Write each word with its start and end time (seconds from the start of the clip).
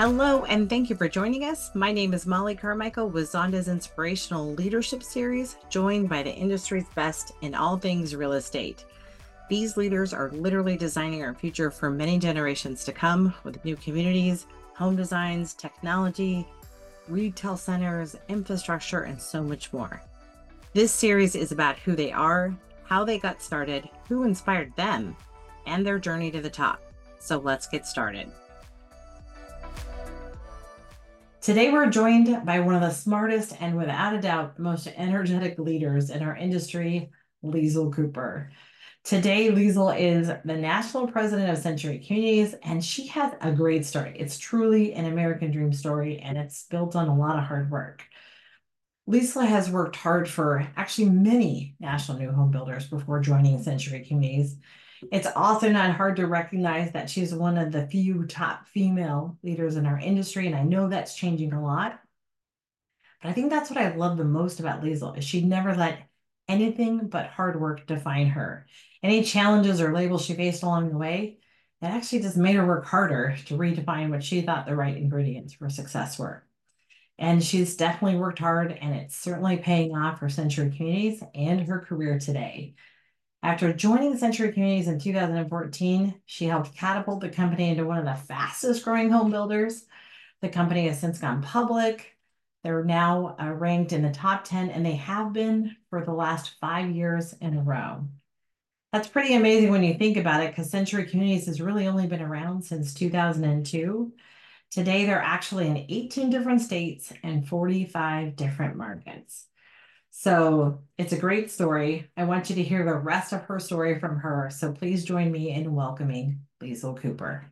Hello, 0.00 0.46
and 0.46 0.66
thank 0.70 0.88
you 0.88 0.96
for 0.96 1.10
joining 1.10 1.44
us. 1.44 1.74
My 1.74 1.92
name 1.92 2.14
is 2.14 2.26
Mollie 2.26 2.54
Carmichael 2.54 3.10
with 3.10 3.30
Zonda's 3.30 3.68
Inspirational 3.68 4.54
Leadership 4.54 5.02
Series, 5.02 5.58
joined 5.68 6.08
by 6.08 6.22
the 6.22 6.32
industry's 6.32 6.88
best 6.94 7.32
in 7.42 7.54
all 7.54 7.76
things 7.76 8.16
real 8.16 8.32
estate. 8.32 8.86
These 9.50 9.76
leaders 9.76 10.14
are 10.14 10.30
literally 10.30 10.78
designing 10.78 11.22
our 11.22 11.34
future 11.34 11.70
for 11.70 11.90
many 11.90 12.18
generations 12.18 12.82
to 12.86 12.92
come 12.92 13.34
with 13.44 13.62
new 13.62 13.76
communities, 13.76 14.46
home 14.74 14.96
designs, 14.96 15.52
technology, 15.52 16.48
retail 17.06 17.58
centers, 17.58 18.16
infrastructure, 18.30 19.02
and 19.02 19.20
so 19.20 19.42
much 19.42 19.70
more. 19.70 20.00
This 20.72 20.92
series 20.92 21.34
is 21.34 21.52
about 21.52 21.78
who 21.78 21.94
they 21.94 22.10
are, 22.10 22.56
how 22.84 23.04
they 23.04 23.18
got 23.18 23.42
started, 23.42 23.86
who 24.08 24.22
inspired 24.22 24.74
them, 24.76 25.14
and 25.66 25.84
their 25.84 25.98
journey 25.98 26.30
to 26.30 26.40
the 26.40 26.48
top. 26.48 26.80
So 27.18 27.36
let's 27.36 27.66
get 27.66 27.86
started. 27.86 28.32
Today, 31.40 31.72
we're 31.72 31.88
joined 31.88 32.44
by 32.44 32.60
one 32.60 32.74
of 32.74 32.82
the 32.82 32.90
smartest 32.90 33.54
and 33.60 33.74
without 33.74 34.14
a 34.14 34.20
doubt, 34.20 34.58
most 34.58 34.86
energetic 34.94 35.58
leaders 35.58 36.10
in 36.10 36.22
our 36.22 36.36
industry, 36.36 37.10
Liesel 37.42 37.94
Cooper. 37.94 38.52
Today, 39.04 39.48
Liesel 39.48 39.98
is 39.98 40.26
the 40.44 40.56
national 40.56 41.06
president 41.06 41.48
of 41.48 41.56
Century 41.56 41.98
Communities, 41.98 42.54
and 42.62 42.84
she 42.84 43.06
has 43.06 43.32
a 43.40 43.52
great 43.52 43.86
story. 43.86 44.14
It's 44.18 44.36
truly 44.36 44.92
an 44.92 45.06
American 45.06 45.50
dream 45.50 45.72
story, 45.72 46.18
and 46.18 46.36
it's 46.36 46.66
built 46.66 46.94
on 46.94 47.08
a 47.08 47.16
lot 47.16 47.38
of 47.38 47.44
hard 47.44 47.70
work. 47.70 48.04
Liesel 49.08 49.46
has 49.46 49.70
worked 49.70 49.96
hard 49.96 50.28
for 50.28 50.68
actually 50.76 51.08
many 51.08 51.74
national 51.80 52.18
new 52.18 52.32
home 52.32 52.50
builders 52.50 52.86
before 52.86 53.18
joining 53.18 53.62
Century 53.62 54.04
Communities. 54.06 54.58
It's 55.10 55.26
also 55.34 55.70
not 55.70 55.96
hard 55.96 56.16
to 56.16 56.26
recognize 56.26 56.92
that 56.92 57.08
she's 57.08 57.34
one 57.34 57.56
of 57.56 57.72
the 57.72 57.86
few 57.86 58.26
top 58.26 58.66
female 58.68 59.38
leaders 59.42 59.76
in 59.76 59.86
our 59.86 59.98
industry, 59.98 60.46
and 60.46 60.54
I 60.54 60.62
know 60.62 60.88
that's 60.88 61.14
changing 61.14 61.52
a 61.52 61.62
lot. 61.62 62.00
But 63.22 63.30
I 63.30 63.32
think 63.32 63.50
that's 63.50 63.70
what 63.70 63.78
I 63.78 63.94
love 63.94 64.16
the 64.16 64.24
most 64.24 64.60
about 64.60 64.82
Liesel 64.82 65.16
is 65.16 65.24
she 65.24 65.42
never 65.42 65.74
let 65.74 66.08
anything 66.48 67.08
but 67.08 67.28
hard 67.28 67.60
work 67.60 67.86
define 67.86 68.28
her. 68.28 68.66
Any 69.02 69.22
challenges 69.22 69.80
or 69.80 69.94
labels 69.94 70.24
she 70.24 70.34
faced 70.34 70.62
along 70.62 70.90
the 70.90 70.98
way, 70.98 71.38
it 71.80 71.86
actually 71.86 72.20
just 72.20 72.36
made 72.36 72.56
her 72.56 72.66
work 72.66 72.86
harder 72.86 73.36
to 73.46 73.56
redefine 73.56 74.10
what 74.10 74.24
she 74.24 74.42
thought 74.42 74.66
the 74.66 74.76
right 74.76 74.96
ingredients 74.96 75.54
for 75.54 75.70
success 75.70 76.18
were. 76.18 76.44
And 77.18 77.44
she's 77.44 77.76
definitely 77.76 78.18
worked 78.18 78.38
hard, 78.38 78.72
and 78.72 78.94
it's 78.94 79.16
certainly 79.16 79.58
paying 79.58 79.94
off 79.94 80.18
for 80.18 80.28
Century 80.28 80.70
Communities 80.74 81.22
and 81.34 81.60
her 81.62 81.80
career 81.80 82.18
today. 82.18 82.74
After 83.42 83.72
joining 83.72 84.18
Century 84.18 84.52
Communities 84.52 84.86
in 84.86 84.98
2014, 84.98 86.14
she 86.26 86.44
helped 86.44 86.76
catapult 86.76 87.20
the 87.20 87.30
company 87.30 87.70
into 87.70 87.86
one 87.86 87.96
of 87.96 88.04
the 88.04 88.14
fastest 88.14 88.84
growing 88.84 89.10
home 89.10 89.30
builders. 89.30 89.86
The 90.42 90.50
company 90.50 90.86
has 90.88 91.00
since 91.00 91.18
gone 91.18 91.42
public. 91.42 92.18
They're 92.62 92.84
now 92.84 93.36
uh, 93.40 93.52
ranked 93.52 93.94
in 93.94 94.02
the 94.02 94.10
top 94.10 94.44
10, 94.44 94.68
and 94.68 94.84
they 94.84 94.96
have 94.96 95.32
been 95.32 95.74
for 95.88 96.04
the 96.04 96.12
last 96.12 96.52
five 96.60 96.90
years 96.90 97.32
in 97.40 97.56
a 97.56 97.62
row. 97.62 98.06
That's 98.92 99.08
pretty 99.08 99.34
amazing 99.34 99.70
when 99.70 99.84
you 99.84 99.94
think 99.94 100.18
about 100.18 100.42
it, 100.42 100.50
because 100.50 100.70
Century 100.70 101.06
Communities 101.06 101.46
has 101.46 101.62
really 101.62 101.86
only 101.86 102.06
been 102.06 102.20
around 102.20 102.62
since 102.62 102.92
2002. 102.92 104.12
Today, 104.70 105.06
they're 105.06 105.22
actually 105.22 105.66
in 105.66 105.86
18 105.88 106.28
different 106.28 106.60
states 106.60 107.10
and 107.22 107.48
45 107.48 108.36
different 108.36 108.76
markets. 108.76 109.46
So 110.10 110.82
it's 110.98 111.12
a 111.12 111.18
great 111.18 111.50
story. 111.50 112.10
I 112.16 112.24
want 112.24 112.50
you 112.50 112.56
to 112.56 112.62
hear 112.62 112.84
the 112.84 112.94
rest 112.94 113.32
of 113.32 113.42
her 113.42 113.58
story 113.58 113.98
from 113.98 114.18
her. 114.18 114.50
So 114.52 114.72
please 114.72 115.04
join 115.04 115.30
me 115.30 115.50
in 115.50 115.74
welcoming 115.74 116.40
Liesel 116.62 117.00
Cooper. 117.00 117.46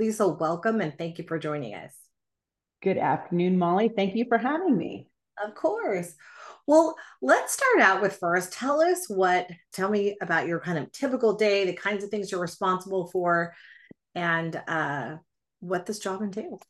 Liesel, 0.00 0.38
welcome 0.38 0.80
and 0.80 0.96
thank 0.96 1.18
you 1.18 1.24
for 1.26 1.38
joining 1.38 1.74
us. 1.74 1.94
Good 2.82 2.96
afternoon, 2.96 3.58
Mollie. 3.58 3.90
Thank 3.94 4.14
you 4.14 4.24
for 4.26 4.38
having 4.38 4.76
me. 4.76 5.08
Of 5.44 5.54
course. 5.54 6.14
Well, 6.66 6.94
let's 7.20 7.52
start 7.52 7.80
out 7.80 8.00
with 8.00 8.16
first. 8.16 8.52
Tell 8.52 8.80
us 8.80 9.06
what, 9.08 9.50
tell 9.72 9.90
me 9.90 10.16
about 10.22 10.46
your 10.46 10.60
kind 10.60 10.78
of 10.78 10.92
typical 10.92 11.34
day, 11.34 11.66
the 11.66 11.74
kinds 11.74 12.04
of 12.04 12.10
things 12.10 12.30
you're 12.30 12.40
responsible 12.40 13.08
for, 13.08 13.54
and 14.14 14.60
uh, 14.68 15.16
what 15.58 15.84
this 15.84 15.98
job 15.98 16.22
entails. 16.22 16.62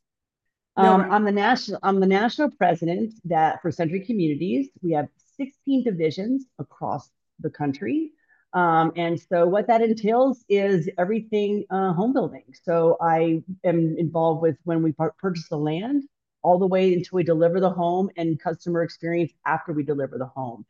Um, 0.81 1.13
I'm 1.13 1.25
the 1.25 1.33
national 1.33 1.79
I'm 1.83 2.01
the 2.01 2.07
national 2.07 2.51
president 2.53 3.15
that 3.25 3.61
for 3.61 3.71
Century 3.71 4.05
Communities. 4.05 4.69
We 4.83 4.93
have 4.93 5.09
16 5.37 5.85
divisions 5.85 6.47
across 6.59 7.11
the 7.41 7.51
country. 7.51 8.13
Um, 8.53 8.93
and 8.97 9.21
so 9.21 9.47
what 9.47 9.67
that 9.69 9.83
entails 9.83 10.45
is 10.49 10.89
everything 10.99 11.65
uh, 11.71 11.93
home 11.93 12.13
building. 12.13 12.45
So 12.65 12.97
I 13.01 13.43
am 13.65 13.95
involved 13.99 14.43
with 14.43 14.57
when 14.65 14.83
we 14.83 14.93
purchase 15.19 15.49
the 15.49 15.57
land 15.57 16.05
all 16.43 16.59
the 16.59 16.67
way 16.67 16.95
until 16.95 17.17
we 17.17 17.23
deliver 17.23 17.61
the 17.61 17.71
home 17.71 18.11
and 18.17 18.41
customer 18.41 18.83
experience 18.83 19.33
after 19.47 19.73
we 19.73 19.85
deliver 19.85 20.19
the 20.19 20.27
home. 20.27 20.65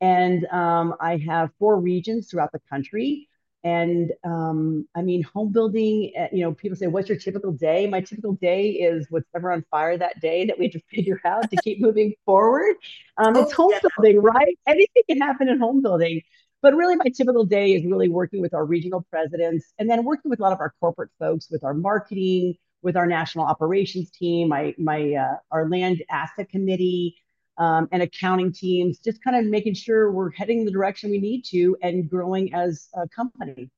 And 0.00 0.46
um, 0.46 0.94
I 1.00 1.18
have 1.28 1.50
four 1.58 1.78
regions 1.78 2.30
throughout 2.30 2.52
the 2.52 2.62
country. 2.70 3.28
And 3.62 4.12
um, 4.24 4.88
I 4.94 5.02
mean, 5.02 5.22
home 5.22 5.52
building, 5.52 6.12
eh, 6.16 6.28
you 6.32 6.42
know, 6.42 6.54
people 6.54 6.76
say, 6.76 6.86
what's 6.86 7.08
your 7.08 7.18
typical 7.18 7.52
day? 7.52 7.86
My 7.86 8.00
typical 8.00 8.32
day 8.34 8.70
is 8.70 9.06
whatever 9.10 9.52
on 9.52 9.64
fire 9.70 9.98
that 9.98 10.20
day 10.20 10.46
that 10.46 10.58
we 10.58 10.64
have 10.66 10.72
to 10.72 10.80
figure 10.90 11.20
out 11.24 11.50
to 11.50 11.56
keep 11.62 11.80
moving 11.80 12.14
forward. 12.24 12.76
Um, 13.18 13.36
it's 13.36 13.52
oh, 13.52 13.56
home 13.56 13.70
yeah. 13.72 13.88
building, 13.96 14.22
right? 14.22 14.58
Anything 14.66 15.02
can 15.08 15.20
happen 15.20 15.48
in 15.48 15.58
home 15.58 15.82
building. 15.82 16.22
But 16.62 16.74
really, 16.74 16.96
my 16.96 17.10
typical 17.14 17.44
day 17.44 17.72
is 17.72 17.84
really 17.84 18.08
working 18.08 18.40
with 18.40 18.54
our 18.54 18.64
regional 18.64 19.06
presidents 19.10 19.72
and 19.78 19.88
then 19.88 20.04
working 20.04 20.30
with 20.30 20.40
a 20.40 20.42
lot 20.42 20.52
of 20.52 20.60
our 20.60 20.74
corporate 20.80 21.10
folks 21.18 21.50
with 21.50 21.64
our 21.64 21.74
marketing, 21.74 22.54
with 22.82 22.96
our 22.96 23.06
national 23.06 23.44
operations 23.44 24.10
team, 24.10 24.48
my, 24.48 24.74
my 24.78 25.14
uh, 25.14 25.36
our 25.50 25.68
land 25.68 26.02
asset 26.10 26.48
committee, 26.50 27.16
um, 27.60 27.88
and 27.92 28.02
accounting 28.02 28.52
teams, 28.52 28.98
just 28.98 29.22
kind 29.22 29.36
of 29.36 29.44
making 29.44 29.74
sure 29.74 30.10
we're 30.10 30.30
heading 30.32 30.64
the 30.64 30.70
direction 30.70 31.10
we 31.10 31.18
need 31.18 31.44
to 31.50 31.76
and 31.82 32.08
growing 32.08 32.54
as 32.54 32.88
a 32.94 33.06
company. 33.08 33.70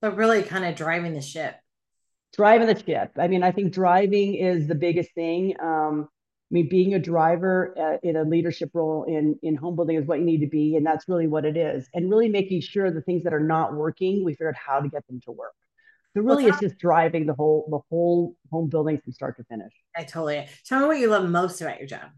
So, 0.00 0.10
really 0.10 0.42
kind 0.42 0.64
of 0.64 0.76
driving 0.76 1.12
the 1.12 1.20
ship. 1.20 1.56
Driving 2.34 2.68
the 2.68 2.78
ship. 2.78 3.10
I 3.18 3.26
mean, 3.26 3.42
I 3.42 3.50
think 3.50 3.72
driving 3.72 4.36
is 4.36 4.68
the 4.68 4.76
biggest 4.76 5.12
thing. 5.14 5.56
Um, 5.60 6.08
I 6.50 6.54
mean, 6.54 6.68
being 6.68 6.94
a 6.94 7.00
driver 7.00 7.74
uh, 7.76 8.08
in 8.08 8.16
a 8.16 8.22
leadership 8.22 8.70
role 8.74 9.04
in 9.04 9.36
in 9.42 9.56
home 9.56 9.74
building 9.74 9.96
is 9.96 10.06
what 10.06 10.20
you 10.20 10.24
need 10.24 10.40
to 10.40 10.46
be, 10.46 10.76
and 10.76 10.86
that's 10.86 11.08
really 11.08 11.26
what 11.26 11.44
it 11.44 11.56
is. 11.56 11.88
And 11.92 12.08
really 12.08 12.28
making 12.28 12.60
sure 12.60 12.92
the 12.92 13.02
things 13.02 13.24
that 13.24 13.34
are 13.34 13.40
not 13.40 13.74
working, 13.74 14.24
we 14.24 14.32
figure 14.32 14.48
out 14.48 14.54
how 14.54 14.80
to 14.80 14.88
get 14.88 15.04
them 15.08 15.20
to 15.24 15.32
work. 15.32 15.54
So 16.14 16.22
really, 16.22 16.44
well, 16.44 16.52
it's 16.52 16.60
just 16.60 16.78
driving 16.78 17.26
the 17.26 17.34
whole 17.34 17.66
the 17.70 17.80
whole 17.90 18.36
home 18.52 18.68
building 18.68 19.00
from 19.02 19.12
start 19.12 19.36
to 19.38 19.44
finish. 19.44 19.72
I 19.96 20.04
totally. 20.04 20.46
Tell 20.64 20.80
me 20.80 20.86
what 20.86 20.98
you 20.98 21.08
love 21.08 21.28
most 21.28 21.60
about 21.60 21.78
your 21.78 21.88
job 21.88 22.10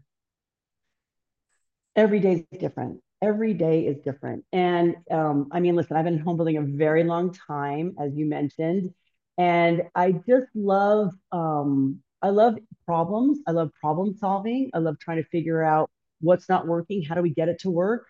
every 1.95 2.19
day 2.19 2.45
is 2.51 2.59
different. 2.59 2.99
Every 3.21 3.53
day 3.53 3.85
is 3.85 3.97
different. 4.03 4.43
And 4.51 4.95
um, 5.09 5.49
I 5.51 5.59
mean, 5.59 5.75
listen, 5.75 5.95
I've 5.95 6.05
been 6.05 6.19
home 6.19 6.37
building 6.37 6.57
a 6.57 6.61
very 6.61 7.03
long 7.03 7.33
time, 7.33 7.95
as 7.99 8.13
you 8.15 8.25
mentioned. 8.25 8.93
And 9.37 9.83
I 9.95 10.11
just 10.27 10.47
love, 10.55 11.13
um, 11.31 11.99
I 12.21 12.29
love 12.29 12.57
problems. 12.85 13.39
I 13.47 13.51
love 13.51 13.71
problem 13.79 14.15
solving. 14.17 14.69
I 14.73 14.79
love 14.79 14.99
trying 14.99 15.17
to 15.17 15.29
figure 15.29 15.63
out 15.63 15.89
what's 16.21 16.49
not 16.49 16.67
working. 16.67 17.03
How 17.03 17.15
do 17.15 17.21
we 17.21 17.33
get 17.33 17.49
it 17.49 17.59
to 17.59 17.69
work? 17.69 18.05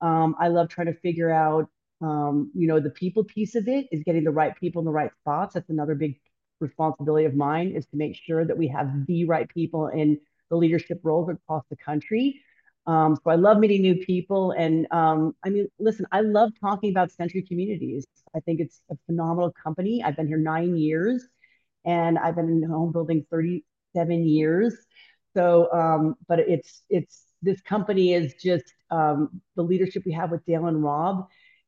Um, 0.00 0.34
I 0.38 0.48
love 0.48 0.68
trying 0.68 0.88
to 0.88 1.00
figure 1.00 1.30
out, 1.30 1.68
um, 2.02 2.50
you 2.54 2.66
know, 2.66 2.80
the 2.80 2.90
people 2.90 3.24
piece 3.24 3.54
of 3.54 3.68
it 3.68 3.86
is 3.90 4.02
getting 4.04 4.24
the 4.24 4.30
right 4.30 4.54
people 4.56 4.80
in 4.80 4.86
the 4.86 4.92
right 4.92 5.10
spots. 5.20 5.54
That's 5.54 5.70
another 5.70 5.94
big 5.94 6.20
responsibility 6.60 7.24
of 7.24 7.34
mine 7.34 7.72
is 7.74 7.86
to 7.86 7.96
make 7.96 8.16
sure 8.16 8.44
that 8.44 8.58
we 8.58 8.68
have 8.68 9.06
the 9.06 9.24
right 9.24 9.48
people 9.48 9.88
in 9.88 10.18
the 10.50 10.56
leadership 10.56 11.00
roles 11.02 11.28
across 11.30 11.64
the 11.70 11.76
country. 11.76 12.42
Um, 12.86 13.16
so 13.16 13.30
I 13.30 13.34
love 13.34 13.58
meeting 13.58 13.82
new 13.82 13.96
people. 13.96 14.52
And 14.52 14.86
um, 14.92 15.34
I 15.44 15.50
mean, 15.50 15.68
listen, 15.78 16.06
I 16.12 16.20
love 16.20 16.52
talking 16.60 16.90
about 16.90 17.10
Century 17.10 17.42
Communities. 17.42 18.06
I 18.34 18.40
think 18.40 18.60
it's 18.60 18.80
a 18.90 18.94
phenomenal 19.06 19.52
company. 19.52 20.02
I've 20.04 20.16
been 20.16 20.28
here 20.28 20.38
nine 20.38 20.76
years 20.76 21.26
and 21.84 22.18
I've 22.18 22.36
been 22.36 22.48
in 22.48 22.62
home 22.62 22.92
building 22.92 23.26
37 23.30 24.28
years. 24.28 24.74
So, 25.34 25.72
um, 25.72 26.14
but 26.28 26.38
it's, 26.40 26.82
it's, 26.88 27.24
this 27.42 27.60
company 27.60 28.14
is 28.14 28.34
just 28.42 28.64
um, 28.90 29.40
the 29.56 29.62
leadership 29.62 30.04
we 30.06 30.12
have 30.12 30.30
with 30.30 30.44
Dale 30.46 30.66
and 30.66 30.82
Rob 30.82 31.26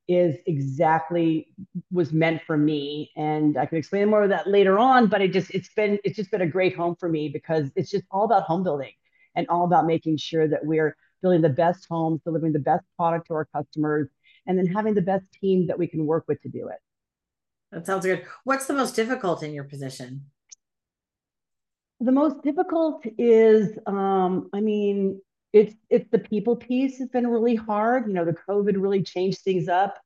is 0.09 0.37
exactly 0.47 1.49
was 1.93 2.15
meant 2.15 2.41
for 2.47 2.57
me 2.57 3.11
and 3.17 3.59
i 3.59 3.67
can 3.67 3.77
explain 3.77 4.09
more 4.09 4.23
of 4.23 4.31
that 4.31 4.49
later 4.49 4.79
on 4.79 5.07
but 5.07 5.21
it 5.21 5.35
just 5.35 5.51
it's 5.51 5.69
been 5.75 5.99
it's 6.03 6.17
just 6.17 6.31
been 6.31 6.41
a 6.41 6.47
great 6.47 6.75
home 6.75 6.97
for 6.99 7.11
me 7.11 7.29
because 7.29 7.71
it's 7.77 7.91
just 7.91 8.05
all 8.11 8.25
about 8.25 8.45
home 8.45 8.63
building 8.63 8.93
and 9.37 9.47
all 9.49 9.65
about 9.65 9.87
making 9.87 10.17
sure 10.17 10.49
that 10.49 10.65
we're 10.65 10.97
building 11.23 11.43
the 11.43 11.49
best 11.49 11.87
homes, 11.89 12.21
delivering 12.25 12.53
the 12.53 12.59
best 12.59 12.85
product 12.97 13.29
to 13.29 13.35
our 13.35 13.49
customers, 13.55 14.09
and 14.47 14.59
then 14.59 14.67
having 14.67 14.95
the 14.95 15.03
best 15.03 15.25
team 15.41 15.67
that 15.67 15.79
we 15.79 15.87
can 15.87 16.07
work 16.07 16.25
with 16.29 16.41
to 16.43 16.49
do 16.49 16.69
it. 16.69 16.79
That 17.73 17.87
sounds 17.87 18.07
good. 18.07 18.25
What's 18.45 18.67
the 18.67 18.75
most 18.75 18.97
difficult 18.97 19.43
in 19.43 19.53
your 19.53 19.65
position? 19.65 20.27
The 22.01 22.13
most 22.13 22.43
difficult 22.43 23.05
is, 23.19 23.77
um, 23.87 24.49
I 24.55 24.61
mean, 24.61 25.21
it's 25.53 25.75
it's 25.91 26.09
the 26.11 26.19
people 26.19 26.57
piece 26.57 26.99
has 26.99 27.09
been 27.09 27.27
really 27.27 27.57
hard. 27.57 28.07
You 28.07 28.15
know, 28.15 28.25
the 28.25 28.37
COVID 28.49 28.81
really 28.81 29.03
changed 29.03 29.41
things 29.41 29.69
up. 29.69 29.99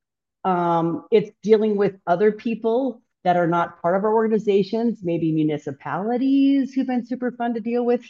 Um, 0.45 1.07
it's 1.11 1.31
dealing 1.43 1.77
with 1.77 1.95
other 2.07 2.33
people 2.33 3.03
that 3.25 3.37
are 3.37 3.47
not 3.47 3.81
part 3.81 3.97
of 3.97 4.05
our 4.05 4.15
organizations, 4.15 5.01
maybe 5.03 5.33
municipalities 5.33 6.75
who've 6.75 6.87
been 6.87 7.07
super 7.07 7.31
fun 7.33 7.55
to 7.55 7.61
deal 7.61 7.85
with 7.85 8.03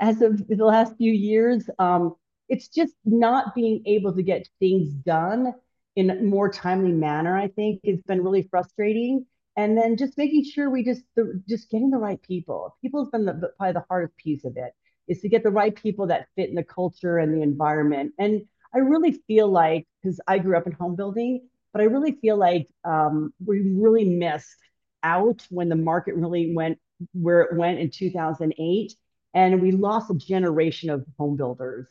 as 0.00 0.20
of 0.20 0.46
the 0.48 0.64
last 0.64 0.96
few 0.96 1.12
years. 1.12 1.68
Um, 1.78 2.14
it's 2.48 2.68
just 2.68 2.94
not 3.04 3.54
being 3.54 3.82
able 3.86 4.14
to 4.14 4.22
get 4.22 4.48
things 4.58 4.92
done 4.92 5.52
in 5.96 6.10
a 6.10 6.22
more 6.22 6.50
timely 6.50 6.92
manner, 6.92 7.36
I 7.36 7.48
think, 7.48 7.80
has 7.84 8.00
been 8.02 8.22
really 8.22 8.46
frustrating. 8.50 9.26
And 9.56 9.76
then 9.76 9.96
just 9.96 10.16
making 10.16 10.44
sure 10.44 10.70
we 10.70 10.84
just 10.84 11.02
the, 11.16 11.42
just 11.48 11.70
getting 11.70 11.90
the 11.90 11.98
right 11.98 12.22
people. 12.22 12.76
People 12.80 13.04
has 13.04 13.10
been 13.10 13.24
the, 13.24 13.50
probably 13.56 13.72
the 13.72 13.84
hardest 13.88 14.16
piece 14.16 14.44
of 14.44 14.56
it 14.56 14.72
is 15.08 15.20
to 15.20 15.28
get 15.28 15.42
the 15.42 15.50
right 15.50 15.74
people 15.74 16.06
that 16.06 16.28
fit 16.36 16.48
in 16.48 16.54
the 16.54 16.62
culture 16.62 17.18
and 17.18 17.34
the 17.34 17.42
environment. 17.42 18.12
And 18.18 18.42
I 18.74 18.78
really 18.78 19.20
feel 19.26 19.48
like 19.48 19.86
because 20.02 20.20
I 20.28 20.38
grew 20.38 20.56
up 20.56 20.66
in 20.66 20.72
home 20.72 20.94
building, 20.94 21.48
but 21.72 21.82
I 21.82 21.86
really 21.86 22.12
feel 22.12 22.36
like 22.36 22.68
um, 22.84 23.32
we 23.44 23.72
really 23.74 24.04
missed 24.04 24.54
out 25.02 25.44
when 25.50 25.68
the 25.68 25.76
market 25.76 26.14
really 26.14 26.54
went 26.54 26.78
where 27.12 27.42
it 27.42 27.56
went 27.56 27.78
in 27.78 27.90
2008 27.90 28.92
and 29.34 29.62
we 29.62 29.70
lost 29.70 30.10
a 30.10 30.14
generation 30.14 30.90
of 30.90 31.04
home 31.16 31.36
builders 31.36 31.86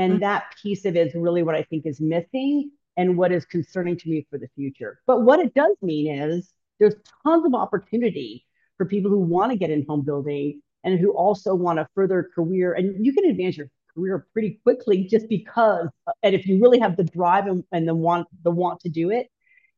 and 0.00 0.12
mm-hmm. 0.14 0.20
that 0.20 0.44
piece 0.62 0.84
of 0.84 0.96
it 0.96 1.08
is 1.08 1.14
really 1.14 1.42
what 1.42 1.54
i 1.54 1.62
think 1.62 1.86
is 1.86 2.00
missing 2.00 2.70
and 2.96 3.16
what 3.16 3.32
is 3.32 3.44
concerning 3.44 3.96
to 3.96 4.08
me 4.08 4.26
for 4.30 4.38
the 4.38 4.48
future. 4.54 5.00
But 5.06 5.22
what 5.22 5.40
it 5.40 5.54
does 5.54 5.74
mean 5.80 6.14
is 6.14 6.52
there's 6.78 6.94
tons 7.22 7.46
of 7.46 7.54
opportunity 7.54 8.46
for 8.76 8.84
people 8.84 9.10
who 9.10 9.20
want 9.20 9.52
to 9.52 9.58
get 9.58 9.70
in 9.70 9.86
home 9.88 10.02
building 10.02 10.60
and 10.84 10.98
who 10.98 11.12
also 11.12 11.54
want 11.54 11.78
to 11.78 11.88
further 11.94 12.28
career. 12.34 12.74
And 12.74 13.04
you 13.04 13.14
can 13.14 13.24
advance 13.24 13.56
your 13.56 13.68
career 13.94 14.26
pretty 14.32 14.60
quickly 14.62 15.04
just 15.04 15.28
because 15.28 15.88
and 16.22 16.34
if 16.34 16.46
you 16.46 16.60
really 16.60 16.78
have 16.78 16.96
the 16.96 17.04
drive 17.04 17.46
and, 17.46 17.64
and 17.72 17.88
the 17.88 17.94
want 17.94 18.28
the 18.44 18.50
want 18.50 18.78
to 18.78 18.88
do 18.88 19.10
it 19.10 19.26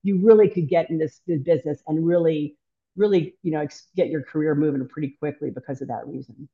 you 0.03 0.21
really 0.23 0.51
could 0.51 0.69
get 0.69 0.91
in 0.91 0.99
this, 0.99 1.23
this 1.27 1.41
business 1.41 1.83
and 1.87 2.07
really 2.07 2.55
really 2.95 3.35
you 3.43 3.51
know 3.51 3.67
get 3.97 4.09
your 4.09 4.23
career 4.23 4.55
moving 4.55 4.87
pretty 4.87 5.17
quickly 5.19 5.49
because 5.49 5.81
of 5.81 5.89
that 5.89 6.07
reason. 6.07 6.47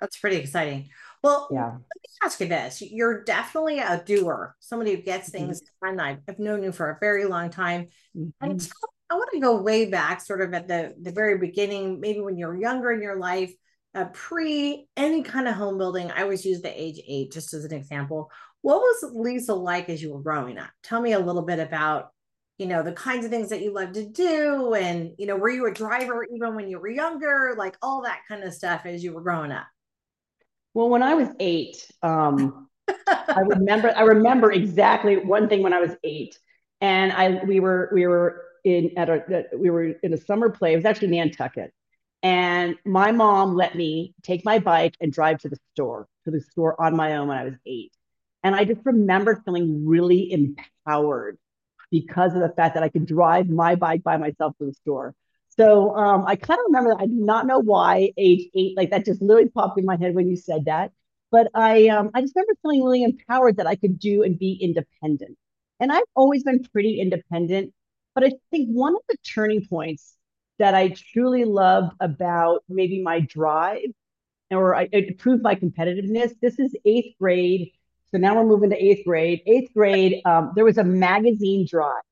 That's 0.00 0.16
pretty 0.16 0.36
exciting 0.36 0.90
well 1.26 1.48
yeah. 1.50 1.64
let 1.64 1.72
me 1.74 2.08
ask 2.22 2.40
you 2.40 2.48
this. 2.48 2.82
You're 2.82 3.24
definitely 3.24 3.78
a 3.80 4.02
doer 4.04 4.54
somebody 4.60 4.94
who 4.94 5.02
gets 5.02 5.30
mm-hmm. 5.30 5.46
things 5.46 5.62
mm-hmm. 5.62 5.96
done. 5.96 6.22
I've 6.28 6.38
known 6.38 6.62
you 6.62 6.72
for 6.72 6.90
a 6.90 6.98
very 7.00 7.24
long 7.24 7.50
time. 7.50 7.88
Mm-hmm. 8.16 8.28
and 8.40 8.68
i 9.08 9.14
want 9.14 9.30
to 9.32 9.38
go 9.38 9.62
way 9.62 9.88
back 9.88 10.20
sort 10.20 10.40
of 10.40 10.52
at 10.52 10.66
the 10.66 10.92
the 11.00 11.12
very 11.12 11.38
beginning 11.38 12.00
maybe 12.00 12.20
when 12.20 12.36
you 12.36 12.44
were 12.48 12.56
younger 12.56 12.90
in 12.90 13.00
your 13.00 13.16
life 13.16 13.54
uh, 13.96 14.04
pre 14.12 14.86
any 14.96 15.22
kind 15.22 15.48
of 15.48 15.54
home 15.54 15.78
building. 15.78 16.10
I 16.10 16.22
always 16.22 16.44
use 16.44 16.60
the 16.60 16.82
age 16.82 17.00
eight 17.08 17.32
just 17.32 17.54
as 17.54 17.64
an 17.64 17.72
example. 17.72 18.30
What 18.60 18.78
was 18.78 19.10
lisa 19.14 19.54
like 19.54 19.88
as 19.88 20.02
you 20.02 20.12
were 20.12 20.20
growing 20.20 20.58
up? 20.58 20.68
Tell 20.82 21.00
me 21.00 21.12
a 21.12 21.18
little 21.18 21.42
bit 21.42 21.58
about 21.58 22.10
you 22.58 22.66
know 22.66 22.82
the 22.82 22.92
kinds 22.92 23.24
of 23.24 23.30
things 23.30 23.48
that 23.50 23.62
you 23.62 23.72
love 23.72 23.92
to 23.92 24.06
do 24.06 24.74
and 24.74 25.12
you 25.18 25.26
know 25.26 25.36
were 25.36 25.50
you 25.50 25.66
a 25.66 25.72
driver 25.72 26.26
even 26.34 26.54
when 26.54 26.68
you 26.68 26.78
were 26.78 26.90
younger? 26.90 27.54
Like 27.56 27.76
all 27.80 28.02
that 28.02 28.20
kind 28.28 28.44
of 28.44 28.52
stuff 28.52 28.82
as 28.84 29.02
you 29.02 29.14
were 29.14 29.22
growing 29.22 29.50
up 29.50 29.66
well 30.76 30.90
when 30.90 31.02
i 31.02 31.14
was 31.14 31.28
eight 31.40 31.90
um 32.02 32.68
i 33.08 33.40
remember 33.40 33.92
i 33.96 34.02
remember 34.02 34.52
exactly 34.52 35.16
one 35.16 35.48
thing 35.48 35.62
when 35.62 35.72
i 35.72 35.80
was 35.80 35.92
eight. 36.04 36.38
And 36.82 37.12
i 37.12 37.42
we 37.44 37.60
were 37.60 37.90
we 37.94 38.06
were 38.06 38.42
in 38.64 38.90
at 38.98 39.08
a 39.08 39.44
we 39.56 39.70
were 39.70 39.84
in 40.02 40.12
a 40.12 40.18
summer 40.18 40.50
play. 40.50 40.74
It 40.74 40.76
was 40.76 40.84
actually 40.84 41.08
nantucket. 41.08 41.72
And 42.22 42.76
my 42.84 43.12
mom 43.12 43.54
let 43.54 43.74
me 43.74 44.14
take 44.22 44.44
my 44.44 44.58
bike 44.58 44.94
and 45.00 45.12
drive 45.12 45.38
to 45.40 45.48
the 45.48 45.58
store 45.72 46.08
to 46.26 46.30
the 46.30 46.40
store 46.40 46.80
on 46.80 46.96
my 46.96 47.16
own 47.16 47.28
when 47.28 47.38
i 47.38 47.44
was 47.44 47.54
eight. 47.64 47.92
And 48.44 48.54
i 48.54 48.64
just 48.64 48.82
remember 48.84 49.42
feeling 49.44 49.86
really 49.86 50.30
empowered 50.32 51.38
because 51.90 52.34
of 52.34 52.40
the 52.40 52.52
fact 52.56 52.74
that 52.74 52.82
I 52.82 52.90
could 52.90 53.06
drive 53.06 53.48
my 53.48 53.76
bike 53.76 54.02
by 54.02 54.16
myself 54.18 54.54
to 54.58 54.66
the 54.66 54.74
store. 54.74 55.14
So 55.58 55.94
um, 55.96 56.24
I 56.26 56.36
kind 56.36 56.58
of 56.60 56.64
remember 56.66 56.90
that. 56.90 57.02
I 57.02 57.06
do 57.06 57.14
not 57.14 57.46
know 57.46 57.60
why 57.60 58.12
age 58.18 58.48
eight, 58.54 58.76
like 58.76 58.90
that 58.90 59.04
just 59.04 59.22
literally 59.22 59.48
popped 59.48 59.78
in 59.78 59.86
my 59.86 59.96
head 59.96 60.14
when 60.14 60.28
you 60.28 60.36
said 60.36 60.66
that. 60.66 60.92
But 61.30 61.48
I, 61.54 61.88
um, 61.88 62.10
I 62.14 62.20
just 62.20 62.34
remember 62.36 62.54
feeling 62.62 62.84
really 62.84 63.02
empowered 63.02 63.56
that 63.56 63.66
I 63.66 63.76
could 63.76 63.98
do 63.98 64.22
and 64.22 64.38
be 64.38 64.58
independent. 64.60 65.36
And 65.80 65.90
I've 65.92 66.04
always 66.14 66.44
been 66.44 66.62
pretty 66.64 67.00
independent. 67.00 67.72
But 68.14 68.24
I 68.24 68.32
think 68.50 68.68
one 68.68 68.94
of 68.94 69.02
the 69.08 69.16
turning 69.26 69.66
points 69.66 70.16
that 70.58 70.74
I 70.74 70.94
truly 71.12 71.44
loved 71.44 71.92
about 72.00 72.64
maybe 72.68 73.02
my 73.02 73.20
drive 73.20 73.88
or 74.50 74.74
I, 74.76 74.88
it 74.92 75.18
proved 75.18 75.42
my 75.42 75.54
competitiveness. 75.54 76.32
This 76.40 76.58
is 76.58 76.74
eighth 76.84 77.16
grade. 77.18 77.72
So 78.10 78.18
now 78.18 78.36
we're 78.36 78.46
moving 78.46 78.70
to 78.70 78.82
eighth 78.82 79.04
grade. 79.04 79.42
Eighth 79.46 79.72
grade, 79.74 80.22
um, 80.24 80.52
there 80.54 80.64
was 80.64 80.78
a 80.78 80.84
magazine 80.84 81.66
drive. 81.68 82.02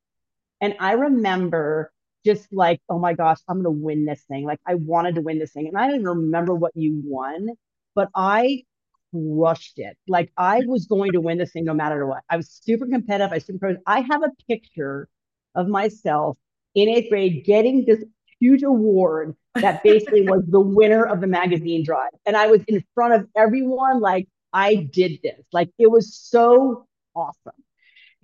And 0.60 0.74
I 0.80 0.92
remember 0.92 1.92
just 2.24 2.52
like, 2.52 2.80
oh 2.88 2.98
my 2.98 3.14
gosh, 3.14 3.38
I'm 3.48 3.62
going 3.62 3.64
to 3.64 3.84
win 3.84 4.04
this 4.04 4.22
thing. 4.24 4.44
Like 4.44 4.60
I 4.66 4.74
wanted 4.74 5.16
to 5.16 5.20
win 5.20 5.38
this 5.38 5.52
thing. 5.52 5.68
And 5.68 5.76
I 5.76 5.88
didn't 5.90 6.06
remember 6.06 6.54
what 6.54 6.72
you 6.74 7.02
won, 7.04 7.50
but 7.94 8.08
I 8.14 8.64
crushed 9.12 9.78
it. 9.78 9.96
Like 10.08 10.32
I 10.36 10.62
was 10.66 10.86
going 10.86 11.12
to 11.12 11.20
win 11.20 11.38
this 11.38 11.52
thing 11.52 11.64
no 11.64 11.74
matter 11.74 12.06
what. 12.06 12.22
I 12.30 12.36
was 12.36 12.50
super 12.50 12.86
competitive. 12.86 13.32
I 13.32 13.38
super 13.38 13.76
I 13.86 14.00
have 14.00 14.22
a 14.22 14.32
picture 14.48 15.08
of 15.54 15.68
myself 15.68 16.36
in 16.74 16.88
eighth 16.88 17.10
grade 17.10 17.44
getting 17.44 17.84
this 17.86 18.02
huge 18.40 18.62
award 18.62 19.34
that 19.60 19.82
basically 19.82 20.22
was 20.22 20.42
the 20.48 20.60
winner 20.78 21.04
of 21.04 21.20
the 21.20 21.26
magazine 21.26 21.84
drive. 21.84 22.10
And 22.26 22.36
I 22.36 22.48
was 22.48 22.62
in 22.66 22.84
front 22.94 23.14
of 23.14 23.28
everyone 23.36 24.00
like 24.00 24.28
I 24.52 24.76
did 24.76 25.20
this. 25.22 25.40
Like 25.52 25.70
it 25.78 25.90
was 25.90 26.14
so 26.14 26.86
awesome. 27.14 27.52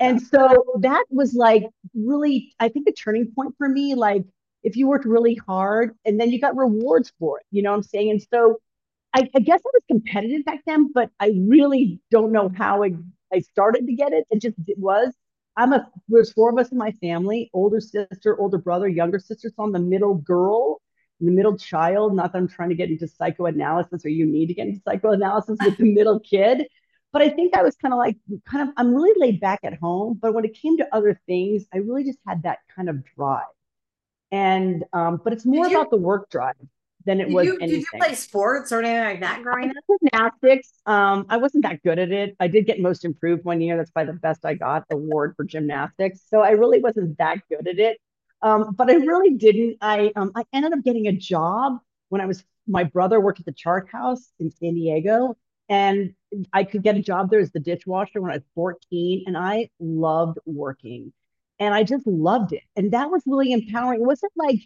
And 0.01 0.21
so 0.21 0.65
that 0.81 1.05
was 1.11 1.35
like 1.35 1.65
really, 1.95 2.55
I 2.59 2.69
think, 2.69 2.89
a 2.89 2.93
turning 2.93 3.33
point 3.35 3.55
for 3.59 3.69
me. 3.69 3.95
Like 3.95 4.25
if 4.63 4.77
you 4.77 4.89
worked 4.89 5.05
really 5.05 5.35
hard 5.47 5.95
and 6.05 6.19
then 6.19 6.31
you 6.31 6.41
got 6.41 6.57
rewards 6.57 7.13
for 7.19 7.39
it, 7.39 7.47
you 7.51 7.63
know 7.63 7.71
what 7.71 7.77
I'm 7.77 7.83
saying? 7.83 8.11
And 8.11 8.23
so 8.33 8.61
I, 9.15 9.29
I 9.35 9.41
guess 9.41 9.61
I 9.61 9.71
was 9.75 9.83
competitive 9.89 10.45
back 10.45 10.61
then, 10.67 10.91
but 10.93 11.11
I 11.21 11.33
really 11.37 12.01
don't 12.11 12.33
know 12.33 12.51
how 12.57 12.83
I, 12.83 12.93
I 13.33 13.41
started 13.41 13.87
to 13.87 13.95
get 13.95 14.13
it. 14.13 14.27
It 14.31 14.41
just 14.41 14.57
it 14.67 14.79
was. 14.79 15.13
I'm 15.57 15.73
a 15.73 15.89
there's 16.09 16.33
four 16.33 16.51
of 16.51 16.59
us 16.59 16.73
in 16.73 16.79
my 16.79 16.93
family, 17.03 17.51
older 17.53 17.81
sister, 17.81 18.41
older 18.41 18.59
brother, 18.59 18.89
younger 18.89 19.19
sister. 19.19 19.51
So 19.55 19.63
I'm 19.65 19.73
the 19.73 19.79
middle 19.81 20.15
girl 20.15 20.81
the 21.21 21.31
middle 21.31 21.57
child. 21.57 22.15
Not 22.15 22.33
that 22.33 22.39
I'm 22.39 22.49
trying 22.49 22.71
to 22.71 22.75
get 22.75 22.91
into 22.91 23.07
psychoanalysis 23.07 24.05
or 24.05 24.09
you 24.09 24.27
need 24.27 24.47
to 24.47 24.55
get 24.55 24.69
into 24.69 24.81
psychoanalysis 24.87 25.59
with 25.63 25.77
the 25.77 25.93
middle 25.93 26.21
kid. 26.21 26.67
But 27.13 27.23
I 27.23 27.29
think 27.29 27.57
I 27.57 27.63
was 27.63 27.77
kind 27.77 27.93
of 27.93 27.99
like, 27.99 28.17
kind 28.49 28.69
of, 28.69 28.75
I'm 28.77 28.95
really 28.95 29.13
laid 29.17 29.41
back 29.41 29.61
at 29.65 29.79
home. 29.79 30.19
But 30.21 30.33
when 30.33 30.45
it 30.45 30.55
came 30.55 30.77
to 30.79 30.87
other 30.95 31.21
things, 31.27 31.65
I 31.75 31.79
really 31.79 32.05
just 32.05 32.19
had 32.27 32.45
that 32.45 32.59
kind 32.75 32.89
of 32.89 33.05
drive. 33.17 33.45
And, 34.31 34.85
um, 34.93 35.21
but 35.23 35.33
it's 35.33 35.45
more 35.45 35.67
you, 35.67 35.77
about 35.77 35.91
the 35.91 35.97
work 35.97 36.31
drive 36.31 36.55
than 37.05 37.21
it 37.21 37.29
was 37.29 37.47
you, 37.47 37.57
anything. 37.57 37.81
Did 37.81 37.87
you 37.93 37.99
play 37.99 38.15
sports 38.15 38.71
or 38.71 38.81
anything 38.81 39.05
like 39.05 39.21
that 39.21 39.43
growing 39.43 39.71
up? 39.71 39.77
Gymnastics. 40.13 40.73
Um, 40.87 41.27
I 41.29 41.39
wasn't 41.39 41.65
that 41.65 41.83
good 41.83 41.99
at 41.99 42.13
it. 42.13 42.37
I 42.39 42.47
did 42.47 42.67
get 42.67 42.81
most 42.81 43.05
improved 43.05 43.45
one 43.45 43.61
year. 43.61 43.77
That's 43.77 43.91
probably 43.91 44.13
the 44.13 44.19
best 44.21 44.45
I 44.45 44.55
got 44.55 44.85
award 44.93 45.35
for 45.37 45.45
gymnastics. 45.45 46.21
So 46.29 46.43
I 46.43 46.51
really 46.51 46.81
wasn't 46.81 47.19
that 47.19 47.39
good 47.49 47.67
at 47.67 47.79
it. 47.79 47.99
Um, 48.43 48.75
but 48.75 48.91
I 48.91 48.95
really 48.95 49.35
didn't. 49.35 49.77
I 49.81 50.13
um, 50.17 50.33
I 50.35 50.45
ended 50.53 50.73
up 50.73 50.83
getting 50.83 51.09
a 51.09 51.13
job 51.13 51.79
when 52.09 52.21
I 52.21 52.27
was 52.27 52.43
my 52.67 52.85
brother 52.85 53.21
worked 53.21 53.41
at 53.41 53.47
the 53.47 53.53
Chart 53.53 53.89
House 53.91 54.31
in 54.39 54.51
San 54.51 54.75
Diego, 54.75 55.37
and 55.71 56.15
I 56.53 56.65
could 56.65 56.83
get 56.83 56.97
a 56.97 57.03
job 57.03 57.31
there 57.31 57.41
as 57.41 57.53
the 57.53 57.61
dishwasher 57.61 58.21
when 58.21 58.33
I 58.33 58.37
was 58.37 58.45
14, 58.55 59.25
and 59.27 59.39
I 59.39 59.71
loved 59.81 60.39
working, 60.47 61.13
and 61.59 61.75
I 61.75 61.85
just 61.85 62.07
loved 62.07 62.53
it, 62.53 62.65
and 62.77 62.93
that 62.93 63.11
was 63.11 63.23
really 63.27 63.53
empowering. 63.53 64.03
It 64.03 64.07
wasn't 64.07 64.33
like 64.37 64.61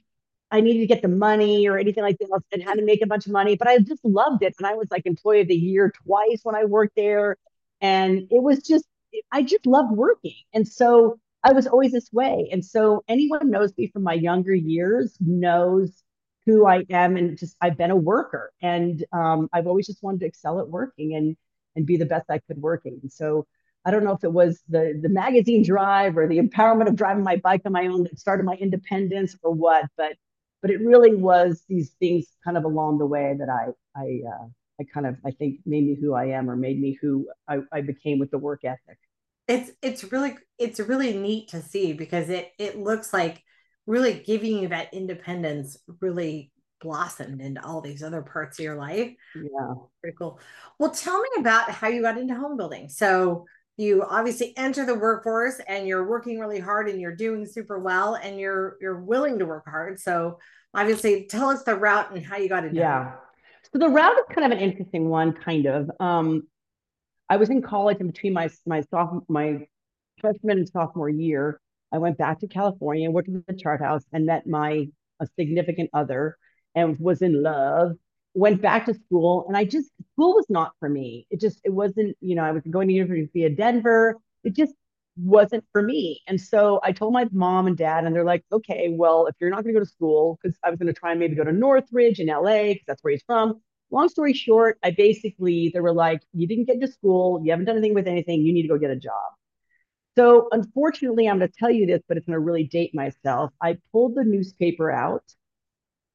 I 0.50 0.60
needed 0.60 0.80
to 0.80 0.86
get 0.86 1.02
the 1.02 1.08
money 1.08 1.68
or 1.68 1.78
anything 1.78 2.04
like 2.04 2.18
that 2.18 2.42
and 2.52 2.62
had 2.62 2.76
to 2.78 2.84
make 2.84 3.02
a 3.02 3.06
bunch 3.06 3.26
of 3.26 3.32
money, 3.32 3.56
but 3.56 3.68
I 3.68 3.78
just 3.78 4.04
loved 4.04 4.42
it, 4.42 4.54
and 4.58 4.66
I 4.66 4.74
was 4.74 4.88
like 4.90 5.06
employee 5.06 5.42
of 5.42 5.48
the 5.48 5.54
year 5.56 5.92
twice 6.04 6.40
when 6.42 6.56
I 6.56 6.64
worked 6.64 6.96
there, 6.96 7.36
and 7.80 8.26
it 8.30 8.42
was 8.42 8.60
just 8.66 8.86
I 9.32 9.42
just 9.42 9.66
loved 9.66 9.92
working, 9.92 10.36
and 10.52 10.66
so 10.66 11.18
I 11.44 11.52
was 11.52 11.66
always 11.66 11.92
this 11.92 12.10
way. 12.12 12.48
And 12.52 12.64
so 12.64 13.04
anyone 13.06 13.50
knows 13.50 13.72
me 13.76 13.88
from 13.88 14.02
my 14.02 14.14
younger 14.14 14.54
years 14.54 15.16
knows 15.20 16.03
who 16.46 16.66
I 16.66 16.84
am 16.90 17.16
and 17.16 17.38
just 17.38 17.56
I've 17.60 17.76
been 17.78 17.90
a 17.90 17.96
worker 17.96 18.52
and 18.62 19.04
um, 19.12 19.48
I've 19.52 19.66
always 19.66 19.86
just 19.86 20.02
wanted 20.02 20.20
to 20.20 20.26
excel 20.26 20.60
at 20.60 20.68
working 20.68 21.14
and 21.14 21.36
and 21.76 21.86
be 21.86 21.96
the 21.96 22.06
best 22.06 22.26
I 22.30 22.38
could 22.38 22.58
working. 22.58 23.00
So 23.08 23.46
I 23.84 23.90
don't 23.90 24.04
know 24.04 24.12
if 24.12 24.24
it 24.24 24.32
was 24.32 24.62
the 24.68 24.98
the 25.02 25.08
magazine 25.08 25.62
drive 25.64 26.16
or 26.16 26.28
the 26.28 26.38
empowerment 26.38 26.88
of 26.88 26.96
driving 26.96 27.24
my 27.24 27.36
bike 27.36 27.62
on 27.66 27.72
my 27.72 27.86
own 27.86 28.04
that 28.04 28.18
started 28.18 28.44
my 28.44 28.54
independence 28.54 29.36
or 29.42 29.52
what, 29.52 29.86
but 29.96 30.16
but 30.62 30.70
it 30.70 30.80
really 30.80 31.14
was 31.14 31.62
these 31.68 31.90
things 32.00 32.26
kind 32.44 32.56
of 32.56 32.64
along 32.64 32.98
the 32.98 33.06
way 33.06 33.36
that 33.38 33.48
I 33.48 33.68
I 33.98 34.20
uh, 34.28 34.46
I 34.80 34.84
kind 34.92 35.06
of 35.06 35.16
I 35.24 35.30
think 35.32 35.60
made 35.66 35.84
me 35.86 35.96
who 36.00 36.14
I 36.14 36.26
am 36.26 36.50
or 36.50 36.56
made 36.56 36.80
me 36.80 36.98
who 37.00 37.28
I, 37.48 37.60
I 37.72 37.80
became 37.82 38.18
with 38.18 38.30
the 38.30 38.38
work 38.38 38.64
ethic 38.64 38.98
it's 39.46 39.70
it's 39.82 40.04
really 40.04 40.36
it's 40.58 40.80
really 40.80 41.16
neat 41.16 41.48
to 41.48 41.60
see 41.60 41.92
because 41.92 42.30
it 42.30 42.52
it 42.58 42.78
looks 42.78 43.12
like 43.12 43.42
really 43.86 44.14
giving 44.14 44.58
you 44.58 44.68
that 44.68 44.92
independence 44.92 45.76
really 46.00 46.52
blossomed 46.80 47.40
into 47.40 47.64
all 47.64 47.80
these 47.80 48.02
other 48.02 48.22
parts 48.22 48.58
of 48.58 48.64
your 48.64 48.76
life. 48.76 49.12
Yeah. 49.34 49.74
Pretty 50.00 50.16
cool. 50.18 50.38
Well, 50.78 50.90
tell 50.90 51.20
me 51.20 51.28
about 51.38 51.70
how 51.70 51.88
you 51.88 52.02
got 52.02 52.18
into 52.18 52.34
home 52.34 52.56
building. 52.56 52.88
So 52.88 53.46
you 53.76 54.04
obviously 54.04 54.56
enter 54.56 54.86
the 54.86 54.94
workforce 54.94 55.60
and 55.66 55.86
you're 55.86 56.06
working 56.06 56.38
really 56.38 56.60
hard 56.60 56.88
and 56.88 57.00
you're 57.00 57.16
doing 57.16 57.46
super 57.46 57.78
well 57.78 58.14
and 58.14 58.38
you're 58.38 58.76
you're 58.80 59.00
willing 59.00 59.38
to 59.40 59.46
work 59.46 59.64
hard. 59.66 59.98
So 59.98 60.38
obviously 60.74 61.26
tell 61.26 61.50
us 61.50 61.62
the 61.62 61.74
route 61.74 62.10
and 62.12 62.24
how 62.24 62.36
you 62.36 62.48
got 62.48 62.64
it 62.64 62.74
yeah 62.74 63.12
so 63.72 63.78
the 63.78 63.88
route 63.88 64.16
is 64.18 64.24
kind 64.34 64.52
of 64.52 64.56
an 64.56 64.62
interesting 64.62 65.08
one 65.08 65.32
kind 65.32 65.66
of 65.66 65.90
um 66.00 66.42
i 67.30 67.36
was 67.36 67.48
in 67.48 67.62
college 67.62 67.98
in 68.00 68.08
between 68.08 68.32
my 68.32 68.50
my 68.66 68.80
sophomore 68.82 69.22
my 69.28 69.66
freshman 70.20 70.58
and 70.58 70.68
sophomore 70.68 71.08
year 71.08 71.60
i 71.92 71.98
went 71.98 72.18
back 72.18 72.40
to 72.40 72.48
california 72.48 73.10
worked 73.10 73.28
at 73.28 73.46
the 73.46 73.54
chart 73.54 73.80
house 73.80 74.04
and 74.12 74.26
met 74.26 74.46
my 74.46 74.86
significant 75.38 75.88
other 75.94 76.36
and 76.74 76.98
was 76.98 77.22
in 77.22 77.42
love 77.42 77.92
went 78.34 78.60
back 78.60 78.84
to 78.86 78.94
school 78.94 79.44
and 79.48 79.56
i 79.56 79.64
just 79.64 79.90
school 80.12 80.34
was 80.34 80.46
not 80.48 80.72
for 80.80 80.88
me 80.88 81.26
it 81.30 81.40
just 81.40 81.60
it 81.64 81.70
wasn't 81.72 82.16
you 82.20 82.34
know 82.34 82.42
i 82.42 82.50
was 82.50 82.62
going 82.70 82.88
to 82.88 82.94
university 82.94 83.44
of 83.44 83.56
denver 83.56 84.16
it 84.42 84.54
just 84.54 84.74
wasn't 85.16 85.64
for 85.72 85.82
me. 85.82 86.22
And 86.26 86.40
so 86.40 86.80
I 86.82 86.92
told 86.92 87.12
my 87.12 87.26
mom 87.32 87.66
and 87.66 87.76
dad, 87.76 88.04
and 88.04 88.14
they're 88.14 88.24
like, 88.24 88.44
okay, 88.52 88.88
well, 88.90 89.26
if 89.26 89.34
you're 89.40 89.50
not 89.50 89.62
going 89.62 89.74
to 89.74 89.80
go 89.80 89.84
to 89.84 89.90
school, 89.90 90.38
because 90.42 90.56
I 90.64 90.70
was 90.70 90.78
going 90.78 90.92
to 90.92 90.98
try 90.98 91.10
and 91.10 91.20
maybe 91.20 91.36
go 91.36 91.44
to 91.44 91.52
Northridge 91.52 92.18
in 92.18 92.26
LA, 92.26 92.64
because 92.64 92.84
that's 92.86 93.02
where 93.02 93.12
he's 93.12 93.22
from. 93.26 93.60
Long 93.90 94.08
story 94.08 94.32
short, 94.32 94.78
I 94.82 94.90
basically, 94.90 95.70
they 95.72 95.80
were 95.80 95.92
like, 95.92 96.22
you 96.32 96.48
didn't 96.48 96.66
get 96.66 96.80
to 96.80 96.88
school, 96.88 97.40
you 97.44 97.50
haven't 97.52 97.66
done 97.66 97.76
anything 97.76 97.94
with 97.94 98.08
anything, 98.08 98.42
you 98.42 98.52
need 98.52 98.62
to 98.62 98.68
go 98.68 98.78
get 98.78 98.90
a 98.90 98.96
job. 98.96 99.32
So 100.16 100.48
unfortunately, 100.52 101.28
I'm 101.28 101.38
going 101.38 101.50
to 101.50 101.58
tell 101.58 101.70
you 101.70 101.86
this, 101.86 102.00
but 102.06 102.16
it's 102.16 102.26
going 102.26 102.34
to 102.34 102.40
really 102.40 102.64
date 102.64 102.94
myself. 102.94 103.50
I 103.60 103.78
pulled 103.92 104.14
the 104.14 104.24
newspaper 104.24 104.90
out 104.90 105.24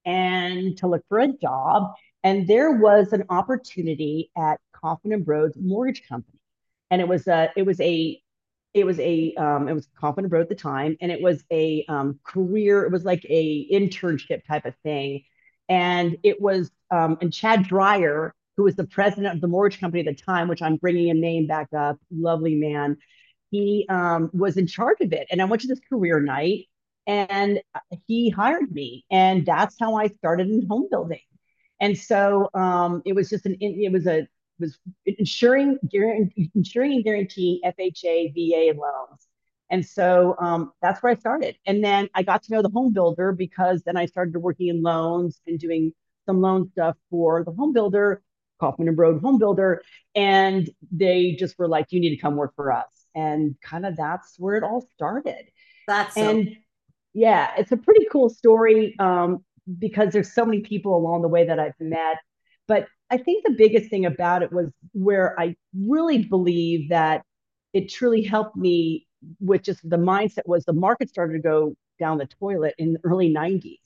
and 0.06 0.78
to 0.78 0.88
look 0.88 1.04
for 1.10 1.20
a 1.20 1.28
job, 1.28 1.94
and 2.24 2.48
there 2.48 2.72
was 2.72 3.12
an 3.14 3.26
opportunity 3.30 4.32
at 4.38 4.60
Kaufman 4.74 5.14
and 5.14 5.26
Broad's 5.26 5.58
mortgage 5.60 6.08
company, 6.08 6.40
and 6.90 7.02
it 7.02 7.08
was 7.08 7.28
a 7.28 7.52
it 7.58 7.64
was 7.64 7.80
a 7.82 8.22
it 8.74 8.86
was 8.86 9.00
a 9.00 9.34
um, 9.36 9.68
it 9.68 9.74
was 9.74 9.88
Kaufman 10.00 10.26
and 10.26 10.30
Broad 10.30 10.42
at 10.42 10.50
the 10.50 10.56
time, 10.56 10.96
and 11.02 11.12
it 11.12 11.22
was 11.22 11.44
a 11.52 11.86
um, 11.90 12.20
career. 12.24 12.84
It 12.84 12.92
was 12.92 13.04
like 13.04 13.26
a 13.30 13.68
internship 13.72 14.46
type 14.46 14.66
of 14.66 14.76
thing, 14.84 15.24
and 15.68 16.18
it 16.24 16.42
was 16.42 16.72
um, 16.92 17.18
and 17.22 17.34
Chad 17.34 17.66
Dreier, 17.66 18.32
who 18.56 18.64
was 18.64 18.76
the 18.76 18.88
president 18.88 19.36
of 19.36 19.42
the 19.42 19.48
mortgage 19.48 19.80
company 19.80 20.08
at 20.08 20.18
the 20.18 20.22
time, 20.22 20.48
which 20.48 20.62
I'm 20.62 20.78
bringing 20.78 21.10
a 21.10 21.14
name 21.14 21.48
back 21.48 21.68
up, 21.74 21.98
lovely 22.12 22.56
man. 22.56 22.98
He 23.52 23.86
um, 23.90 24.30
was 24.34 24.58
in 24.58 24.68
charge 24.68 25.02
of 25.02 25.14
it, 25.14 25.28
and 25.32 25.42
I 25.42 25.46
went 25.46 25.62
to 25.64 25.68
this 25.68 25.82
career 25.90 26.20
night, 26.20 26.66
and 27.08 27.62
he 28.08 28.30
hired 28.30 28.72
me, 28.72 29.06
and 29.10 29.46
that's 29.46 29.76
how 29.80 29.96
I 29.96 30.08
started 30.08 30.50
in 30.50 30.68
home 30.68 30.88
building. 30.90 31.22
And 31.82 31.98
so 31.98 32.50
um, 32.54 33.02
it 33.06 33.14
was 33.14 33.30
just 33.30 33.46
an 33.46 33.58
it 33.60 33.92
was 33.92 34.06
a 34.08 34.28
was 34.60 34.78
ensuring, 35.06 35.78
ensuring 36.56 36.94
and 36.94 37.04
guaranteeing 37.04 37.62
FHA, 37.64 38.34
VA 38.34 38.78
loans. 38.78 39.28
And 39.70 39.86
so 39.86 40.36
um, 40.40 40.72
that's 40.82 41.02
where 41.02 41.12
I 41.12 41.16
started. 41.16 41.56
And 41.66 41.84
then 41.84 42.10
I 42.16 42.24
got 42.24 42.44
to 42.44 42.52
know 42.54 42.62
the 42.62 42.70
home 42.70 42.92
builder 42.92 43.32
because 43.32 43.84
then 43.84 43.98
I 43.98 44.06
started 44.06 44.38
working 44.38 44.68
in 44.68 44.82
loans 44.82 45.40
and 45.48 45.60
doing 45.60 45.94
some 46.26 46.42
loan 46.42 46.70
stuff 46.72 46.98
for 47.10 47.44
the 47.44 47.52
home 47.52 47.74
builder, 47.74 48.24
Kaufman 48.60 48.88
and 48.88 48.98
Broad 48.98 49.22
home 49.22 49.38
builder. 49.38 49.84
And 50.16 50.70
they 50.92 51.36
just 51.40 51.58
were 51.60 51.68
like, 51.68 51.88
you 51.92 52.00
need 52.00 52.16
to 52.16 52.22
come 52.22 52.36
work 52.36 52.54
for 52.56 52.72
us. 52.72 52.99
And 53.16 53.56
kind 53.62 53.86
of 53.86 53.96
that's 53.96 54.36
where 54.38 54.56
it 54.56 54.64
all 54.64 54.88
started. 54.94 55.46
That's 55.88 56.16
so- 56.16 56.22
and 56.22 56.56
yeah, 57.14 57.52
it's 57.58 57.72
a 57.72 57.78
pretty 57.78 58.06
cool 58.12 58.30
story 58.30 58.96
um, 59.00 59.44
because 59.78 60.14
there's 60.14 60.34
so 60.34 60.46
many 60.46 60.62
people 60.62 60.96
along 60.96 61.22
the 61.22 61.28
way 61.28 61.46
that 61.48 61.60
I've 61.60 61.80
met. 61.80 62.18
But 62.68 62.88
I 63.10 63.18
think 63.18 63.44
the 63.44 63.54
biggest 63.54 63.90
thing 63.90 64.06
about 64.06 64.44
it 64.44 64.54
was 64.54 64.68
where 64.94 65.40
I 65.40 65.56
really 65.76 66.24
believe 66.24 66.90
that 66.90 67.24
it 67.74 67.90
truly 67.90 68.22
helped 68.22 68.56
me 68.56 69.08
with 69.40 69.64
just 69.64 69.88
the 69.88 69.98
mindset 69.98 70.46
was 70.46 70.66
the 70.66 70.74
market 70.74 71.10
started 71.10 71.34
to 71.34 71.40
go 71.40 71.76
down 72.00 72.18
the 72.18 72.28
toilet 72.28 72.76
in 72.78 72.94
the 72.94 73.00
early 73.04 73.34
90s. 73.34 73.80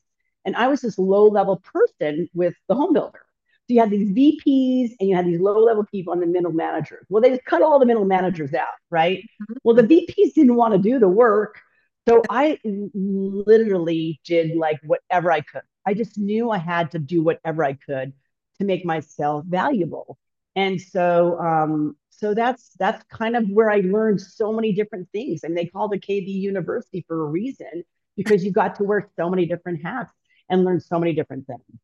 And 0.45 0.55
I 0.55 0.67
was 0.67 0.81
this 0.81 0.99
low 0.99 1.27
level 1.27 1.63
person 1.73 2.27
with 2.33 2.53
the 2.67 2.75
home 2.75 2.93
builder. 2.93 3.25
So 3.67 3.75
you 3.75 3.79
had 3.79 3.91
these 3.91 4.11
VPs 4.11 4.95
and 4.99 5.09
you 5.09 5.15
had 5.15 5.25
these 5.25 5.39
low 5.39 5.57
level 5.57 5.85
people 5.85 6.11
and 6.11 6.21
the 6.21 6.27
middle 6.27 6.51
managers. 6.51 7.05
Well, 7.09 7.21
they 7.21 7.29
just 7.29 7.45
cut 7.45 7.61
all 7.61 7.79
the 7.79 7.85
middle 7.85 8.03
managers 8.03 8.53
out, 8.53 8.73
right? 8.89 9.19
Mm-hmm. 9.19 9.53
Well, 9.63 9.75
the 9.75 9.83
VPs 9.83 10.33
didn't 10.33 10.55
want 10.55 10.73
to 10.73 10.79
do 10.79 10.99
the 10.99 11.07
work. 11.07 11.61
So 12.07 12.21
I 12.29 12.59
literally 12.65 14.19
did 14.25 14.57
like 14.57 14.79
whatever 14.83 15.31
I 15.31 15.39
could. 15.39 15.61
I 15.85 15.93
just 15.93 16.17
knew 16.17 16.51
I 16.51 16.57
had 16.57 16.91
to 16.91 16.99
do 16.99 17.23
whatever 17.23 17.63
I 17.63 17.73
could 17.73 18.11
to 18.59 18.65
make 18.65 18.85
myself 18.85 19.45
valuable. 19.45 20.17
And 20.55 20.79
so, 20.81 21.39
um, 21.39 21.95
so 22.09 22.33
that's 22.33 22.71
that's 22.77 23.03
kind 23.05 23.35
of 23.35 23.49
where 23.49 23.71
I 23.71 23.77
learned 23.77 24.21
so 24.21 24.51
many 24.51 24.73
different 24.73 25.09
things. 25.11 25.43
And 25.43 25.57
they 25.57 25.65
called 25.65 25.93
it 25.93 26.05
KB 26.05 26.27
University 26.27 27.03
for 27.07 27.23
a 27.23 27.25
reason 27.25 27.83
because 28.15 28.43
you 28.43 28.51
got 28.51 28.75
to 28.75 28.83
wear 28.83 29.09
so 29.15 29.29
many 29.29 29.45
different 29.45 29.83
hats 29.83 30.13
and 30.49 30.63
learn 30.63 30.79
so 30.79 30.99
many 30.99 31.13
different 31.13 31.47
things. 31.47 31.79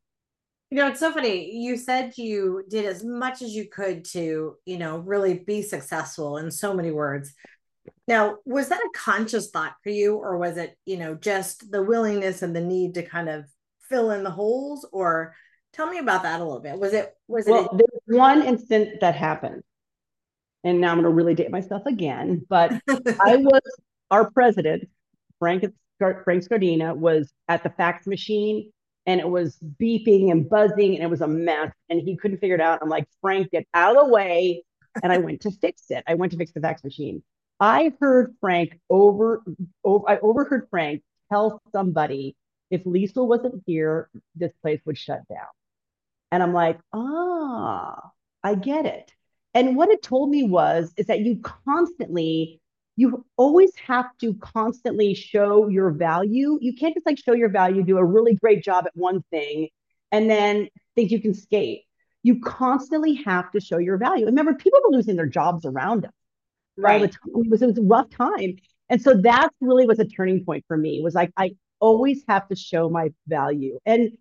You 0.72 0.78
know, 0.78 0.88
it's 0.88 1.00
so 1.00 1.12
funny. 1.12 1.56
You 1.56 1.78
said 1.78 2.14
you 2.18 2.64
did 2.70 2.86
as 2.86 3.04
much 3.04 3.42
as 3.42 3.56
you 3.56 3.68
could 3.70 4.06
to, 4.06 4.56
you 4.66 4.78
know, 4.78 5.00
really 5.00 5.40
be 5.40 5.62
successful 5.62 6.38
in 6.38 6.52
so 6.52 6.74
many 6.74 6.92
words. 6.92 7.34
Now, 8.08 8.38
was 8.46 8.70
that 8.70 8.80
a 8.80 8.90
conscious 8.98 9.50
thought 9.50 9.76
for 9.84 9.90
you, 9.90 10.16
or 10.16 10.38
was 10.38 10.58
it, 10.58 10.76
you 10.86 10.98
know, 10.98 11.16
just 11.16 11.72
the 11.72 11.82
willingness 11.82 12.44
and 12.44 12.56
the 12.56 12.62
need 12.62 12.94
to 12.96 13.04
kind 13.04 13.30
of 13.30 13.46
fill 13.90 14.12
in 14.12 14.24
the 14.24 14.30
holes, 14.30 14.88
or 14.92 15.34
Tell 15.74 15.88
me 15.88 16.00
about 16.00 16.24
that 16.24 16.40
a 16.40 16.44
little 16.44 16.62
bit. 16.62 16.78
Was 16.80 16.94
it 16.94 17.14
was 17.28 17.48
it? 17.48 17.52
Well, 17.52 17.70
a- 17.72 17.78
there's 17.78 18.20
one 18.20 18.42
instant 18.42 19.02
that 19.02 19.16
happened, 19.16 19.64
and 20.64 20.82
now 20.82 20.92
I'm 20.92 20.96
going 20.96 21.04
to 21.04 21.10
really 21.10 21.36
date 21.36 21.52
myself 21.52 21.84
again. 21.86 22.46
But 22.50 22.72
I 22.90 23.36
was 23.38 23.62
our 24.10 24.32
president, 24.32 24.90
Frank 25.38 25.66
Frank 26.00 26.44
Scardina, 26.44 26.96
was 26.96 27.32
at 27.48 27.64
the 27.64 27.70
fax 27.70 28.08
machine, 28.08 28.72
and 29.06 29.20
it 29.20 29.30
was 29.30 29.58
beeping 29.80 30.32
and 30.32 30.50
buzzing, 30.50 30.96
and 30.96 31.04
it 31.04 31.10
was 31.10 31.22
a 31.22 31.28
mess, 31.28 31.72
and 31.90 32.02
he 32.02 32.16
couldn't 32.16 32.40
figure 32.40 32.56
it 32.56 32.62
out. 32.62 32.80
I'm 32.82 32.90
like, 32.90 33.08
Frank, 33.22 33.52
get 33.52 33.68
out 33.74 33.96
of 33.96 34.06
the 34.06 34.14
way, 34.14 34.64
and 35.02 35.12
I 35.12 35.18
went 35.18 35.42
to 35.42 35.52
fix 35.52 35.90
it. 35.90 36.04
I 36.08 36.16
went 36.16 36.32
to 36.34 36.38
fix 36.38 36.52
the 36.52 36.62
fax 36.62 36.84
machine. 36.84 37.24
I 37.60 37.94
heard 38.00 38.36
Frank 38.40 38.80
over, 38.90 39.44
over 39.84 40.10
I 40.10 40.18
overheard 40.20 40.68
Frank 40.70 41.04
tell 41.32 41.62
somebody 41.72 42.36
if 42.72 42.84
Liesel 42.84 43.28
wasn't 43.28 43.64
here, 43.66 44.10
this 44.36 44.52
place 44.62 44.80
would 44.86 44.98
shut 44.98 45.28
down. 45.28 45.48
And 46.32 46.44
I'm 46.44 46.54
like, 46.54 46.80
ah, 46.94 48.12
I 48.44 48.56
get 48.56 48.86
it. 48.86 49.12
And 49.54 49.76
what 49.76 49.90
it 49.90 50.04
told 50.04 50.30
me 50.30 50.44
was 50.44 50.94
is 50.96 51.08
that 51.08 51.22
you 51.22 51.42
constantly, 51.66 52.62
you 53.00 53.26
always 53.38 53.72
have 53.88 54.08
to 54.20 54.34
constantly 54.42 55.14
show 55.14 55.70
your 55.70 55.90
value. 55.90 56.58
You 56.60 56.76
can't 56.76 56.94
just 56.94 57.06
like 57.06 57.18
show 57.18 57.32
your 57.32 57.48
value, 57.48 57.82
do 57.82 57.98
a 57.98 58.04
really 58.04 58.36
great 58.36 58.62
job 58.62 58.86
at 58.86 58.92
one 58.94 59.24
thing, 59.32 59.70
and 60.12 60.30
then 60.30 60.68
think 60.96 61.10
you 61.10 61.22
can 61.22 61.34
skate. 61.34 61.84
You 62.24 62.42
constantly 62.42 63.16
have 63.26 63.50
to 63.52 63.62
show 63.62 63.78
your 63.78 63.98
value. 63.98 64.26
Remember, 64.26 64.54
people 64.54 64.82
were 64.84 64.98
losing 64.98 65.16
their 65.16 65.28
jobs 65.28 65.66
around 65.66 66.08
us 66.08 66.12
right. 66.78 66.96
all 66.96 67.00
the 67.00 67.08
time. 67.08 67.46
It 67.46 67.50
was, 67.50 67.62
it 67.62 67.68
was 67.68 67.78
a 67.78 67.84
rough 67.84 68.10
time. 68.10 68.58
And 68.90 69.02
so 69.02 69.14
that's 69.14 69.56
really 69.62 69.86
was 69.86 70.00
a 70.00 70.06
turning 70.06 70.44
point 70.44 70.66
for 70.68 70.76
me. 70.76 71.00
Was 71.02 71.16
like 71.16 71.32
I 71.38 71.52
always 71.80 72.26
have 72.28 72.50
to 72.50 72.56
show 72.58 72.90
my 72.90 73.14
value. 73.28 73.80
And 73.86 74.12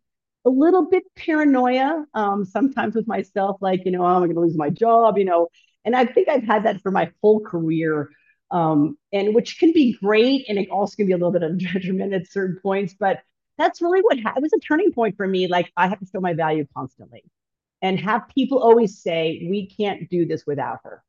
a 0.45 0.51
little 0.51 0.89
bit 0.89 1.03
paranoia 1.17 2.05
um, 2.15 2.45
sometimes 2.45 2.95
with 2.95 3.09
myself, 3.09 3.57
like, 3.61 3.85
you 3.85 3.91
know, 3.91 4.03
oh, 4.03 4.07
I'm 4.07 4.21
going 4.21 4.35
to 4.35 4.41
lose 4.41 4.57
my 4.57 4.71
job, 4.71 5.19
you 5.19 5.25
know. 5.25 5.49
And 5.85 5.97
I 5.97 6.05
think 6.05 6.29
I've 6.29 6.45
had 6.45 6.63
that 6.65 6.81
for 6.81 6.93
my 6.93 7.11
whole 7.21 7.41
career, 7.41 8.11
um, 8.51 8.97
and 9.13 9.35
which 9.35 9.59
can 9.59 9.73
be 9.73 9.97
great. 10.01 10.47
And 10.49 10.59
it 10.59 10.71
also 10.71 10.97
can 10.97 11.07
be 11.07 11.13
a 11.13 11.17
little 11.17 11.33
bit 11.33 11.43
of 11.45 11.59
detriment 11.59 12.15
at 12.15 12.31
certain 12.31 12.59
points. 12.63 12.95
But 12.99 13.21
that's 13.57 13.83
really 13.83 14.01
what 14.01 14.21
ha- 14.21 14.35
it 14.37 14.43
was 14.43 14.53
a 14.53 14.61
turning 14.61 14.93
point 14.93 15.17
for 15.17 15.27
me. 15.27 15.49
Like, 15.49 15.73
I 15.77 15.89
have 15.89 15.99
to 15.99 16.07
show 16.07 16.21
my 16.21 16.35
value 16.35 16.67
constantly 16.77 17.25
and 17.83 17.99
have 18.01 18.29
people 18.35 18.59
always 18.59 19.03
say, 19.03 19.47
we 19.49 19.69
can't 19.69 20.09
do 20.11 20.27
this 20.27 20.45
without 20.47 20.81
her. 20.85 21.03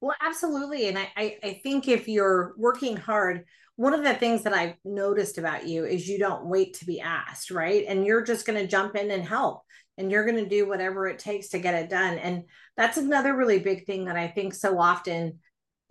Well, 0.00 0.16
absolutely. 0.20 0.88
And 0.88 0.98
I, 0.98 1.12
I, 1.16 1.38
I 1.42 1.60
think 1.62 1.88
if 1.88 2.08
you're 2.08 2.54
working 2.58 2.96
hard, 2.96 3.44
one 3.76 3.94
of 3.94 4.04
the 4.04 4.14
things 4.14 4.42
that 4.42 4.52
I've 4.52 4.74
noticed 4.84 5.38
about 5.38 5.66
you 5.66 5.84
is 5.84 6.06
you 6.06 6.18
don't 6.18 6.46
wait 6.46 6.74
to 6.74 6.84
be 6.84 7.00
asked, 7.00 7.50
right? 7.50 7.84
And 7.88 8.04
you're 8.04 8.22
just 8.22 8.46
going 8.46 8.60
to 8.60 8.68
jump 8.68 8.96
in 8.96 9.10
and 9.10 9.24
help 9.24 9.62
and 9.96 10.10
you're 10.10 10.26
going 10.26 10.42
to 10.42 10.48
do 10.48 10.68
whatever 10.68 11.06
it 11.06 11.18
takes 11.18 11.48
to 11.48 11.58
get 11.58 11.74
it 11.74 11.90
done. 11.90 12.18
And 12.18 12.44
that's 12.76 12.96
another 12.96 13.34
really 13.34 13.58
big 13.58 13.86
thing 13.86 14.04
that 14.04 14.16
I 14.16 14.28
think 14.28 14.54
so 14.54 14.78
often, 14.78 15.38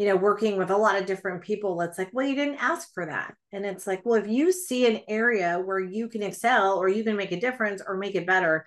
you 0.03 0.10
know, 0.10 0.17
working 0.17 0.57
with 0.57 0.69
a 0.69 0.75
lot 0.75 1.00
of 1.00 1.05
different 1.05 1.41
people, 1.41 1.79
it's 1.79 1.98
like, 1.98 2.10
well, 2.12 2.27
you 2.27 2.36
didn't 2.36 2.62
ask 2.62 2.93
for 2.93 3.05
that. 3.05 3.36
And 3.53 3.65
it's 3.65 3.88
like, 3.88 4.05
well, 4.05 4.22
if 4.22 4.27
you 4.27 4.51
see 4.51 4.86
an 4.86 5.00
area 5.07 5.62
where 5.63 5.79
you 5.79 6.10
can 6.10 6.22
excel 6.22 6.77
or 6.77 6.89
you 6.89 7.05
can 7.05 7.15
make 7.15 7.31
a 7.31 7.39
difference 7.39 7.81
or 7.88 7.95
make 7.95 8.13
it 8.13 8.27
better, 8.27 8.65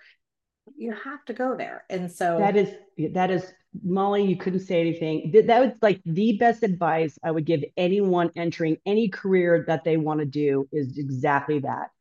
you 0.75 0.95
have 1.03 1.23
to 1.25 1.33
go 1.33 1.55
there. 1.55 1.85
And 1.91 2.11
so 2.11 2.39
that 2.39 2.57
is, 2.57 2.73
that 3.13 3.29
is 3.29 3.45
Mollie, 3.83 4.25
you 4.25 4.35
couldn't 4.35 4.61
say 4.61 4.81
anything. 4.81 5.31
That 5.45 5.61
was 5.61 5.73
like 5.83 6.01
the 6.05 6.37
best 6.37 6.63
advice 6.63 7.19
I 7.23 7.29
would 7.29 7.45
give 7.45 7.63
anyone 7.77 8.31
entering 8.35 8.77
any 8.87 9.07
career 9.07 9.63
that 9.67 9.83
they 9.83 9.97
want 9.97 10.21
to 10.21 10.25
do 10.25 10.67
is 10.71 10.97
exactly 10.97 11.59
that. 11.59 11.91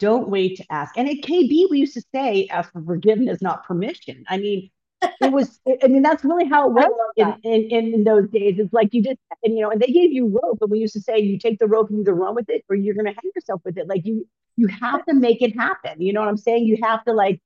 Don't 0.00 0.28
wait 0.28 0.56
to 0.56 0.64
ask. 0.68 0.98
And 0.98 1.08
at 1.08 1.18
KB, 1.18 1.70
we 1.70 1.78
used 1.78 1.94
to 1.94 2.02
say, 2.12 2.48
ask 2.50 2.72
for 2.72 2.82
forgiveness, 2.82 3.40
not 3.40 3.64
permission. 3.64 4.24
I 4.28 4.38
mean, 4.38 4.68
it 5.02 5.32
was 5.32 5.60
i 5.82 5.86
mean 5.86 6.02
that's 6.02 6.24
really 6.24 6.46
how 6.46 6.68
it 6.68 6.72
was 6.72 7.10
in, 7.16 7.70
in, 7.70 7.94
in, 7.94 8.04
those 8.04 8.28
days. 8.30 8.56
It's 8.58 8.72
like 8.72 8.88
you 8.92 9.02
just 9.02 9.18
and 9.42 9.54
you 9.54 9.62
know 9.62 9.70
and 9.70 9.80
they 9.80 9.86
gave 9.86 10.12
you 10.12 10.28
rope 10.28 10.58
and 10.60 10.70
we 10.70 10.78
used 10.78 10.94
to 10.94 11.00
say 11.00 11.18
you 11.18 11.38
take 11.38 11.58
the 11.58 11.66
rope 11.66 11.90
and 11.90 12.00
either 12.00 12.14
run 12.14 12.34
with 12.34 12.48
it 12.48 12.64
or 12.68 12.76
you're 12.76 12.94
going 12.94 13.06
to 13.06 13.12
hang 13.12 13.30
yourself 13.34 13.62
with 13.64 13.78
it. 13.78 13.88
Like 13.88 14.04
you 14.04 14.26
you 14.56 14.68
have 14.68 15.04
to 15.06 15.14
make 15.14 15.42
it 15.42 15.56
happen. 15.56 16.00
You 16.00 16.12
know 16.12 16.20
what 16.20 16.28
i'm 16.28 16.36
saying? 16.36 16.64
You 16.64 16.78
have 16.82 17.04
to 17.04 17.12
like 17.12 17.40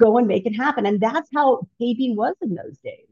go 0.00 0.18
and 0.18 0.26
make 0.26 0.46
it 0.46 0.54
happen. 0.54 0.86
And 0.86 1.00
that's 1.00 1.28
how 1.34 1.66
kb 1.80 2.14
was 2.14 2.34
in 2.42 2.54
those 2.54 2.78
days. 2.84 3.06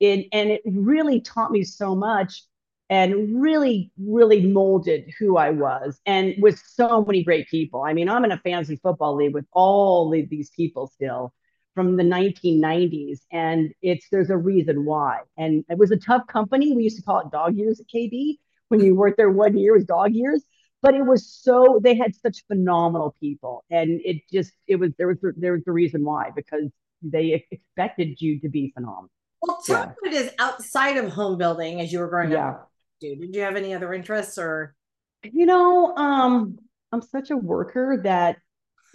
It, 0.00 0.26
and 0.32 0.50
it 0.50 0.62
really 0.64 1.20
taught 1.20 1.50
me 1.50 1.62
so 1.62 1.94
much 1.94 2.44
and 2.88 3.40
really 3.40 3.90
really 3.98 4.46
molded 4.46 5.04
who 5.18 5.36
i 5.36 5.50
was 5.50 6.00
and 6.06 6.34
with 6.38 6.60
so 6.64 7.04
many 7.04 7.22
great 7.24 7.48
people. 7.48 7.82
I 7.82 7.92
mean 7.92 8.08
i'm 8.08 8.24
in 8.24 8.32
a 8.32 8.38
fantasy 8.38 8.76
football 8.76 9.16
league 9.16 9.34
with 9.34 9.46
all 9.52 10.12
of 10.12 10.28
these 10.28 10.50
people 10.50 10.86
still 10.88 11.32
from 11.80 11.96
the 11.96 12.02
1990s 12.02 13.20
and 13.32 13.72
it's 13.80 14.06
there's 14.12 14.28
a 14.28 14.36
reason 14.36 14.84
why. 14.84 15.20
And 15.38 15.64
it 15.70 15.78
was 15.78 15.90
a 15.90 15.96
tough 15.96 16.26
company. 16.26 16.76
We 16.76 16.82
used 16.84 16.98
to 16.98 17.02
call 17.02 17.20
it 17.20 17.30
dog 17.30 17.56
years 17.56 17.80
at 17.80 17.86
kb 17.86 18.36
when 18.68 18.80
you 18.80 18.94
worked 18.94 19.16
there 19.16 19.30
one 19.30 19.56
year 19.56 19.72
was 19.72 19.86
dog 19.86 20.12
years. 20.12 20.44
But 20.82 20.92
it 20.94 21.06
was 21.06 21.26
so 21.26 21.80
they 21.82 21.94
had 21.96 22.14
such 22.14 22.44
phenomenal 22.48 23.16
people. 23.18 23.64
And 23.70 23.98
it 24.04 24.20
just 24.30 24.52
it 24.66 24.76
was 24.76 24.90
there 24.98 25.08
was 25.08 25.16
there 25.38 25.52
was 25.54 25.64
the 25.64 25.72
reason 25.72 26.04
why 26.04 26.32
because 26.36 26.70
they 27.00 27.46
expected 27.50 28.20
you 28.20 28.40
to 28.40 28.50
be 28.50 28.72
phenomenal. 28.74 29.08
Well 29.40 29.58
tell 29.64 29.86
yeah. 29.86 29.92
what 30.00 30.12
is 30.12 30.30
outside 30.38 30.98
of 30.98 31.10
home 31.10 31.38
building 31.38 31.80
as 31.80 31.90
you 31.90 32.00
were 32.00 32.08
growing 32.08 32.32
yeah. 32.32 32.50
up 32.50 32.70
did 33.00 33.34
you 33.34 33.40
have 33.40 33.56
any 33.56 33.72
other 33.72 33.94
interests 33.94 34.36
or? 34.36 34.74
You 35.22 35.46
know 35.46 35.94
um 35.96 36.58
i'm 36.92 37.02
such 37.02 37.30
a 37.30 37.36
worker 37.36 38.00
that 38.04 38.38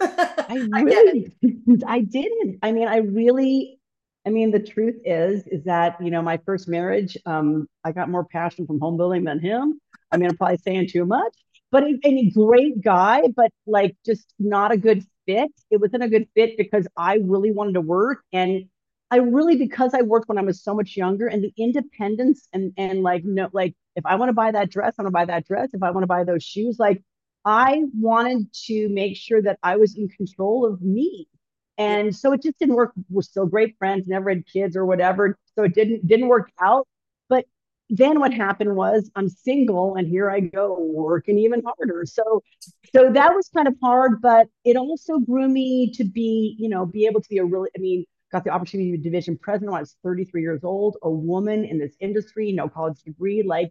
I 0.00 0.82
really, 0.82 1.32
I, 1.44 1.76
I 1.86 2.00
didn't. 2.00 2.58
I 2.62 2.72
mean, 2.72 2.88
I 2.88 2.98
really, 2.98 3.80
I 4.26 4.30
mean, 4.30 4.50
the 4.50 4.60
truth 4.60 4.96
is, 5.04 5.46
is 5.46 5.64
that 5.64 5.96
you 6.02 6.10
know, 6.10 6.22
my 6.22 6.38
first 6.44 6.68
marriage, 6.68 7.16
um, 7.26 7.68
I 7.84 7.92
got 7.92 8.08
more 8.08 8.24
passion 8.24 8.66
from 8.66 8.80
home 8.80 8.96
building 8.96 9.24
than 9.24 9.40
him. 9.40 9.80
I 10.10 10.16
mean, 10.16 10.30
I'm 10.30 10.36
probably 10.36 10.58
saying 10.58 10.88
too 10.88 11.04
much, 11.04 11.34
but 11.70 11.84
a, 11.84 11.98
a 12.04 12.30
great 12.30 12.80
guy, 12.82 13.22
but 13.34 13.50
like 13.66 13.96
just 14.04 14.32
not 14.38 14.72
a 14.72 14.76
good 14.76 15.04
fit. 15.26 15.50
It 15.70 15.80
wasn't 15.80 16.04
a 16.04 16.08
good 16.08 16.28
fit 16.34 16.56
because 16.56 16.86
I 16.96 17.16
really 17.16 17.50
wanted 17.50 17.74
to 17.74 17.80
work 17.80 18.22
and 18.32 18.66
I 19.10 19.18
really 19.18 19.56
because 19.56 19.94
I 19.94 20.02
worked 20.02 20.28
when 20.28 20.38
I 20.38 20.42
was 20.42 20.62
so 20.62 20.74
much 20.74 20.96
younger 20.96 21.28
and 21.28 21.42
the 21.42 21.52
independence 21.56 22.48
and 22.52 22.72
and 22.76 23.02
like 23.02 23.24
no 23.24 23.48
like 23.52 23.74
if 23.94 24.04
I 24.04 24.16
want 24.16 24.30
to 24.30 24.34
buy 24.34 24.50
that 24.50 24.70
dress, 24.70 24.94
I 24.98 25.02
want 25.02 25.08
to 25.08 25.12
buy 25.12 25.24
that 25.26 25.46
dress. 25.46 25.70
If 25.72 25.82
I 25.82 25.90
want 25.90 26.02
to 26.02 26.08
buy 26.08 26.24
those 26.24 26.42
shoes, 26.42 26.78
like 26.78 27.02
I 27.46 27.84
wanted 27.94 28.52
to 28.66 28.88
make 28.88 29.16
sure 29.16 29.40
that 29.40 29.58
I 29.62 29.76
was 29.76 29.96
in 29.96 30.08
control 30.08 30.66
of 30.66 30.82
me. 30.82 31.28
And 31.78 32.14
so 32.14 32.32
it 32.32 32.42
just 32.42 32.58
didn't 32.58 32.74
work. 32.74 32.92
We're 33.08 33.22
still 33.22 33.46
great 33.46 33.76
friends, 33.78 34.08
never 34.08 34.30
had 34.30 34.46
kids 34.46 34.76
or 34.76 34.84
whatever. 34.84 35.38
So 35.54 35.62
it 35.62 35.74
didn't 35.74 36.06
didn't 36.06 36.26
work 36.26 36.50
out. 36.60 36.88
But 37.28 37.44
then 37.88 38.18
what 38.18 38.34
happened 38.34 38.74
was 38.74 39.10
I'm 39.14 39.28
single 39.28 39.94
and 39.94 40.08
here 40.08 40.28
I 40.28 40.40
go 40.40 40.76
working 40.80 41.38
even 41.38 41.62
harder. 41.62 42.04
So 42.06 42.42
so 42.92 43.12
that 43.12 43.34
was 43.34 43.48
kind 43.54 43.68
of 43.68 43.74
hard, 43.80 44.20
but 44.20 44.48
it 44.64 44.76
also 44.76 45.18
grew 45.18 45.48
me 45.48 45.92
to 45.92 46.04
be, 46.04 46.56
you 46.58 46.68
know, 46.68 46.84
be 46.84 47.06
able 47.06 47.20
to 47.20 47.28
be 47.28 47.38
a 47.38 47.44
really, 47.44 47.70
I 47.76 47.80
mean, 47.80 48.04
got 48.32 48.42
the 48.42 48.50
opportunity 48.50 48.90
to 48.90 48.98
be 48.98 49.04
division 49.04 49.38
president 49.38 49.70
when 49.70 49.78
I 49.78 49.82
was 49.82 49.96
33 50.02 50.42
years 50.42 50.64
old, 50.64 50.96
a 51.02 51.10
woman 51.10 51.64
in 51.64 51.78
this 51.78 51.94
industry, 52.00 52.50
no 52.52 52.68
college 52.68 53.02
degree. 53.02 53.42
Like, 53.42 53.70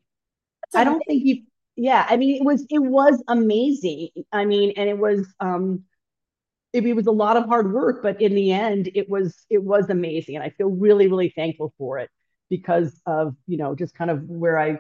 I 0.74 0.84
don't 0.84 1.02
think 1.08 1.26
you 1.26 1.44
yeah 1.76 2.06
i 2.10 2.18
mean 2.18 2.38
it 2.38 2.46
was 2.46 2.66
it 2.70 2.80
was 2.80 3.22
amazing. 3.28 4.10
I 4.32 4.46
mean 4.46 4.74
and 4.78 4.90
it 4.90 4.98
was 4.98 5.28
um 5.40 5.84
it, 6.74 6.86
it, 6.86 6.94
was 6.94 7.08
a 7.08 7.12
lot 7.12 7.38
of 7.38 7.46
hard 7.46 7.72
work 7.72 8.04
but 8.04 8.22
in 8.22 8.36
the 8.36 8.52
end 8.52 8.90
it 8.96 9.10
was 9.10 9.46
it 9.50 9.64
was 9.64 9.90
amazing 9.90 10.36
and 10.36 10.44
i 10.44 10.50
feel 10.50 10.68
really 10.68 11.08
really 11.08 11.30
thankful 11.30 11.74
for 11.78 12.00
it 12.00 12.10
because 12.50 13.02
of 13.06 13.36
you 13.48 13.58
know 13.58 13.76
just 13.76 13.96
kind 13.96 14.12
of 14.12 14.24
where 14.24 14.60
i 14.60 14.80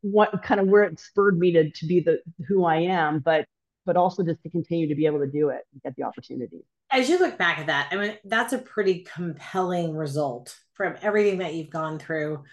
what 0.00 0.42
kind 0.42 0.60
of 0.60 0.68
where 0.68 0.84
it 0.84 0.98
spurred 0.98 1.38
me 1.38 1.52
to 1.52 1.70
to 1.70 1.86
be 1.86 2.00
the 2.00 2.20
who 2.46 2.64
i 2.64 2.76
am 2.76 3.20
but 3.20 3.46
but 3.84 3.96
also 3.96 4.22
just 4.22 4.42
to 4.42 4.50
continue 4.50 4.88
to 4.88 4.94
be 4.94 5.06
able 5.06 5.18
to 5.18 5.26
do 5.26 5.48
it 5.48 5.62
and 5.72 5.82
get 5.82 5.96
the 5.96 6.04
opportunity. 6.04 6.64
As 6.90 7.08
you 7.08 7.18
look 7.18 7.38
back 7.38 7.58
at 7.58 7.66
that. 7.66 7.88
I 7.90 7.96
mean 7.96 8.16
that's 8.24 8.52
a 8.52 8.58
pretty 8.58 9.06
compelling 9.14 9.96
result 9.96 10.56
from 10.74 10.94
everything 11.02 11.38
that 11.38 11.54
you've 11.54 11.70
gone 11.70 11.98
through 11.98 12.44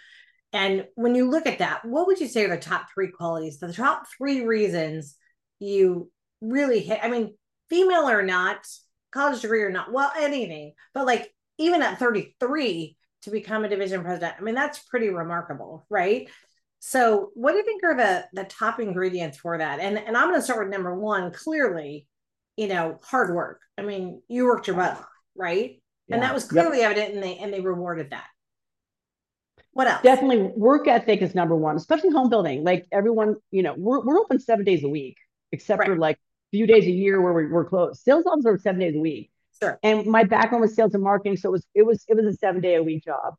and 0.51 0.87
when 0.95 1.15
you 1.15 1.29
look 1.29 1.45
at 1.45 1.59
that, 1.59 1.85
what 1.85 2.07
would 2.07 2.19
you 2.19 2.27
say 2.27 2.45
are 2.45 2.49
the 2.49 2.57
top 2.57 2.87
three 2.93 3.09
qualities, 3.09 3.59
the 3.59 3.71
top 3.71 4.03
three 4.17 4.45
reasons 4.45 5.15
you 5.59 6.11
really 6.41 6.79
hit? 6.79 6.99
I 7.01 7.09
mean, 7.09 7.35
female 7.69 8.09
or 8.09 8.23
not, 8.23 8.65
college 9.11 9.41
degree 9.41 9.61
or 9.61 9.69
not, 9.69 9.91
well, 9.91 10.11
anything, 10.17 10.73
but 10.93 11.05
like 11.05 11.31
even 11.59 11.81
at 11.81 11.99
33 11.99 12.97
to 13.23 13.29
become 13.31 13.63
a 13.63 13.69
division 13.69 14.01
president, 14.01 14.35
I 14.39 14.41
mean, 14.41 14.55
that's 14.55 14.79
pretty 14.79 15.09
remarkable, 15.09 15.85
right? 15.89 16.29
So, 16.79 17.31
what 17.35 17.51
do 17.51 17.57
you 17.57 17.65
think 17.65 17.83
are 17.83 17.95
the 17.95 18.25
the 18.33 18.45
top 18.45 18.79
ingredients 18.79 19.37
for 19.37 19.57
that? 19.57 19.81
And 19.81 19.97
and 19.97 20.15
I'm 20.15 20.29
going 20.29 20.39
to 20.39 20.41
start 20.41 20.65
with 20.65 20.73
number 20.73 20.95
one. 20.95 21.31
Clearly, 21.31 22.07
you 22.55 22.67
know, 22.67 22.97
hard 23.03 23.35
work. 23.35 23.59
I 23.77 23.81
mean, 23.81 24.21
you 24.29 24.45
worked 24.45 24.67
your 24.67 24.77
butt 24.77 24.91
off, 24.91 25.05
right? 25.35 25.81
Yeah. 26.07 26.15
And 26.15 26.23
that 26.23 26.33
was 26.33 26.45
clearly 26.45 26.79
yep. 26.79 26.91
evident, 26.91 27.15
and 27.15 27.23
they 27.23 27.37
and 27.37 27.53
they 27.53 27.59
rewarded 27.59 28.11
that. 28.11 28.27
What 29.73 29.87
else? 29.87 30.01
Definitely 30.01 30.51
work 30.55 30.87
ethic 30.87 31.21
is 31.21 31.35
number 31.35 31.55
one, 31.55 31.75
especially 31.75 32.09
home 32.09 32.29
building. 32.29 32.63
Like 32.63 32.85
everyone, 32.91 33.35
you 33.51 33.63
know, 33.63 33.75
we're, 33.77 34.01
we're 34.01 34.19
open 34.19 34.39
seven 34.39 34.65
days 34.65 34.83
a 34.83 34.89
week, 34.89 35.17
except 35.51 35.79
right. 35.79 35.87
for 35.87 35.97
like 35.97 36.15
a 36.15 36.49
few 36.51 36.67
days 36.67 36.85
a 36.85 36.91
year 36.91 37.21
where 37.21 37.33
we, 37.33 37.47
we're 37.47 37.65
closed. 37.65 38.01
Sales 38.01 38.25
offices 38.25 38.45
are 38.45 38.57
seven 38.57 38.79
days 38.79 38.95
a 38.95 38.99
week. 38.99 39.31
Sure. 39.61 39.79
And 39.83 40.05
my 40.05 40.23
background 40.23 40.61
was 40.61 40.73
sales 40.75 40.93
and 40.93 41.03
marketing, 41.03 41.37
so 41.37 41.49
it 41.49 41.51
was 41.51 41.67
it 41.75 41.85
was 41.85 42.05
it 42.07 42.15
was 42.15 42.25
a 42.25 42.33
seven 42.33 42.61
day 42.61 42.75
a 42.75 42.83
week 42.83 43.03
job. 43.03 43.35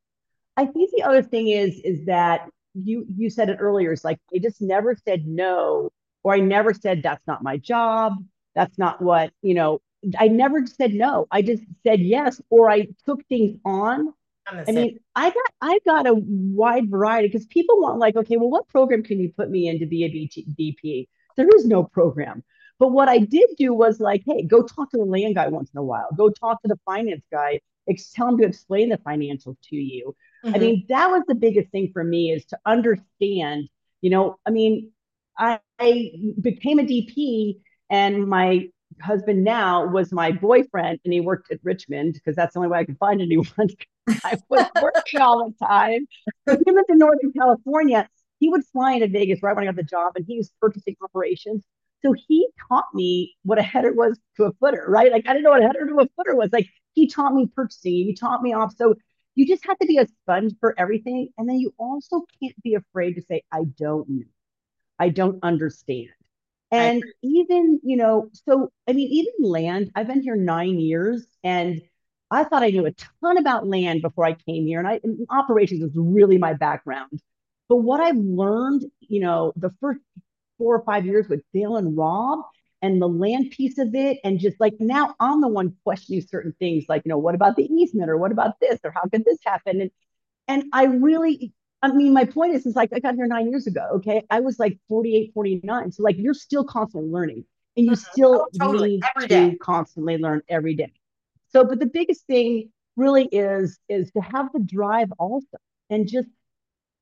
I 0.56 0.66
think 0.66 0.90
the 0.94 1.02
other 1.02 1.22
thing 1.22 1.48
is 1.48 1.80
is 1.82 2.04
that 2.06 2.48
you 2.74 3.04
you 3.08 3.30
said 3.30 3.48
it 3.48 3.56
earlier. 3.58 3.92
It's 3.92 4.04
like 4.04 4.18
I 4.34 4.38
just 4.38 4.60
never 4.60 4.94
said 4.94 5.26
no, 5.26 5.90
or 6.22 6.34
I 6.34 6.40
never 6.40 6.74
said 6.74 7.02
that's 7.02 7.26
not 7.26 7.42
my 7.42 7.56
job. 7.56 8.14
That's 8.54 8.78
not 8.78 9.00
what 9.00 9.32
you 9.42 9.54
know. 9.54 9.80
I 10.18 10.28
never 10.28 10.66
said 10.66 10.94
no. 10.94 11.26
I 11.30 11.42
just 11.42 11.62
said 11.86 12.00
yes, 12.00 12.40
or 12.50 12.70
I 12.70 12.88
took 13.06 13.26
things 13.26 13.58
on 13.64 14.12
I 14.46 14.72
mean, 14.72 14.98
I 15.14 15.30
got 15.30 15.52
I 15.60 15.78
got 15.84 16.06
a 16.06 16.14
wide 16.14 16.90
variety 16.90 17.28
because 17.28 17.46
people 17.46 17.80
want 17.80 17.98
like, 17.98 18.16
okay, 18.16 18.36
well, 18.36 18.50
what 18.50 18.68
program 18.68 19.02
can 19.02 19.20
you 19.20 19.32
put 19.36 19.50
me 19.50 19.68
in 19.68 19.78
to 19.80 19.86
be 19.86 20.04
a 20.04 20.08
BT? 20.56 21.08
There 21.36 21.48
is 21.56 21.66
no 21.66 21.84
program. 21.84 22.42
But 22.78 22.92
what 22.92 23.08
I 23.08 23.18
did 23.18 23.50
do 23.58 23.74
was 23.74 24.00
like, 24.00 24.22
hey, 24.26 24.42
go 24.42 24.62
talk 24.62 24.90
to 24.90 24.96
the 24.96 25.04
land 25.04 25.34
guy 25.34 25.48
once 25.48 25.70
in 25.72 25.78
a 25.78 25.82
while. 25.82 26.08
Go 26.16 26.30
talk 26.30 26.62
to 26.62 26.68
the 26.68 26.78
finance 26.86 27.24
guy. 27.30 27.60
Ex- 27.88 28.10
tell 28.10 28.28
him 28.28 28.38
to 28.38 28.46
explain 28.46 28.88
the 28.88 28.96
financials 28.98 29.56
to 29.64 29.76
you. 29.76 30.16
Mm-hmm. 30.44 30.54
I 30.54 30.58
mean, 30.58 30.86
that 30.88 31.10
was 31.10 31.22
the 31.28 31.34
biggest 31.34 31.70
thing 31.70 31.90
for 31.92 32.02
me 32.02 32.32
is 32.32 32.46
to 32.46 32.58
understand. 32.64 33.68
You 34.00 34.10
know, 34.10 34.38
I 34.46 34.50
mean, 34.50 34.92
I, 35.36 35.60
I 35.78 36.12
became 36.40 36.78
a 36.78 36.84
DP, 36.84 37.60
and 37.90 38.26
my 38.26 38.70
husband 39.00 39.44
now 39.44 39.86
was 39.86 40.12
my 40.12 40.32
boyfriend, 40.32 41.00
and 41.04 41.12
he 41.12 41.20
worked 41.20 41.50
at 41.50 41.58
Richmond 41.62 42.14
because 42.14 42.36
that's 42.36 42.54
the 42.54 42.60
only 42.60 42.70
way 42.70 42.78
I 42.78 42.84
could 42.84 42.98
find 42.98 43.20
anyone. 43.20 43.46
I 44.24 44.38
was 44.48 44.66
working 44.80 45.20
all 45.20 45.48
the 45.48 45.66
time. 45.66 46.06
But 46.46 46.60
he 46.64 46.72
lived 46.72 46.90
in 46.90 46.98
Northern 46.98 47.32
California. 47.32 48.08
He 48.38 48.48
would 48.48 48.64
fly 48.72 48.94
into 48.94 49.08
Vegas 49.08 49.42
right 49.42 49.54
when 49.54 49.64
I 49.64 49.68
got 49.68 49.76
the 49.76 49.82
job, 49.82 50.12
and 50.16 50.24
he 50.26 50.38
was 50.38 50.50
purchasing 50.60 50.96
operations. 51.02 51.64
So 52.02 52.14
he 52.28 52.48
taught 52.68 52.86
me 52.94 53.36
what 53.42 53.58
a 53.58 53.62
header 53.62 53.92
was 53.92 54.18
to 54.36 54.44
a 54.44 54.52
footer, 54.54 54.86
right? 54.88 55.12
Like 55.12 55.26
I 55.26 55.32
didn't 55.32 55.44
know 55.44 55.50
what 55.50 55.62
a 55.62 55.66
header 55.66 55.86
to 55.86 55.98
a 56.00 56.08
footer 56.16 56.34
was. 56.34 56.50
Like 56.52 56.68
he 56.94 57.08
taught 57.08 57.34
me 57.34 57.46
purchasing, 57.54 57.92
he 57.92 58.14
taught 58.14 58.42
me 58.42 58.54
off. 58.54 58.74
So 58.76 58.94
you 59.34 59.46
just 59.46 59.66
have 59.66 59.78
to 59.78 59.86
be 59.86 59.98
a 59.98 60.06
sponge 60.06 60.54
for 60.60 60.74
everything. 60.78 61.28
And 61.36 61.48
then 61.48 61.58
you 61.58 61.74
also 61.78 62.24
can't 62.42 62.60
be 62.62 62.74
afraid 62.74 63.14
to 63.14 63.22
say, 63.22 63.42
I 63.52 63.64
don't 63.78 64.08
know. 64.08 64.24
I 64.98 65.10
don't 65.10 65.38
understand. 65.42 66.08
And 66.70 67.02
even, 67.22 67.80
you 67.82 67.96
know, 67.96 68.30
so 68.46 68.70
I 68.88 68.92
mean, 68.92 69.08
even 69.08 69.50
land, 69.50 69.90
I've 69.94 70.06
been 70.06 70.22
here 70.22 70.36
nine 70.36 70.78
years 70.78 71.26
and 71.42 71.82
I 72.30 72.44
thought 72.44 72.62
I 72.62 72.70
knew 72.70 72.86
a 72.86 72.92
ton 72.92 73.38
about 73.38 73.66
land 73.66 74.02
before 74.02 74.24
I 74.24 74.34
came 74.34 74.66
here, 74.66 74.78
and 74.78 74.86
I 74.86 75.00
and 75.02 75.26
operations 75.30 75.82
is 75.82 75.90
really 75.94 76.38
my 76.38 76.54
background. 76.54 77.20
But 77.68 77.76
what 77.76 78.00
I've 78.00 78.16
learned, 78.16 78.84
you 79.00 79.20
know, 79.20 79.52
the 79.56 79.70
first 79.80 80.00
four 80.58 80.76
or 80.76 80.84
five 80.84 81.06
years 81.06 81.28
with 81.28 81.42
Dale 81.52 81.76
and 81.76 81.96
Rob 81.96 82.40
and 82.82 83.00
the 83.02 83.08
land 83.08 83.50
piece 83.50 83.78
of 83.78 83.94
it, 83.94 84.18
and 84.24 84.38
just 84.38 84.60
like 84.60 84.74
now 84.78 85.14
I'm 85.20 85.40
the 85.40 85.48
one 85.48 85.76
questioning 85.84 86.22
certain 86.22 86.54
things, 86.58 86.84
like, 86.88 87.02
you 87.04 87.10
know, 87.10 87.18
what 87.18 87.34
about 87.34 87.56
the 87.56 87.64
easement 87.64 88.10
or 88.10 88.16
what 88.16 88.32
about 88.32 88.60
this 88.60 88.78
or 88.84 88.92
how 88.92 89.02
could 89.08 89.24
this 89.24 89.38
happen? 89.44 89.80
And 89.80 89.90
and 90.48 90.64
I 90.72 90.84
really, 90.84 91.52
I 91.82 91.92
mean, 91.92 92.12
my 92.12 92.24
point 92.24 92.54
is, 92.54 92.66
is 92.66 92.76
like 92.76 92.90
I 92.94 93.00
got 93.00 93.14
here 93.14 93.26
nine 93.26 93.50
years 93.50 93.66
ago. 93.66 93.86
Okay. 93.96 94.22
I 94.30 94.40
was 94.40 94.58
like 94.58 94.78
48, 94.88 95.32
49. 95.32 95.92
So 95.92 96.02
like 96.02 96.16
you're 96.18 96.34
still 96.34 96.64
constantly 96.64 97.10
learning 97.10 97.44
and 97.76 97.86
you 97.86 97.92
mm-hmm. 97.92 98.12
still 98.12 98.46
oh, 98.46 98.58
totally. 98.58 98.90
need 98.90 99.02
every 99.16 99.28
to 99.28 99.50
day. 99.50 99.56
constantly 99.56 100.18
learn 100.18 100.42
every 100.48 100.74
day. 100.74 100.92
So, 101.48 101.64
but 101.64 101.80
the 101.80 101.86
biggest 101.86 102.26
thing 102.26 102.70
really 102.96 103.24
is 103.26 103.78
is 103.88 104.10
to 104.12 104.20
have 104.20 104.50
the 104.52 104.60
drive 104.60 105.12
also, 105.18 105.58
and 105.88 106.06
just 106.06 106.28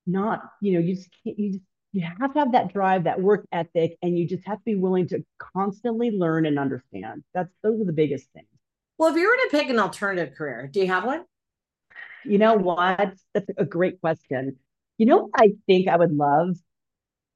not, 0.06 0.42
you 0.60 0.74
know, 0.74 0.78
you 0.78 0.94
just 0.94 1.10
can't, 1.24 1.38
you 1.38 1.52
just 1.54 1.64
you 1.92 2.02
have 2.02 2.32
to 2.34 2.38
have 2.38 2.52
that 2.52 2.72
drive, 2.72 3.04
that 3.04 3.20
work 3.20 3.46
ethic, 3.50 3.96
and 4.02 4.18
you 4.18 4.26
just 4.26 4.46
have 4.46 4.58
to 4.58 4.64
be 4.64 4.74
willing 4.74 5.08
to 5.08 5.24
constantly 5.38 6.10
learn 6.10 6.46
and 6.46 6.58
understand. 6.58 7.24
That's 7.34 7.52
those 7.62 7.80
are 7.80 7.84
the 7.84 7.92
biggest 7.92 8.30
things. 8.32 8.46
Well, 8.98 9.10
if 9.10 9.16
you 9.16 9.28
were 9.28 9.36
to 9.36 9.48
pick 9.50 9.70
an 9.70 9.78
alternative 9.78 10.34
career, 10.34 10.68
do 10.72 10.80
you 10.80 10.88
have 10.88 11.04
one? 11.04 11.24
You 12.24 12.38
know 12.38 12.54
what? 12.54 13.14
That's 13.32 13.50
a 13.56 13.64
great 13.64 14.00
question. 14.00 14.56
You 14.98 15.06
know 15.06 15.16
what 15.18 15.30
I 15.36 15.52
think 15.66 15.88
I 15.88 15.96
would 15.96 16.12
love? 16.12 16.56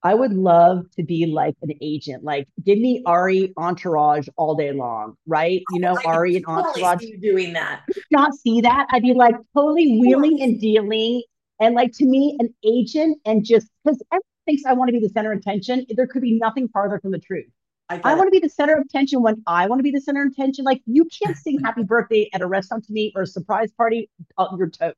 I 0.04 0.14
would 0.14 0.32
love 0.32 0.90
to 0.96 1.04
be 1.04 1.26
like 1.26 1.54
an 1.62 1.72
agent. 1.80 2.24
Like, 2.24 2.48
give 2.64 2.78
me 2.78 3.02
Ari 3.06 3.52
Entourage 3.56 4.26
all 4.36 4.56
day 4.56 4.72
long, 4.72 5.14
right? 5.26 5.62
You 5.70 5.80
know, 5.80 5.96
I 5.96 6.02
Ari 6.04 6.36
and 6.36 6.44
totally 6.44 6.82
Entourage. 6.82 7.00
see 7.00 7.10
you 7.10 7.20
doing 7.20 7.52
that. 7.52 7.82
Not 8.10 8.34
see 8.34 8.60
that. 8.62 8.88
I'd 8.90 9.02
be 9.02 9.14
like 9.14 9.36
totally 9.54 9.98
wheeling 10.00 10.42
and 10.42 10.60
dealing. 10.60 11.22
And 11.60 11.76
like 11.76 11.92
to 11.98 12.04
me, 12.04 12.36
an 12.40 12.52
agent 12.64 13.18
and 13.24 13.44
just 13.44 13.68
because 13.84 14.02
everyone 14.10 14.22
thinks 14.44 14.64
I 14.66 14.72
want 14.72 14.88
to 14.88 14.92
be 14.92 14.98
the 14.98 15.08
center 15.08 15.30
of 15.30 15.38
attention, 15.38 15.86
there 15.90 16.08
could 16.08 16.22
be 16.22 16.36
nothing 16.36 16.66
farther 16.68 16.98
from 16.98 17.12
the 17.12 17.20
truth. 17.20 17.46
I 17.88 18.00
I 18.02 18.14
want 18.14 18.26
to 18.26 18.32
be 18.32 18.40
the 18.40 18.48
center 18.48 18.74
of 18.74 18.84
attention 18.84 19.22
when 19.22 19.40
I 19.46 19.68
want 19.68 19.78
to 19.78 19.84
be 19.84 19.92
the 19.92 20.00
center 20.00 20.22
of 20.22 20.32
attention. 20.32 20.64
Like 20.64 20.82
you 20.86 21.06
can't 21.22 21.36
sing 21.36 21.60
happy 21.64 21.84
birthday 21.84 22.28
at 22.32 22.40
a 22.40 22.46
restaurant 22.46 22.84
to 22.86 22.92
me 22.92 23.12
or 23.14 23.22
a 23.22 23.26
surprise 23.26 23.70
party 23.70 24.10
on 24.36 24.58
your 24.58 24.68
toes. 24.68 24.94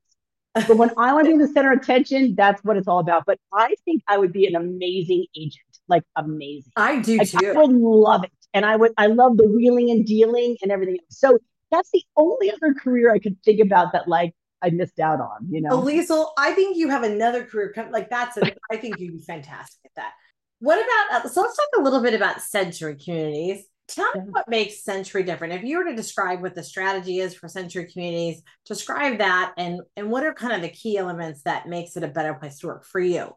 But 0.55 0.77
when 0.77 0.89
I 0.97 1.13
want 1.13 1.27
to 1.27 1.37
be 1.37 1.37
the 1.37 1.51
center 1.51 1.73
of 1.73 1.79
attention, 1.79 2.33
that's 2.35 2.63
what 2.63 2.77
it's 2.77 2.87
all 2.87 2.99
about. 2.99 3.25
But 3.25 3.39
I 3.53 3.75
think 3.83 4.03
I 4.07 4.17
would 4.17 4.31
be 4.31 4.47
an 4.47 4.55
amazing 4.55 5.25
agent, 5.35 5.65
like 5.89 6.03
amazing. 6.15 6.71
I 6.77 6.99
do 6.99 7.17
Like 7.17 7.35
I 7.43 7.51
would 7.51 7.71
love 7.71 8.23
it. 8.23 8.31
And 8.53 8.65
I 8.65 8.77
would, 8.77 8.93
I 8.97 9.07
love 9.07 9.35
the 9.35 9.47
wheeling 9.47 9.91
and 9.91 10.05
dealing 10.05 10.55
and 10.61 10.71
everything 10.71 10.95
else. 10.95 11.19
So 11.19 11.37
that's 11.71 11.89
the 11.91 12.03
only 12.15 12.51
other 12.51 12.73
career 12.73 13.13
I 13.13 13.19
could 13.19 13.35
think 13.43 13.59
about 13.59 13.91
that 13.91 14.07
like 14.07 14.33
I 14.61 14.69
missed 14.69 14.99
out 14.99 15.19
on, 15.19 15.47
you 15.49 15.59
know? 15.59 15.81
Liesel, 15.81 16.29
I 16.37 16.53
think 16.53 16.77
you 16.77 16.89
have 16.89 17.03
another 17.03 17.43
career. 17.43 17.73
Like 17.91 18.09
that's, 18.09 18.37
a, 18.37 18.49
I 18.71 18.77
think 18.77 18.97
you'd 18.99 19.17
be 19.17 19.23
fantastic 19.23 19.79
at 19.83 19.91
that. 19.97 20.11
What 20.59 20.77
about? 20.77 21.25
uh, 21.25 21.27
So 21.27 21.41
let's 21.41 21.57
talk 21.57 21.67
a 21.79 21.81
little 21.81 22.01
bit 22.01 22.13
about 22.13 22.41
Century 22.41 22.95
communities. 22.95 23.65
Tell 23.87 24.11
me 24.15 24.21
what 24.31 24.47
makes 24.47 24.83
Century 24.83 25.23
different. 25.23 25.53
If 25.53 25.63
you 25.63 25.77
were 25.77 25.85
to 25.85 25.95
describe 25.95 26.41
what 26.41 26.55
the 26.55 26.63
strategy 26.63 27.19
is 27.19 27.35
for 27.35 27.47
Century 27.47 27.87
communities, 27.91 28.41
describe 28.65 29.19
that, 29.19 29.53
and 29.57 29.81
and 29.95 30.09
what 30.09 30.23
are 30.23 30.33
kind 30.33 30.53
of 30.53 30.61
the 30.61 30.69
key 30.69 30.97
elements 30.97 31.43
that 31.43 31.67
makes 31.67 31.95
it 31.95 32.03
a 32.03 32.07
better 32.07 32.33
place 32.33 32.59
to 32.59 32.67
work 32.67 32.85
for 32.85 32.99
you. 32.99 33.35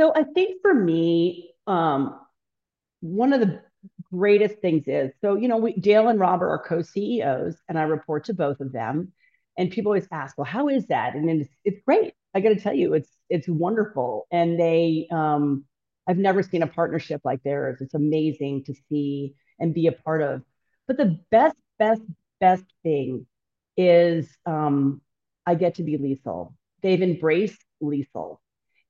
So 0.00 0.12
I 0.14 0.24
think 0.24 0.62
for 0.62 0.72
me, 0.72 1.52
um, 1.66 2.18
one 3.00 3.32
of 3.32 3.40
the 3.40 3.60
greatest 4.10 4.58
things 4.60 4.84
is 4.86 5.12
so 5.20 5.36
you 5.36 5.48
know 5.48 5.58
we 5.58 5.74
Dale 5.74 6.08
and 6.08 6.18
Robert 6.18 6.48
are 6.48 6.62
co-CEOs 6.64 7.56
and 7.68 7.78
I 7.78 7.82
report 7.82 8.24
to 8.24 8.34
both 8.34 8.60
of 8.60 8.72
them. 8.72 9.12
And 9.56 9.70
people 9.70 9.90
always 9.90 10.08
ask 10.10 10.38
well 10.38 10.44
how 10.44 10.68
is 10.68 10.86
that? 10.86 11.14
And 11.14 11.28
it's 11.28 11.50
it's 11.64 11.80
great. 11.84 12.14
I 12.34 12.40
got 12.40 12.50
to 12.50 12.60
tell 12.60 12.74
you 12.74 12.94
it's 12.94 13.10
it's 13.28 13.48
wonderful. 13.48 14.26
And 14.30 14.58
they 14.58 15.08
um 15.10 15.64
I've 16.08 16.18
never 16.18 16.42
seen 16.42 16.62
a 16.62 16.66
partnership 16.66 17.22
like 17.24 17.42
theirs 17.44 17.80
it's 17.80 17.94
amazing 17.94 18.64
to 18.64 18.74
see 18.88 19.34
and 19.60 19.74
be 19.74 19.86
a 19.88 19.92
part 19.92 20.22
of 20.22 20.42
but 20.86 20.96
the 20.96 21.18
best 21.30 21.56
best 21.78 22.02
best 22.40 22.64
thing 22.82 23.26
is 23.76 24.28
um 24.46 25.00
I 25.46 25.54
get 25.54 25.76
to 25.76 25.82
be 25.84 25.98
Liesel 25.98 26.54
they've 26.82 27.02
embraced 27.02 27.64
Liesel 27.82 28.38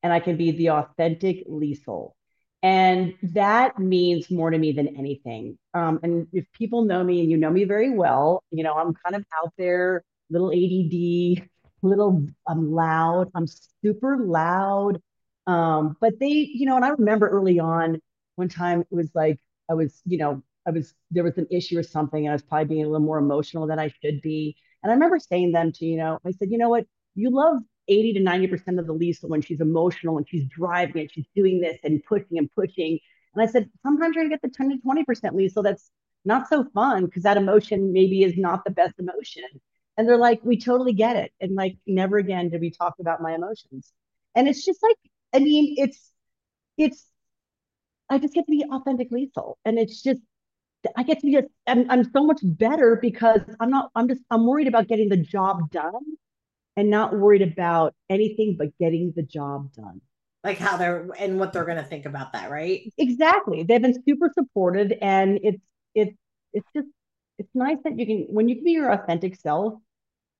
and 0.02 0.12
I 0.12 0.20
can 0.20 0.36
be 0.36 0.52
the 0.52 0.70
authentic 0.70 1.46
Liesel 1.48 2.12
and 2.62 3.14
that 3.22 3.78
means 3.78 4.30
more 4.30 4.50
to 4.50 4.58
me 4.58 4.72
than 4.72 4.88
anything. 4.96 5.58
Um, 5.74 6.00
and 6.02 6.26
if 6.32 6.44
people 6.52 6.84
know 6.84 7.04
me 7.04 7.20
and 7.20 7.30
you 7.30 7.36
know 7.36 7.50
me 7.50 7.64
very 7.64 7.90
well, 7.90 8.42
you 8.50 8.64
know, 8.64 8.74
I'm 8.74 8.94
kind 8.94 9.14
of 9.14 9.24
out 9.42 9.52
there, 9.56 10.02
little 10.30 10.50
ADD, 10.50 11.48
little, 11.82 12.26
I'm 12.48 12.72
loud, 12.72 13.30
I'm 13.34 13.46
super 13.82 14.18
loud. 14.18 15.00
Um, 15.48 15.96
but 16.00 16.20
they, 16.20 16.28
you 16.28 16.66
know, 16.66 16.76
and 16.76 16.84
I 16.84 16.90
remember 16.90 17.28
early 17.28 17.58
on 17.58 18.00
one 18.36 18.48
time 18.50 18.82
it 18.82 18.94
was 18.94 19.10
like, 19.14 19.40
I 19.70 19.74
was, 19.74 20.02
you 20.06 20.18
know, 20.18 20.42
I 20.66 20.70
was, 20.70 20.94
there 21.10 21.24
was 21.24 21.38
an 21.38 21.48
issue 21.50 21.78
or 21.78 21.82
something, 21.82 22.24
and 22.26 22.30
I 22.30 22.34
was 22.34 22.42
probably 22.42 22.66
being 22.66 22.84
a 22.84 22.88
little 22.88 23.06
more 23.06 23.18
emotional 23.18 23.66
than 23.66 23.78
I 23.80 23.92
should 24.02 24.20
be. 24.22 24.56
And 24.82 24.92
I 24.92 24.94
remember 24.94 25.18
saying 25.18 25.52
them 25.52 25.72
to, 25.72 25.86
you 25.86 25.96
know, 25.98 26.20
I 26.26 26.32
said, 26.32 26.50
you 26.52 26.58
know 26.58 26.68
what, 26.68 26.86
you 27.16 27.30
love 27.30 27.58
80 27.88 28.12
to 28.14 28.20
90% 28.20 28.78
of 28.78 28.86
the 28.86 28.92
Lisa 28.92 29.26
when 29.26 29.40
she's 29.42 29.60
emotional 29.60 30.18
and 30.18 30.28
she's 30.28 30.44
driving 30.48 31.02
and 31.02 31.10
she's 31.12 31.26
doing 31.34 31.60
this 31.60 31.78
and 31.82 32.04
pushing 32.04 32.38
and 32.38 32.50
pushing. 32.54 32.98
And 33.34 33.42
I 33.42 33.50
said, 33.50 33.70
sometimes 33.82 34.14
you're 34.14 34.24
gonna 34.24 34.34
get 34.34 34.42
the 34.42 34.50
10 34.50 34.70
to 34.70 34.76
20% 34.78 35.34
Lisa 35.34 35.62
that's 35.62 35.90
not 36.26 36.48
so 36.48 36.64
fun 36.74 37.06
because 37.06 37.22
that 37.24 37.38
emotion 37.38 37.92
maybe 37.92 38.22
is 38.22 38.36
not 38.36 38.64
the 38.64 38.70
best 38.70 38.94
emotion. 38.98 39.44
And 39.96 40.08
they're 40.08 40.18
like, 40.18 40.40
we 40.44 40.58
totally 40.60 40.92
get 40.92 41.16
it. 41.16 41.32
And 41.40 41.54
like, 41.56 41.76
never 41.86 42.18
again 42.18 42.50
did 42.50 42.60
we 42.60 42.70
talk 42.70 42.94
about 43.00 43.22
my 43.22 43.34
emotions. 43.34 43.92
And 44.34 44.46
it's 44.48 44.64
just 44.64 44.82
like, 44.82 44.96
I 45.34 45.38
mean, 45.40 45.74
it's, 45.78 46.10
it's, 46.76 47.04
I 48.10 48.18
just 48.18 48.34
get 48.34 48.46
to 48.46 48.50
be 48.50 48.64
authentic 48.70 49.10
Liesel. 49.10 49.54
And 49.64 49.78
it's 49.78 50.02
just, 50.02 50.20
I 50.96 51.02
get 51.02 51.20
to 51.20 51.26
be, 51.26 51.32
just, 51.32 51.48
I'm, 51.66 51.90
I'm 51.90 52.04
so 52.12 52.24
much 52.24 52.40
better 52.42 52.98
because 53.00 53.40
I'm 53.60 53.70
not, 53.70 53.90
I'm 53.94 54.08
just, 54.08 54.22
I'm 54.30 54.46
worried 54.46 54.68
about 54.68 54.88
getting 54.88 55.08
the 55.08 55.16
job 55.16 55.70
done 55.70 55.92
and 56.78 56.90
not 56.90 57.12
worried 57.18 57.42
about 57.42 57.94
anything 58.08 58.54
but 58.56 58.68
getting 58.78 59.12
the 59.16 59.22
job 59.24 59.72
done. 59.72 60.00
Like 60.44 60.58
how 60.58 60.76
they're 60.76 61.08
and 61.18 61.40
what 61.40 61.52
they're 61.52 61.64
going 61.64 61.76
to 61.76 61.82
think 61.82 62.06
about 62.06 62.32
that, 62.32 62.50
right? 62.50 62.82
Exactly. 62.96 63.64
They've 63.64 63.82
been 63.82 64.00
super 64.08 64.30
supportive 64.32 64.92
and 65.02 65.40
it's 65.42 65.60
it's 65.96 66.16
it's 66.52 66.68
just 66.74 66.86
it's 67.38 67.50
nice 67.54 67.78
that 67.82 67.98
you 67.98 68.06
can 68.06 68.26
when 68.28 68.48
you 68.48 68.54
can 68.54 68.64
be 68.64 68.70
your 68.70 68.92
authentic 68.92 69.34
self, 69.34 69.74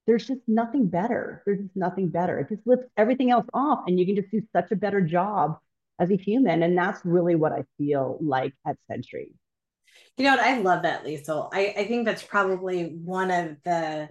there's 0.09 0.27
just 0.27 0.41
nothing 0.49 0.89
better. 0.89 1.43
There's 1.45 1.59
just 1.59 1.77
nothing 1.77 2.09
better. 2.09 2.39
It 2.39 2.49
just 2.49 2.67
lifts 2.67 2.87
everything 2.97 3.31
else 3.31 3.47
off 3.53 3.81
and 3.87 4.01
you 4.01 4.07
can 4.07 4.17
just 4.17 4.31
do 4.31 4.41
such 4.57 4.73
a 4.73 4.77
better 4.77 5.03
job 5.03 5.59
as 6.01 6.11
a 6.11 6.17
human. 6.17 6.63
And 6.63 6.77
that's 6.77 7.05
really 7.05 7.35
what 7.35 7.53
I 7.53 7.65
feel 7.77 8.17
like 8.23 8.55
at 8.67 8.79
Century. 8.91 9.35
You 10.17 10.25
know 10.25 10.31
what? 10.31 10.41
I 10.41 10.61
love 10.61 10.85
that, 10.85 11.05
Liesel. 11.05 11.51
I, 11.53 11.75
I 11.77 11.85
think 11.85 12.07
that's 12.07 12.23
probably 12.23 12.97
one 13.05 13.31
of 13.31 13.57
the 13.65 14.09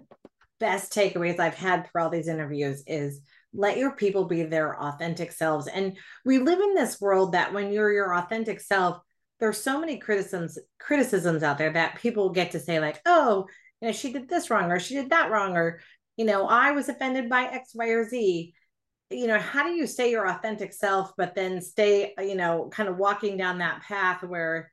best 0.60 0.94
takeaways 0.94 1.40
I've 1.40 1.56
had 1.56 1.90
through 1.90 2.04
all 2.04 2.10
these 2.12 2.28
interviews 2.28 2.84
is 2.86 3.22
let 3.52 3.78
your 3.78 3.96
people 3.96 4.26
be 4.26 4.44
their 4.44 4.80
authentic 4.80 5.32
selves. 5.32 5.66
And 5.66 5.98
we 6.24 6.38
live 6.38 6.60
in 6.60 6.76
this 6.76 7.02
world 7.02 7.32
that 7.32 7.54
when 7.54 7.72
you're 7.72 7.92
your 7.92 8.14
authentic 8.14 8.62
self, 8.62 9.00
there's 9.40 9.60
so 9.60 9.80
many 9.80 9.98
criticisms 9.98 10.60
criticisms 10.80 11.42
out 11.42 11.58
there 11.58 11.74
that 11.74 11.96
people 11.96 12.30
get 12.30 12.52
to 12.52 12.60
say 12.60 12.80
like, 12.80 13.02
oh, 13.08 13.48
you 13.82 13.88
know, 13.88 13.92
she 13.92 14.12
did 14.12 14.28
this 14.28 14.50
wrong 14.50 14.72
or 14.72 14.80
she 14.80 14.96
did 14.96 15.10
that 15.10 15.32
wrong 15.32 15.56
or 15.56 15.80
you 16.18 16.26
know, 16.26 16.48
I 16.48 16.72
was 16.72 16.90
offended 16.90 17.30
by 17.30 17.44
X, 17.44 17.74
Y, 17.76 17.90
or 17.90 18.04
Z. 18.04 18.54
You 19.10 19.28
know, 19.28 19.40
how 19.40 19.63
do 19.63 19.74
you 19.74 19.88
stay 19.88 20.12
your 20.12 20.28
authentic 20.28 20.74
self, 20.74 21.13
but 21.16 21.36
then 21.36 21.62
stay, 21.62 22.13
you 22.18 22.36
know, 22.36 22.70
kind 22.74 22.90
of 22.90 22.98
walking 22.98 23.38
down 23.38 23.60
that 23.60 23.84
path 23.84 24.24
where 24.24 24.72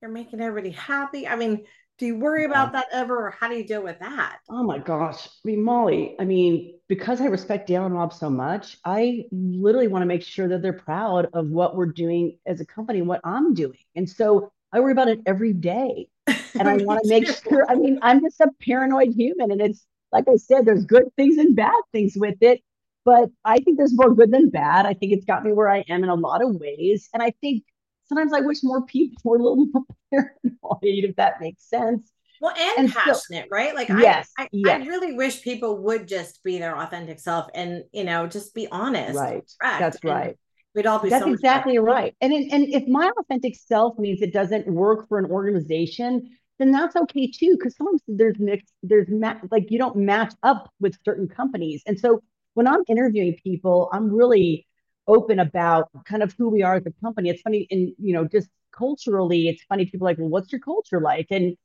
you're 0.00 0.10
making 0.10 0.40
everybody 0.40 0.70
happy? 0.70 1.26
I 1.26 1.36
mean, 1.36 1.64
do 1.98 2.06
you 2.06 2.18
worry 2.18 2.44
about 2.44 2.72
that 2.72 2.86
ever, 2.92 3.28
or 3.28 3.30
how 3.30 3.48
do 3.48 3.56
you 3.56 3.66
deal 3.66 3.82
with 3.82 3.98
that? 4.00 4.38
Oh 4.50 4.62
my 4.62 4.78
gosh. 4.78 5.26
I 5.26 5.30
mean, 5.44 5.62
Mollie, 5.62 6.16
I 6.18 6.24
mean, 6.24 6.78
because 6.88 7.20
I 7.20 7.26
respect 7.26 7.66
Dale 7.66 7.86
and 7.86 7.94
Rob 7.94 8.12
so 8.12 8.28
much, 8.28 8.76
I 8.84 9.24
literally 9.32 9.88
want 9.88 10.02
to 10.02 10.06
make 10.06 10.22
sure 10.22 10.48
that 10.48 10.60
they're 10.60 10.72
proud 10.72 11.28
of 11.32 11.48
what 11.48 11.76
we're 11.76 11.86
doing 11.86 12.38
as 12.46 12.60
a 12.60 12.66
company, 12.66 13.00
what 13.00 13.20
I'm 13.24 13.54
doing. 13.54 13.78
And 13.94 14.08
so 14.08 14.52
I 14.72 14.80
worry 14.80 14.92
about 14.92 15.08
it 15.08 15.20
every 15.24 15.52
day. 15.52 16.08
And 16.58 16.68
I 16.68 16.76
want 16.76 17.02
to 17.02 17.08
make 17.08 17.26
sure, 17.48 17.66
I 17.68 17.74
mean, 17.74 17.98
I'm 18.02 18.20
just 18.20 18.40
a 18.40 18.48
paranoid 18.60 19.14
human. 19.14 19.50
And 19.50 19.60
it's 19.60 19.84
like 20.12 20.24
I 20.28 20.36
said, 20.36 20.64
there's 20.64 20.84
good 20.84 21.04
things 21.16 21.38
and 21.38 21.56
bad 21.56 21.74
things 21.92 22.14
with 22.16 22.36
it. 22.40 22.60
But 23.04 23.30
I 23.44 23.58
think 23.58 23.76
there's 23.76 23.94
more 23.94 24.14
good 24.14 24.30
than 24.30 24.48
bad. 24.48 24.86
I 24.86 24.94
think 24.94 25.12
it's 25.12 25.26
got 25.26 25.44
me 25.44 25.52
where 25.52 25.68
I 25.68 25.84
am 25.88 26.02
in 26.04 26.08
a 26.08 26.14
lot 26.14 26.42
of 26.42 26.54
ways. 26.54 27.08
And 27.12 27.22
I 27.22 27.32
think 27.40 27.64
sometimes 28.06 28.32
I 28.32 28.40
wish 28.40 28.58
more 28.62 28.84
people 28.86 29.16
were 29.24 29.36
a 29.36 29.42
little 29.42 29.66
more 29.72 29.84
paranoid, 30.10 31.04
if 31.04 31.16
that 31.16 31.40
makes 31.40 31.68
sense. 31.68 32.10
Well, 32.40 32.54
and 32.56 32.78
And 32.78 32.92
so, 32.92 33.00
passionate, 33.00 33.48
right? 33.50 33.74
Like 33.74 33.90
I, 33.90 34.02
yes, 34.02 34.30
I, 34.38 34.42
I 34.44 34.48
yes, 34.52 34.86
really 34.86 35.14
wish 35.14 35.42
people 35.42 35.78
would 35.84 36.06
just 36.08 36.42
be 36.42 36.58
their 36.58 36.76
authentic 36.76 37.18
self 37.20 37.48
and 37.54 37.84
you 37.92 38.04
know 38.04 38.26
just 38.26 38.54
be 38.54 38.68
honest, 38.68 39.14
right. 39.14 39.42
That's 39.78 39.98
right. 40.04 40.36
we'd 40.74 40.86
all 40.86 40.98
be 40.98 41.10
That's 41.10 41.24
so 41.24 41.32
exactly 41.32 41.78
right. 41.78 42.14
And 42.20 42.32
it, 42.32 42.52
and 42.52 42.66
if 42.68 42.86
my 42.88 43.10
authentic 43.18 43.54
self 43.56 43.98
means 43.98 44.20
it 44.20 44.32
doesn't 44.32 44.66
work 44.66 45.08
for 45.08 45.18
an 45.18 45.26
organization, 45.26 46.36
then 46.58 46.72
that's 46.72 46.96
okay 46.96 47.30
too. 47.30 47.56
Because 47.58 47.76
sometimes 47.76 48.02
there's 48.08 48.38
mixed, 48.38 48.72
there's 48.82 49.08
ma- 49.08 49.40
like 49.50 49.70
you 49.70 49.78
don't 49.78 49.96
match 49.96 50.34
up 50.42 50.70
with 50.80 50.96
certain 51.04 51.28
companies. 51.28 51.82
And 51.86 51.98
so 51.98 52.22
when 52.54 52.66
I'm 52.68 52.82
interviewing 52.88 53.36
people, 53.42 53.88
I'm 53.92 54.12
really 54.14 54.66
open 55.06 55.38
about 55.38 55.90
kind 56.06 56.22
of 56.22 56.34
who 56.38 56.48
we 56.48 56.62
are 56.62 56.76
as 56.76 56.86
a 56.86 56.92
company. 57.02 57.30
It's 57.30 57.42
funny, 57.42 57.66
and 57.70 57.92
you 57.98 58.14
know, 58.14 58.26
just 58.26 58.48
culturally, 58.76 59.48
it's 59.48 59.62
funny. 59.64 59.86
People 59.86 60.04
like, 60.06 60.18
well, 60.18 60.28
what's 60.28 60.52
your 60.52 60.60
culture 60.60 61.00
like? 61.00 61.26
And 61.30 61.56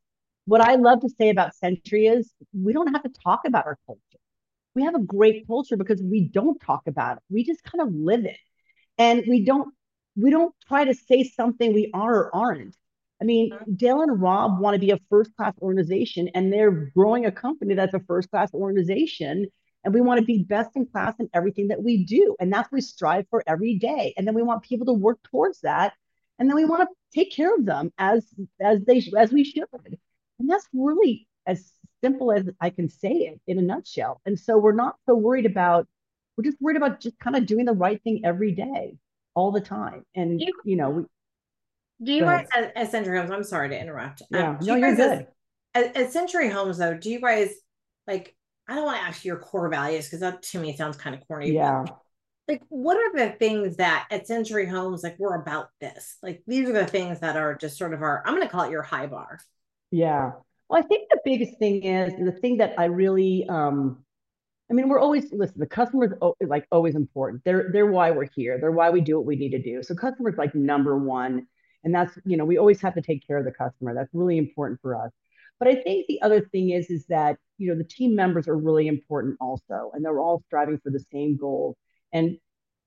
what 0.45 0.61
I 0.61 0.75
love 0.75 1.01
to 1.01 1.09
say 1.19 1.29
about 1.29 1.55
Century 1.55 2.07
is 2.07 2.33
we 2.53 2.73
don't 2.73 2.87
have 2.93 3.03
to 3.03 3.11
talk 3.23 3.41
about 3.45 3.65
our 3.67 3.77
culture. 3.85 4.01
We 4.75 4.83
have 4.83 4.95
a 4.95 4.99
great 5.01 5.47
culture 5.47 5.77
because 5.77 6.01
we 6.01 6.27
don't 6.29 6.59
talk 6.61 6.83
about 6.87 7.17
it. 7.17 7.23
We 7.29 7.43
just 7.43 7.63
kind 7.63 7.81
of 7.81 7.93
live 7.93 8.25
it 8.25 8.37
and 8.97 9.23
we 9.27 9.43
don't 9.45 9.73
we 10.15 10.31
don't 10.31 10.53
try 10.67 10.85
to 10.85 10.93
say 10.93 11.23
something 11.23 11.73
we 11.73 11.91
are 11.93 12.15
or 12.15 12.35
aren't. 12.35 12.75
I 13.21 13.25
mean, 13.25 13.51
mm-hmm. 13.51 13.73
Dale 13.75 14.01
and 14.01 14.21
Rob 14.21 14.59
want 14.59 14.75
to 14.75 14.79
be 14.79 14.91
a 14.91 14.99
first 15.09 15.35
class 15.35 15.53
organization, 15.61 16.29
and 16.33 16.51
they're 16.51 16.91
growing 16.95 17.25
a 17.25 17.31
company 17.31 17.73
that's 17.75 17.93
a 17.93 17.99
first 17.99 18.29
class 18.31 18.53
organization. 18.53 19.47
And 19.83 19.93
we 19.93 20.01
want 20.01 20.19
to 20.19 20.25
be 20.25 20.43
best 20.43 20.71
in 20.75 20.85
class 20.85 21.15
in 21.19 21.29
everything 21.33 21.69
that 21.69 21.81
we 21.81 22.03
do. 22.03 22.35
And 22.39 22.51
that's 22.51 22.69
what 22.69 22.77
we 22.77 22.81
strive 22.81 23.25
for 23.29 23.41
every 23.47 23.75
day. 23.75 24.13
And 24.17 24.27
then 24.27 24.35
we 24.35 24.43
want 24.43 24.63
people 24.63 24.85
to 24.87 24.93
work 24.93 25.19
towards 25.31 25.61
that. 25.61 25.93
And 26.37 26.49
then 26.49 26.57
we 26.57 26.65
want 26.65 26.81
to 26.81 26.87
take 27.17 27.31
care 27.31 27.55
of 27.55 27.65
them 27.65 27.91
as 27.97 28.25
as 28.61 28.83
they 28.85 29.01
as 29.17 29.31
we 29.31 29.45
should. 29.45 29.63
And 30.39 30.49
that's 30.49 30.67
really 30.73 31.27
as 31.45 31.71
simple 32.03 32.31
as 32.31 32.49
I 32.59 32.69
can 32.69 32.89
say 32.89 33.11
it 33.11 33.41
in 33.47 33.57
a 33.57 33.61
nutshell. 33.61 34.21
And 34.25 34.39
so 34.39 34.57
we're 34.57 34.73
not 34.73 34.95
so 35.05 35.15
worried 35.15 35.45
about, 35.45 35.87
we're 36.35 36.43
just 36.43 36.61
worried 36.61 36.77
about 36.77 37.01
just 37.01 37.19
kind 37.19 37.35
of 37.35 37.45
doing 37.45 37.65
the 37.65 37.73
right 37.73 38.01
thing 38.03 38.21
every 38.23 38.53
day, 38.53 38.97
all 39.33 39.51
the 39.51 39.61
time. 39.61 40.03
And, 40.15 40.39
you, 40.39 40.53
you 40.63 40.75
know, 40.75 40.89
we, 40.89 41.03
do 42.01 42.13
you 42.13 42.21
guys 42.21 42.47
at, 42.55 42.75
at, 42.75 42.91
Century 42.91 43.17
Homes? 43.17 43.31
I'm 43.31 43.43
sorry 43.43 43.69
to 43.69 43.79
interrupt. 43.79 44.21
Yeah, 44.29 44.51
um, 44.51 44.57
no, 44.61 44.75
you 44.75 44.85
are 44.85 44.95
good. 44.95 45.27
At, 45.73 45.95
at, 45.95 46.11
Century 46.11 46.49
Homes, 46.49 46.77
though, 46.77 46.95
do 46.95 47.09
you 47.09 47.19
guys 47.19 47.53
like? 48.07 48.35
I 48.67 48.75
don't 48.75 48.85
want 48.85 48.97
to 48.97 49.03
ask 49.03 49.25
your 49.25 49.37
core 49.37 49.69
values 49.69 50.05
because 50.05 50.19
that 50.19 50.43
to 50.43 50.59
me 50.59 50.75
sounds 50.75 50.95
kind 50.95 51.15
of 51.15 51.27
corny. 51.27 51.51
Yeah. 51.51 51.85
Like, 52.47 52.61
what 52.69 52.97
are 52.97 53.17
the 53.17 53.35
things 53.35 53.77
that 53.77 54.07
at 54.11 54.27
Century 54.27 54.65
Homes, 54.65 55.03
like, 55.03 55.17
we're 55.19 55.35
about 55.35 55.69
this? 55.81 56.17
Like, 56.21 56.43
these 56.47 56.67
are 56.69 56.73
the 56.73 56.85
things 56.85 57.19
that 57.19 57.35
are 57.35 57.55
just 57.55 57.77
sort 57.77 57.93
of 57.93 58.01
our, 58.01 58.23
I'm 58.25 58.35
going 58.35 58.45
to 58.45 58.51
call 58.51 58.63
it 58.63 58.71
your 58.71 58.81
high 58.81 59.07
bar. 59.07 59.39
Yeah. 59.91 60.31
Well, 60.69 60.79
I 60.79 60.83
think 60.83 61.09
the 61.09 61.19
biggest 61.25 61.57
thing 61.57 61.83
is 61.83 62.13
the 62.19 62.31
thing 62.31 62.57
that 62.57 62.75
I 62.77 62.85
really, 62.85 63.47
um, 63.49 64.03
I 64.69 64.73
mean, 64.75 64.87
we're 64.87 64.99
always 64.99 65.31
listen. 65.31 65.59
The 65.59 65.65
customers 65.65 66.11
like 66.41 66.67
always 66.71 66.95
important. 66.95 67.43
They're 67.43 67.69
they're 67.73 67.87
why 67.87 68.11
we're 68.11 68.29
here. 68.35 68.59
They're 68.59 68.71
why 68.71 68.91
we 68.91 69.01
do 69.01 69.17
what 69.17 69.25
we 69.25 69.35
need 69.35 69.49
to 69.51 69.61
do. 69.61 69.81
So 69.81 69.95
customers 69.95 70.35
like 70.37 70.53
number 70.53 70.95
one, 70.97 71.47
and 71.83 71.93
that's 71.93 72.17
you 72.25 72.37
know 72.37 72.45
we 72.45 72.57
always 72.57 72.81
have 72.81 72.95
to 72.95 73.01
take 73.01 73.25
care 73.25 73.37
of 73.37 73.45
the 73.45 73.51
customer. 73.51 73.93
That's 73.93 74.13
really 74.13 74.37
important 74.37 74.81
for 74.81 74.95
us. 74.95 75.11
But 75.59 75.67
I 75.67 75.75
think 75.75 76.07
the 76.07 76.21
other 76.21 76.41
thing 76.41 76.71
is 76.71 76.89
is 76.89 77.05
that 77.07 77.37
you 77.57 77.69
know 77.69 77.77
the 77.77 77.83
team 77.83 78.15
members 78.15 78.47
are 78.47 78.57
really 78.57 78.87
important 78.87 79.37
also, 79.41 79.91
and 79.93 80.03
they're 80.03 80.19
all 80.19 80.43
striving 80.47 80.79
for 80.83 80.91
the 80.91 81.03
same 81.11 81.37
goals. 81.37 81.75
And 82.13 82.37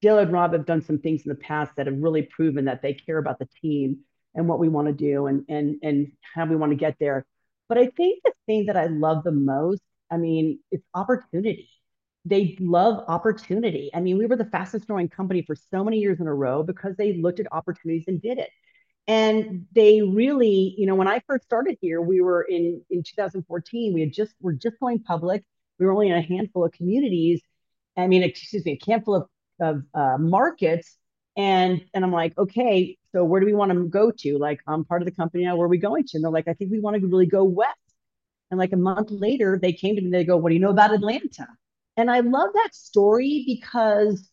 Dale 0.00 0.18
and 0.18 0.32
Rob 0.32 0.52
have 0.52 0.66
done 0.66 0.82
some 0.82 0.98
things 0.98 1.22
in 1.22 1.28
the 1.28 1.36
past 1.36 1.76
that 1.76 1.86
have 1.86 1.98
really 1.98 2.22
proven 2.22 2.64
that 2.66 2.82
they 2.82 2.94
care 2.94 3.18
about 3.18 3.38
the 3.38 3.48
team 3.60 4.00
and 4.34 4.48
what 4.48 4.58
we 4.58 4.68
want 4.68 4.88
to 4.88 4.94
do 4.94 5.26
and 5.26 5.44
and 5.48 5.76
and 5.82 6.12
how 6.34 6.46
we 6.46 6.56
want 6.56 6.72
to 6.72 6.76
get 6.76 6.96
there. 6.98 7.24
But 7.68 7.78
I 7.78 7.86
think 7.96 8.22
the 8.24 8.32
thing 8.46 8.66
that 8.66 8.76
I 8.76 8.86
love 8.86 9.24
the 9.24 9.32
most, 9.32 9.82
I 10.10 10.16
mean, 10.16 10.58
it's 10.70 10.84
opportunity. 10.94 11.70
They 12.24 12.56
love 12.60 13.04
opportunity. 13.08 13.90
I 13.94 14.00
mean, 14.00 14.18
we 14.18 14.26
were 14.26 14.36
the 14.36 14.44
fastest 14.44 14.86
growing 14.86 15.08
company 15.08 15.42
for 15.42 15.56
so 15.56 15.82
many 15.84 15.98
years 15.98 16.20
in 16.20 16.26
a 16.26 16.34
row 16.34 16.62
because 16.62 16.96
they 16.96 17.14
looked 17.14 17.40
at 17.40 17.46
opportunities 17.52 18.04
and 18.08 18.20
did 18.20 18.38
it. 18.38 18.50
And 19.08 19.66
they 19.74 20.02
really, 20.02 20.74
you 20.78 20.86
know, 20.86 20.94
when 20.94 21.08
I 21.08 21.20
first 21.26 21.44
started 21.44 21.76
here, 21.80 22.00
we 22.00 22.20
were 22.20 22.42
in 22.42 22.82
in 22.90 23.02
2014. 23.02 23.92
We 23.92 24.00
had 24.00 24.12
just 24.12 24.34
we're 24.40 24.52
just 24.52 24.78
going 24.80 25.00
public. 25.02 25.44
We 25.78 25.86
were 25.86 25.92
only 25.92 26.08
in 26.08 26.16
a 26.16 26.22
handful 26.22 26.64
of 26.64 26.72
communities. 26.72 27.42
I 27.96 28.06
mean, 28.06 28.22
excuse 28.22 28.64
me, 28.64 28.78
a 28.80 28.90
handful 28.90 29.16
of 29.16 29.28
of 29.60 29.82
uh, 29.94 30.18
markets. 30.18 30.98
And 31.36 31.82
and 31.94 32.04
I'm 32.04 32.12
like, 32.12 32.36
okay, 32.38 32.96
so 33.12 33.24
where 33.24 33.40
do 33.40 33.46
we 33.46 33.54
want 33.54 33.72
to 33.72 33.84
go 33.88 34.10
to? 34.10 34.38
Like, 34.38 34.60
I'm 34.66 34.84
part 34.84 35.02
of 35.02 35.06
the 35.06 35.12
company 35.12 35.44
now. 35.44 35.56
Where 35.56 35.66
are 35.66 35.68
we 35.68 35.78
going 35.78 36.04
to? 36.04 36.16
And 36.16 36.24
they're 36.24 36.30
like, 36.30 36.48
I 36.48 36.54
think 36.54 36.70
we 36.70 36.80
want 36.80 37.00
to 37.00 37.06
really 37.06 37.26
go 37.26 37.44
west. 37.44 37.76
And 38.50 38.58
like 38.58 38.72
a 38.72 38.76
month 38.76 39.10
later, 39.10 39.58
they 39.60 39.72
came 39.72 39.96
to 39.96 40.02
me. 40.02 40.10
They 40.10 40.24
go, 40.24 40.36
What 40.36 40.50
do 40.50 40.54
you 40.54 40.60
know 40.60 40.70
about 40.70 40.92
Atlanta? 40.92 41.48
And 41.96 42.10
I 42.10 42.20
love 42.20 42.50
that 42.54 42.74
story 42.74 43.44
because, 43.46 44.28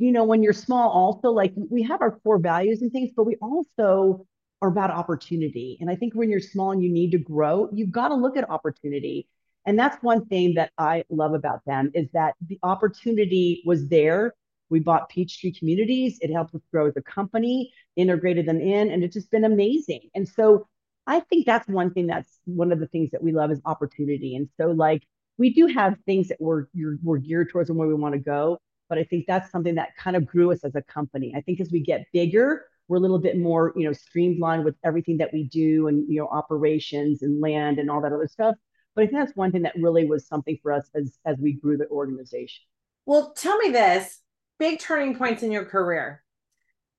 you 0.00 0.12
know, 0.12 0.24
when 0.24 0.42
you're 0.42 0.52
small, 0.52 0.90
also 0.90 1.30
like 1.30 1.52
we 1.56 1.82
have 1.82 2.00
our 2.00 2.18
core 2.20 2.38
values 2.38 2.82
and 2.82 2.90
things, 2.92 3.10
but 3.16 3.24
we 3.24 3.36
also 3.36 4.26
are 4.62 4.68
about 4.68 4.90
opportunity. 4.90 5.78
And 5.80 5.90
I 5.90 5.96
think 5.96 6.14
when 6.14 6.30
you're 6.30 6.40
small 6.40 6.72
and 6.72 6.82
you 6.82 6.90
need 6.92 7.12
to 7.12 7.18
grow, 7.18 7.68
you've 7.72 7.92
got 7.92 8.08
to 8.08 8.14
look 8.14 8.36
at 8.36 8.48
opportunity. 8.48 9.28
And 9.66 9.78
that's 9.78 10.02
one 10.02 10.26
thing 10.26 10.54
that 10.54 10.72
I 10.78 11.04
love 11.10 11.34
about 11.34 11.60
them 11.66 11.90
is 11.94 12.08
that 12.12 12.34
the 12.46 12.58
opportunity 12.62 13.62
was 13.64 13.88
there 13.88 14.34
we 14.70 14.80
bought 14.80 15.08
Peachtree 15.08 15.52
Communities. 15.52 16.18
It 16.20 16.32
helped 16.32 16.54
us 16.54 16.62
grow 16.72 16.86
as 16.86 16.96
a 16.96 17.02
company, 17.02 17.72
integrated 17.96 18.46
them 18.46 18.60
in, 18.60 18.90
and 18.90 19.02
it's 19.02 19.14
just 19.14 19.30
been 19.30 19.44
amazing. 19.44 20.08
And 20.14 20.26
so 20.26 20.68
I 21.06 21.20
think 21.20 21.44
that's 21.44 21.68
one 21.68 21.92
thing 21.92 22.06
that's 22.06 22.38
one 22.44 22.72
of 22.72 22.78
the 22.78 22.86
things 22.86 23.10
that 23.10 23.22
we 23.22 23.32
love 23.32 23.50
is 23.50 23.60
opportunity. 23.64 24.36
And 24.36 24.48
so 24.58 24.68
like 24.68 25.02
we 25.38 25.52
do 25.52 25.66
have 25.66 25.96
things 26.06 26.28
that 26.28 26.38
we're 26.40 26.66
we're 27.02 27.18
geared 27.18 27.50
towards 27.50 27.68
and 27.68 27.78
where 27.78 27.88
we 27.88 27.94
want 27.94 28.14
to 28.14 28.20
go, 28.20 28.58
but 28.90 28.98
I 28.98 29.04
think 29.04 29.24
that's 29.26 29.50
something 29.50 29.76
that 29.76 29.96
kind 29.96 30.16
of 30.16 30.26
grew 30.26 30.52
us 30.52 30.64
as 30.64 30.74
a 30.74 30.82
company. 30.82 31.32
I 31.34 31.40
think 31.40 31.60
as 31.60 31.70
we 31.70 31.80
get 31.80 32.06
bigger, 32.12 32.66
we're 32.88 32.98
a 32.98 33.00
little 33.00 33.20
bit 33.20 33.38
more, 33.38 33.72
you 33.76 33.86
know, 33.86 33.92
streamlined 33.92 34.64
with 34.64 34.74
everything 34.84 35.16
that 35.18 35.32
we 35.32 35.44
do 35.44 35.86
and 35.86 36.04
you 36.12 36.20
know 36.20 36.26
operations 36.26 37.22
and 37.22 37.40
land 37.40 37.78
and 37.78 37.90
all 37.90 38.02
that 38.02 38.12
other 38.12 38.28
stuff. 38.28 38.56
But 38.94 39.04
I 39.04 39.06
think 39.06 39.18
that's 39.18 39.36
one 39.36 39.52
thing 39.52 39.62
that 39.62 39.76
really 39.76 40.04
was 40.04 40.26
something 40.26 40.58
for 40.62 40.72
us 40.72 40.90
as 40.94 41.16
as 41.24 41.38
we 41.38 41.54
grew 41.54 41.78
the 41.78 41.88
organization. 41.88 42.64
Well, 43.06 43.32
tell 43.32 43.56
me 43.56 43.70
this 43.70 44.20
big 44.58 44.78
turning 44.78 45.16
points 45.16 45.42
in 45.42 45.50
your 45.50 45.64
career 45.64 46.22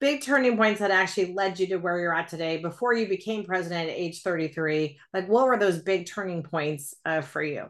big 0.01 0.23
turning 0.23 0.57
points 0.57 0.79
that 0.79 0.91
actually 0.91 1.31
led 1.33 1.59
you 1.59 1.67
to 1.67 1.77
where 1.77 1.99
you're 1.99 2.13
at 2.13 2.27
today 2.27 2.57
before 2.57 2.93
you 2.93 3.07
became 3.07 3.45
president 3.45 3.87
at 3.87 3.95
age 3.95 4.21
33 4.23 4.99
like 5.13 5.29
what 5.29 5.45
were 5.45 5.57
those 5.57 5.77
big 5.77 6.07
turning 6.07 6.43
points 6.43 6.95
uh, 7.05 7.21
for 7.21 7.41
you 7.41 7.67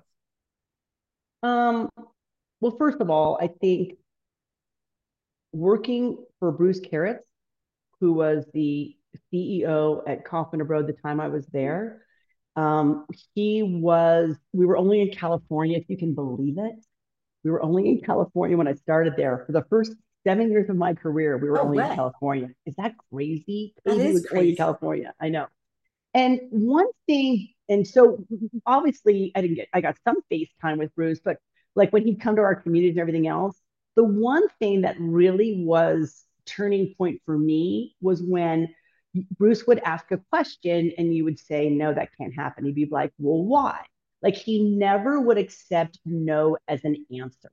um 1.44 1.90
well 2.62 2.76
first 2.80 3.02
of 3.02 3.10
all 3.10 3.38
i 3.42 3.48
think 3.48 3.96
working 5.52 6.18
for 6.40 6.52
bruce 6.52 6.80
Karatz, 6.80 7.20
who 8.00 8.14
was 8.14 8.46
the 8.54 8.96
ceo 9.34 10.02
at 10.08 10.26
Kaufman 10.26 10.62
and 10.62 10.68
Broad 10.68 10.88
the 10.88 10.94
time 10.94 11.20
i 11.20 11.28
was 11.28 11.46
there 11.48 12.04
um, 12.56 13.06
he 13.34 13.64
was 13.64 14.36
we 14.52 14.66
were 14.66 14.78
only 14.78 15.02
in 15.02 15.10
california 15.10 15.78
if 15.78 15.86
you 15.88 15.98
can 15.98 16.14
believe 16.14 16.58
it 16.58 16.76
we 17.44 17.52
were 17.52 17.62
only 17.64 17.90
in 17.90 18.02
California 18.02 18.58
when 18.58 18.68
I 18.68 18.74
started 18.74 19.16
there. 19.18 19.44
For 19.46 19.52
the 19.52 19.64
first 19.70 19.94
seven 20.26 20.52
years 20.52 20.70
of 20.70 20.76
my 20.76 20.94
career, 20.94 21.38
we 21.38 21.50
were 21.50 21.60
only 21.60 21.80
way. 21.80 21.90
in 21.90 21.96
California. 21.96 22.50
Is 22.66 22.76
that 22.76 22.94
crazy? 23.12 23.74
That 23.86 23.98
is 23.98 24.14
was 24.14 24.26
crazy. 24.26 24.38
only 24.38 24.50
in 24.52 24.56
California. 24.56 25.14
I 25.20 25.30
know. 25.30 25.48
And 26.14 26.40
one 26.52 26.88
thing, 27.08 27.50
and 27.70 27.88
so 27.88 28.26
obviously 28.66 29.32
I 29.36 29.42
didn't 29.42 29.56
get, 29.56 29.70
I 29.74 29.82
got 29.82 29.96
some 30.04 30.18
FaceTime 30.32 30.78
with 30.78 30.94
Bruce, 30.96 31.20
but 31.24 31.38
like 31.76 31.92
when 31.94 32.06
he'd 32.06 32.20
come 32.20 32.36
to 32.36 32.42
our 32.42 32.56
communities 32.56 32.94
and 32.94 33.00
everything 33.00 33.28
else, 33.28 33.58
the 33.96 34.04
one 34.04 34.48
thing 34.60 34.82
that 34.82 34.96
really 35.00 35.64
was 35.66 36.24
turning 36.46 36.94
point 36.98 37.22
for 37.26 37.38
me 37.38 37.96
was 38.02 38.22
when 38.22 38.74
Bruce 39.38 39.68
would 39.68 39.80
ask 39.80 40.12
a 40.12 40.18
question 40.30 40.92
and 40.98 41.14
you 41.14 41.24
would 41.26 41.40
say, 41.40 41.70
no, 41.70 41.94
that 41.94 42.10
can't 42.18 42.34
happen. 42.34 42.66
He'd 42.66 42.76
be 42.76 42.88
like, 42.90 43.12
well, 43.18 43.44
why? 43.44 43.82
Like 44.22 44.36
he 44.36 44.64
never 44.64 45.20
would 45.20 45.38
accept 45.38 46.00
no 46.06 46.58
as 46.68 46.84
an 46.84 47.06
answer. 47.20 47.52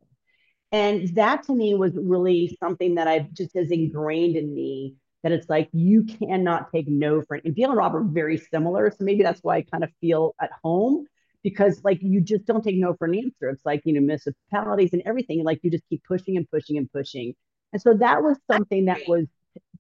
And 0.71 1.09
that 1.17 1.45
to 1.45 1.55
me 1.55 1.75
was 1.75 1.93
really 1.95 2.57
something 2.63 2.97
that 2.97 3.09
I've 3.09 3.33
just 3.33 3.57
as 3.57 3.71
ingrained 3.71 4.37
in 4.37 4.55
me 4.55 4.97
that 5.23 5.33
it's 5.33 5.49
like 5.49 5.69
you 5.73 6.05
cannot 6.05 6.71
take 6.71 6.87
no 6.87 7.23
for 7.23 7.37
it. 7.37 7.45
And 7.45 7.55
Dale 7.55 7.71
and 7.71 7.79
Rob 7.79 7.97
are 7.97 8.05
very 8.05 8.37
similar. 8.37 8.91
So 8.91 9.05
maybe 9.05 9.23
that's 9.23 9.43
why 9.43 9.57
I 9.57 9.63
kind 9.63 9.83
of 9.83 9.91
feel 10.01 10.35
at 10.41 10.51
home 10.63 11.07
because 11.43 11.83
like 11.85 11.99
you 12.03 12.21
just 12.21 12.47
don't 12.47 12.63
take 12.63 12.77
no 12.77 12.95
for 12.95 13.07
an 13.07 13.15
answer. 13.15 13.49
It's 13.51 13.65
like, 13.65 13.83
you 13.85 13.95
know, 13.95 14.01
municipalities 14.01 14.93
and 14.93 15.03
everything. 15.07 15.45
Like 15.45 15.61
you 15.63 15.71
just 15.71 15.89
keep 15.89 16.03
pushing 16.05 16.37
and 16.37 16.51
pushing 16.51 16.77
and 16.77 16.91
pushing. 16.91 17.35
And 17.73 17.81
so 17.81 17.95
that 17.95 18.23
was 18.23 18.39
something 18.51 18.87
that 18.87 19.01
was 19.07 19.27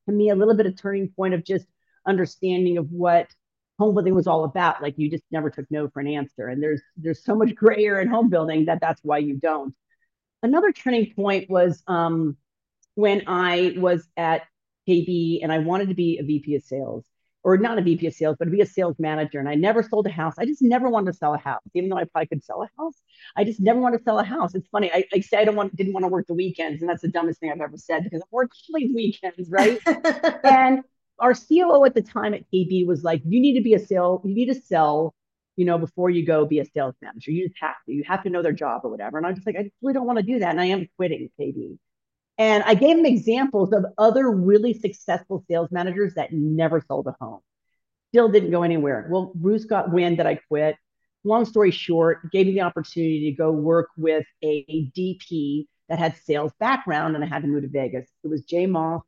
to 0.06 0.12
me 0.12 0.30
a 0.30 0.34
little 0.34 0.54
bit 0.54 0.66
of 0.66 0.80
turning 0.80 1.08
point 1.16 1.34
of 1.34 1.44
just 1.44 1.66
understanding 2.06 2.78
of 2.78 2.90
what 2.90 3.28
home 3.78 3.94
building 3.94 4.14
was 4.14 4.26
all 4.26 4.44
about. 4.44 4.82
Like 4.82 4.94
you 4.96 5.10
just 5.10 5.24
never 5.30 5.50
took 5.50 5.66
no 5.70 5.88
for 5.88 6.00
an 6.00 6.08
answer. 6.08 6.48
And 6.48 6.62
there's 6.62 6.82
there's 6.96 7.24
so 7.24 7.34
much 7.34 7.54
gray 7.56 7.84
area 7.84 8.02
in 8.02 8.08
home 8.08 8.28
building 8.28 8.66
that 8.66 8.80
that's 8.80 9.00
why 9.02 9.18
you 9.18 9.36
don't. 9.36 9.74
Another 10.42 10.72
turning 10.72 11.12
point 11.14 11.50
was 11.50 11.82
um, 11.88 12.36
when 12.94 13.24
I 13.26 13.74
was 13.76 14.08
at 14.16 14.42
KB 14.88 15.40
and 15.42 15.52
I 15.52 15.58
wanted 15.58 15.88
to 15.88 15.94
be 15.94 16.18
a 16.18 16.22
VP 16.22 16.54
of 16.54 16.62
sales, 16.62 17.04
or 17.44 17.56
not 17.56 17.78
a 17.78 17.82
VP 17.82 18.06
of 18.06 18.14
sales, 18.14 18.36
but 18.38 18.46
to 18.46 18.50
be 18.50 18.60
a 18.60 18.66
sales 18.66 18.96
manager. 18.98 19.38
And 19.38 19.48
I 19.48 19.54
never 19.54 19.82
sold 19.82 20.06
a 20.06 20.10
house. 20.10 20.34
I 20.38 20.44
just 20.44 20.62
never 20.62 20.88
wanted 20.88 21.12
to 21.12 21.18
sell 21.18 21.34
a 21.34 21.38
house, 21.38 21.62
even 21.74 21.88
though 21.88 21.96
I 21.96 22.04
probably 22.04 22.26
could 22.26 22.44
sell 22.44 22.62
a 22.62 22.70
house. 22.76 23.00
I 23.36 23.44
just 23.44 23.60
never 23.60 23.80
wanted 23.80 23.98
to 23.98 24.04
sell 24.04 24.18
a 24.18 24.24
house. 24.24 24.54
It's 24.54 24.68
funny. 24.68 24.90
I, 24.92 25.04
I 25.14 25.20
say 25.20 25.38
I 25.38 25.44
don't 25.44 25.56
want, 25.56 25.74
didn't 25.76 25.92
want 25.92 26.04
to 26.04 26.08
work 26.08 26.26
the 26.26 26.34
weekends, 26.34 26.82
and 26.82 26.88
that's 26.88 27.02
the 27.02 27.08
dumbest 27.08 27.40
thing 27.40 27.50
I've 27.50 27.60
ever 27.60 27.76
said 27.76 28.04
because 28.04 28.22
I 28.22 28.26
work 28.30 28.50
these 28.74 28.94
weekends, 28.94 29.50
right? 29.50 29.78
and 30.44 30.82
our 31.18 31.34
COO 31.34 31.84
at 31.84 31.94
the 31.94 32.02
time 32.02 32.34
at 32.34 32.42
KB 32.52 32.86
was 32.86 33.02
like, 33.02 33.22
you 33.24 33.40
need 33.40 33.54
to 33.54 33.62
be 33.62 33.74
a 33.74 33.78
sale, 33.78 34.20
you 34.24 34.34
need 34.34 34.52
to 34.52 34.60
sell, 34.60 35.14
you 35.56 35.64
know, 35.64 35.78
before 35.78 36.10
you 36.10 36.24
go 36.24 36.44
be 36.44 36.60
a 36.60 36.64
sales 36.64 36.94
manager. 37.02 37.30
You 37.30 37.48
just 37.48 37.60
have 37.60 37.76
to, 37.86 37.92
you 37.92 38.04
have 38.06 38.22
to 38.24 38.30
know 38.30 38.42
their 38.42 38.52
job 38.52 38.82
or 38.84 38.90
whatever. 38.90 39.18
And 39.18 39.26
I'm 39.26 39.34
just 39.34 39.46
like, 39.46 39.56
I 39.56 39.70
really 39.82 39.94
don't 39.94 40.06
want 40.06 40.18
to 40.18 40.24
do 40.24 40.38
that. 40.40 40.50
And 40.50 40.60
I 40.60 40.66
am 40.66 40.88
quitting 40.96 41.28
KB. 41.38 41.78
And 42.38 42.62
I 42.64 42.74
gave 42.74 42.96
him 42.96 43.04
examples 43.04 43.72
of 43.72 43.84
other 43.98 44.30
really 44.30 44.72
successful 44.72 45.44
sales 45.48 45.70
managers 45.72 46.14
that 46.14 46.32
never 46.32 46.80
sold 46.86 47.08
a 47.08 47.16
home. 47.20 47.40
Still 48.10 48.28
didn't 48.28 48.52
go 48.52 48.62
anywhere. 48.62 49.08
Well, 49.10 49.32
Bruce 49.34 49.64
got 49.64 49.92
wind 49.92 50.18
that 50.18 50.26
I 50.26 50.36
quit. 50.36 50.76
Long 51.24 51.44
story 51.44 51.72
short, 51.72 52.30
gave 52.30 52.46
me 52.46 52.52
the 52.52 52.60
opportunity 52.60 53.30
to 53.30 53.36
go 53.36 53.50
work 53.50 53.88
with 53.96 54.24
a 54.42 54.90
DP 54.96 55.66
that 55.88 55.98
had 55.98 56.16
sales 56.24 56.52
background, 56.60 57.16
and 57.16 57.24
I 57.24 57.26
had 57.26 57.42
to 57.42 57.48
move 57.48 57.62
to 57.62 57.68
Vegas. 57.68 58.08
It 58.22 58.28
was 58.28 58.42
Jay 58.42 58.66
Moss 58.66 59.02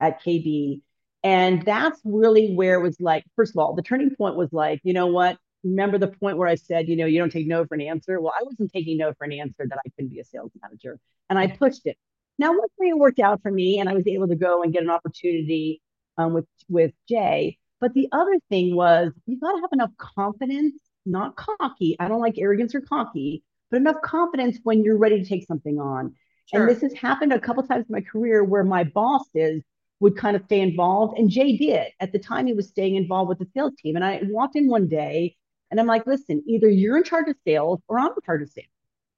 at 0.00 0.22
KB 0.22 0.80
and 1.22 1.62
that's 1.62 2.00
really 2.04 2.54
where 2.54 2.74
it 2.74 2.82
was 2.82 3.00
like, 3.00 3.24
first 3.36 3.52
of 3.52 3.58
all, 3.58 3.74
the 3.74 3.82
turning 3.82 4.14
point 4.14 4.36
was 4.36 4.52
like, 4.52 4.80
you 4.82 4.92
know 4.92 5.06
what? 5.06 5.38
Remember 5.62 5.96
the 5.96 6.08
point 6.08 6.36
where 6.36 6.48
I 6.48 6.56
said, 6.56 6.88
you 6.88 6.96
know, 6.96 7.06
you 7.06 7.18
don't 7.20 7.30
take 7.30 7.46
no 7.46 7.64
for 7.64 7.76
an 7.76 7.80
answer? 7.80 8.20
Well, 8.20 8.32
I 8.36 8.42
wasn't 8.42 8.72
taking 8.72 8.98
no 8.98 9.12
for 9.16 9.24
an 9.24 9.32
answer 9.32 9.64
that 9.68 9.78
I 9.78 9.88
couldn't 9.90 10.10
be 10.10 10.18
a 10.18 10.24
sales 10.24 10.50
manager. 10.60 10.98
And 11.30 11.38
I 11.38 11.46
pushed 11.46 11.86
it. 11.86 11.96
Now, 12.38 12.52
luckily 12.52 12.88
it 12.88 12.98
worked 12.98 13.20
out 13.20 13.40
for 13.42 13.50
me 13.50 13.78
and 13.78 13.88
I 13.88 13.94
was 13.94 14.06
able 14.06 14.28
to 14.28 14.36
go 14.36 14.62
and 14.62 14.72
get 14.72 14.82
an 14.82 14.90
opportunity 14.90 15.80
um, 16.18 16.32
with, 16.32 16.46
with 16.68 16.92
Jay. 17.08 17.58
But 17.80 17.94
the 17.94 18.08
other 18.12 18.38
thing 18.48 18.74
was 18.74 19.12
you 19.26 19.38
got 19.38 19.52
to 19.52 19.60
have 19.60 19.72
enough 19.72 19.90
confidence 19.98 20.74
not 21.06 21.36
cocky. 21.36 21.96
I 21.98 22.08
don't 22.08 22.20
like 22.20 22.38
arrogance 22.38 22.74
or 22.74 22.80
cocky, 22.80 23.42
but 23.70 23.78
enough 23.78 24.00
confidence 24.02 24.58
when 24.62 24.84
you're 24.84 24.98
ready 24.98 25.22
to 25.22 25.28
take 25.28 25.46
something 25.46 25.80
on. 25.80 26.14
Sure. 26.46 26.60
And 26.60 26.70
this 26.70 26.82
has 26.82 26.92
happened 26.94 27.32
a 27.32 27.40
couple 27.40 27.62
times 27.62 27.86
in 27.88 27.92
my 27.92 28.00
career 28.00 28.44
where 28.44 28.64
my 28.64 28.84
bosses 28.84 29.62
would 30.00 30.16
kind 30.16 30.36
of 30.36 30.44
stay 30.44 30.60
involved. 30.60 31.18
And 31.18 31.30
Jay 31.30 31.56
did. 31.56 31.88
At 32.00 32.12
the 32.12 32.18
time, 32.18 32.46
he 32.46 32.52
was 32.52 32.68
staying 32.68 32.96
involved 32.96 33.28
with 33.28 33.38
the 33.38 33.48
sales 33.54 33.74
team. 33.78 33.96
And 33.96 34.04
I 34.04 34.20
walked 34.24 34.56
in 34.56 34.68
one 34.68 34.88
day 34.88 35.36
and 35.70 35.80
I'm 35.80 35.86
like, 35.86 36.06
listen, 36.06 36.42
either 36.46 36.68
you're 36.68 36.96
in 36.96 37.04
charge 37.04 37.28
of 37.28 37.36
sales 37.46 37.80
or 37.88 37.98
I'm 37.98 38.08
in 38.08 38.22
charge 38.24 38.42
of 38.42 38.50
sales. 38.50 38.66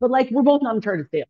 But 0.00 0.10
like, 0.10 0.30
we're 0.30 0.42
both 0.42 0.62
not 0.62 0.74
in 0.74 0.82
charge 0.82 1.00
of 1.00 1.08
sales. 1.10 1.28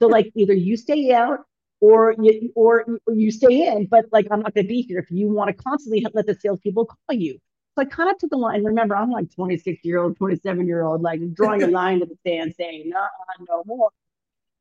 So 0.00 0.08
like, 0.08 0.32
either 0.34 0.54
you 0.54 0.76
stay 0.76 1.12
out 1.12 1.40
or 1.80 2.14
you 2.18 2.50
or 2.54 2.84
you 3.08 3.30
stay 3.30 3.66
in. 3.66 3.86
But 3.86 4.06
like, 4.12 4.26
I'm 4.30 4.40
not 4.40 4.54
going 4.54 4.64
to 4.64 4.68
be 4.68 4.82
here 4.82 4.98
if 4.98 5.10
you 5.10 5.28
want 5.28 5.48
to 5.48 5.62
constantly 5.62 6.06
let 6.14 6.26
the 6.26 6.34
salespeople 6.34 6.86
call 6.86 7.16
you. 7.16 7.38
So 7.74 7.82
I 7.82 7.84
kind 7.86 8.10
of 8.10 8.18
took 8.18 8.32
a 8.32 8.36
line. 8.36 8.64
Remember, 8.64 8.96
I'm 8.96 9.10
like 9.10 9.34
26 9.34 9.84
year 9.84 9.98
old, 9.98 10.16
27 10.16 10.66
year 10.66 10.82
old, 10.82 11.02
like 11.02 11.20
drawing 11.34 11.62
a 11.62 11.66
line 11.66 12.00
to 12.00 12.06
the 12.06 12.16
sand, 12.26 12.54
saying, 12.56 12.84
no, 12.86 13.04
no 13.48 13.62
more. 13.66 13.90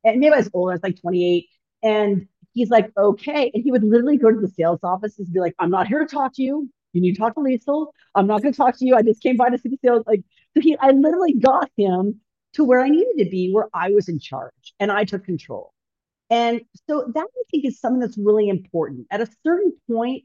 And 0.03 0.19
maybe 0.19 0.33
I 0.33 0.37
was 0.37 0.49
old. 0.53 0.71
I 0.71 0.73
was 0.73 0.83
like 0.83 0.99
28. 0.99 1.47
And 1.83 2.27
he's 2.53 2.69
like, 2.69 2.91
okay. 2.97 3.51
And 3.53 3.63
he 3.63 3.71
would 3.71 3.83
literally 3.83 4.17
go 4.17 4.31
to 4.31 4.39
the 4.39 4.47
sales 4.47 4.79
office 4.83 5.19
and 5.19 5.31
be 5.31 5.39
like, 5.39 5.53
I'm 5.59 5.69
not 5.69 5.87
here 5.87 5.99
to 5.99 6.05
talk 6.05 6.33
to 6.35 6.43
you. 6.43 6.69
You 6.93 7.01
need 7.01 7.13
to 7.13 7.19
talk 7.19 7.35
to 7.35 7.41
Liesel. 7.41 7.87
I'm 8.15 8.27
not 8.27 8.41
going 8.41 8.53
to 8.53 8.57
talk 8.57 8.77
to 8.77 8.85
you. 8.85 8.95
I 8.95 9.01
just 9.01 9.21
came 9.21 9.37
by 9.37 9.49
to 9.49 9.57
see 9.57 9.69
the 9.69 9.77
sales. 9.83 10.03
Like, 10.05 10.23
so 10.55 10.61
he, 10.61 10.77
I 10.77 10.91
literally 10.91 11.33
got 11.33 11.69
him 11.77 12.19
to 12.53 12.63
where 12.63 12.81
I 12.81 12.89
needed 12.89 13.17
to 13.17 13.29
be, 13.29 13.51
where 13.51 13.69
I 13.73 13.91
was 13.91 14.09
in 14.09 14.19
charge 14.19 14.73
and 14.79 14.91
I 14.91 15.05
took 15.05 15.25
control. 15.25 15.73
And 16.29 16.61
so 16.87 17.11
that 17.13 17.27
I 17.27 17.43
think 17.51 17.65
is 17.65 17.79
something 17.79 17.99
that's 17.99 18.17
really 18.17 18.49
important. 18.49 19.07
At 19.11 19.21
a 19.21 19.29
certain 19.45 19.73
point, 19.89 20.23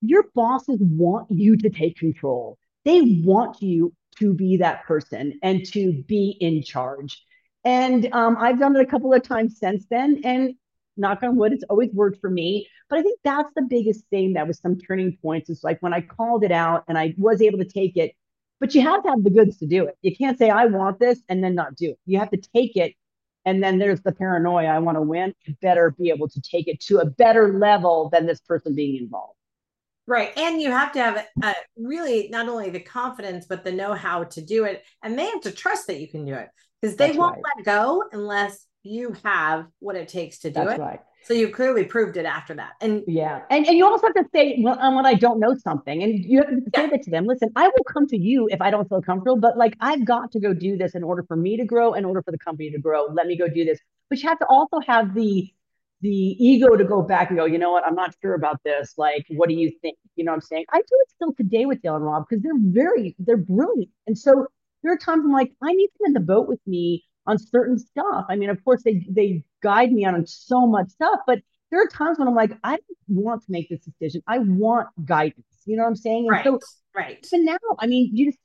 your 0.00 0.24
bosses 0.34 0.78
want 0.80 1.30
you 1.30 1.56
to 1.58 1.70
take 1.70 1.96
control. 1.96 2.58
They 2.84 3.22
want 3.24 3.60
you 3.60 3.92
to 4.18 4.32
be 4.32 4.56
that 4.58 4.84
person 4.84 5.38
and 5.42 5.64
to 5.72 6.02
be 6.06 6.36
in 6.40 6.62
charge. 6.62 7.22
And 7.64 8.08
um, 8.12 8.36
I've 8.38 8.58
done 8.58 8.74
it 8.76 8.82
a 8.82 8.86
couple 8.86 9.12
of 9.12 9.22
times 9.22 9.58
since 9.58 9.84
then. 9.90 10.22
And 10.24 10.54
knock 10.96 11.22
on 11.22 11.36
wood, 11.36 11.52
it's 11.52 11.64
always 11.68 11.90
worked 11.92 12.20
for 12.20 12.30
me. 12.30 12.66
But 12.88 12.98
I 12.98 13.02
think 13.02 13.20
that's 13.22 13.52
the 13.54 13.62
biggest 13.62 14.04
thing 14.10 14.34
that 14.34 14.46
was 14.46 14.58
some 14.60 14.78
turning 14.78 15.18
points. 15.22 15.50
Is 15.50 15.62
like 15.62 15.78
when 15.80 15.92
I 15.92 16.00
called 16.00 16.44
it 16.44 16.52
out 16.52 16.84
and 16.88 16.96
I 16.96 17.14
was 17.18 17.42
able 17.42 17.58
to 17.58 17.64
take 17.64 17.96
it, 17.96 18.12
but 18.60 18.74
you 18.74 18.82
have 18.82 19.02
to 19.02 19.08
have 19.08 19.24
the 19.24 19.30
goods 19.30 19.56
to 19.58 19.66
do 19.66 19.86
it. 19.86 19.96
You 20.02 20.14
can't 20.14 20.38
say, 20.38 20.50
I 20.50 20.66
want 20.66 21.00
this 21.00 21.20
and 21.28 21.42
then 21.42 21.54
not 21.54 21.74
do 21.74 21.90
it. 21.90 21.98
You 22.04 22.18
have 22.18 22.30
to 22.30 22.36
take 22.36 22.76
it. 22.76 22.94
And 23.46 23.62
then 23.62 23.78
there's 23.78 24.02
the 24.02 24.12
paranoia, 24.12 24.66
I 24.66 24.78
want 24.80 24.96
to 24.98 25.02
win. 25.02 25.34
You 25.46 25.56
better 25.62 25.94
be 25.98 26.10
able 26.10 26.28
to 26.28 26.40
take 26.42 26.68
it 26.68 26.78
to 26.82 26.98
a 26.98 27.06
better 27.06 27.58
level 27.58 28.10
than 28.12 28.26
this 28.26 28.40
person 28.40 28.74
being 28.74 29.02
involved. 29.02 29.36
Right. 30.06 30.36
And 30.36 30.60
you 30.60 30.70
have 30.70 30.92
to 30.92 30.98
have 30.98 31.26
uh, 31.42 31.54
really 31.76 32.28
not 32.30 32.48
only 32.48 32.68
the 32.68 32.80
confidence, 32.80 33.46
but 33.46 33.64
the 33.64 33.72
know 33.72 33.94
how 33.94 34.24
to 34.24 34.42
do 34.42 34.64
it. 34.64 34.84
And 35.02 35.18
they 35.18 35.26
have 35.26 35.40
to 35.42 35.52
trust 35.52 35.86
that 35.86 36.00
you 36.00 36.08
can 36.08 36.26
do 36.26 36.34
it 36.34 36.48
because 36.80 36.96
they 36.96 37.08
That's 37.08 37.18
won't 37.18 37.36
right. 37.36 37.42
let 37.56 37.64
go 37.64 38.04
unless 38.12 38.66
you 38.82 39.14
have 39.24 39.66
what 39.78 39.96
it 39.96 40.08
takes 40.08 40.38
to 40.40 40.50
do 40.50 40.64
That's 40.64 40.78
it. 40.78 40.80
Right. 40.80 41.00
So 41.22 41.34
you 41.34 41.50
clearly 41.50 41.84
proved 41.84 42.16
it 42.16 42.24
after 42.24 42.54
that. 42.54 42.72
And 42.80 43.02
yeah. 43.06 43.42
And, 43.50 43.66
and 43.66 43.76
you 43.76 43.84
also 43.84 44.06
have 44.06 44.14
to 44.14 44.24
say 44.34 44.58
well, 44.60 44.78
um, 44.80 44.94
when 44.94 45.04
I 45.04 45.14
don't 45.14 45.38
know 45.38 45.54
something 45.54 46.02
and 46.02 46.24
you 46.24 46.38
have 46.38 46.48
to 46.48 46.56
say 46.56 46.82
yeah. 46.82 46.86
that 46.88 47.02
to 47.02 47.10
them. 47.10 47.26
Listen, 47.26 47.50
I 47.56 47.66
will 47.66 47.84
come 47.84 48.06
to 48.08 48.16
you 48.16 48.48
if 48.50 48.60
I 48.62 48.70
don't 48.70 48.88
feel 48.88 49.02
comfortable, 49.02 49.36
but 49.38 49.58
like 49.58 49.76
I've 49.80 50.04
got 50.04 50.32
to 50.32 50.40
go 50.40 50.54
do 50.54 50.78
this 50.78 50.94
in 50.94 51.02
order 51.02 51.22
for 51.22 51.36
me 51.36 51.58
to 51.58 51.64
grow, 51.64 51.92
in 51.92 52.04
order 52.04 52.22
for 52.22 52.30
the 52.30 52.38
company 52.38 52.70
to 52.70 52.78
grow. 52.78 53.06
Let 53.12 53.26
me 53.26 53.36
go 53.36 53.48
do 53.48 53.64
this. 53.64 53.78
But 54.08 54.22
you 54.22 54.28
have 54.28 54.38
to 54.38 54.46
also 54.46 54.80
have 54.86 55.14
the 55.14 55.52
the 56.02 56.08
ego 56.08 56.76
to 56.76 56.84
go 56.84 57.02
back 57.02 57.28
and 57.28 57.38
go, 57.38 57.44
you 57.44 57.58
know 57.58 57.72
what, 57.72 57.86
I'm 57.86 57.94
not 57.94 58.14
sure 58.22 58.32
about 58.32 58.62
this. 58.64 58.94
Like, 58.96 59.26
what 59.28 59.50
do 59.50 59.54
you 59.54 59.70
think? 59.82 59.98
You 60.16 60.24
know 60.24 60.32
what 60.32 60.36
I'm 60.36 60.40
saying? 60.40 60.64
I 60.72 60.78
do 60.78 60.84
it 60.92 61.10
still 61.10 61.34
today 61.34 61.66
with 61.66 61.82
Dale 61.82 61.96
and 61.96 62.04
Rob 62.06 62.24
because 62.26 62.42
they're 62.42 62.52
very, 62.58 63.14
they're 63.18 63.36
brilliant. 63.36 63.90
And 64.06 64.16
so 64.16 64.46
there 64.82 64.94
are 64.94 64.96
times 64.96 65.24
I'm 65.26 65.32
like, 65.32 65.52
I 65.62 65.72
need 65.72 65.90
them 65.98 66.06
in 66.06 66.12
the 66.14 66.20
boat 66.20 66.48
with 66.48 66.60
me 66.66 67.04
on 67.30 67.38
certain 67.38 67.78
stuff. 67.78 68.26
I 68.28 68.36
mean, 68.36 68.50
of 68.50 68.62
course, 68.64 68.82
they 68.82 69.06
they 69.08 69.44
guide 69.62 69.92
me 69.92 70.04
on 70.04 70.26
so 70.26 70.66
much 70.66 70.88
stuff, 70.88 71.20
but 71.26 71.38
there 71.70 71.80
are 71.80 71.86
times 71.86 72.18
when 72.18 72.26
I'm 72.26 72.34
like, 72.34 72.52
I 72.64 72.78
want 73.06 73.42
to 73.42 73.52
make 73.52 73.68
this 73.68 73.80
decision. 73.80 74.22
I 74.26 74.38
want 74.38 74.88
guidance. 75.04 75.46
You 75.64 75.76
know 75.76 75.84
what 75.84 75.90
I'm 75.90 75.96
saying? 75.96 76.24
And 76.24 76.30
right. 76.30 76.44
So, 76.44 76.58
right. 76.94 77.26
But 77.30 77.40
now, 77.40 77.58
I 77.78 77.86
mean, 77.86 78.10
you 78.12 78.26
just 78.26 78.38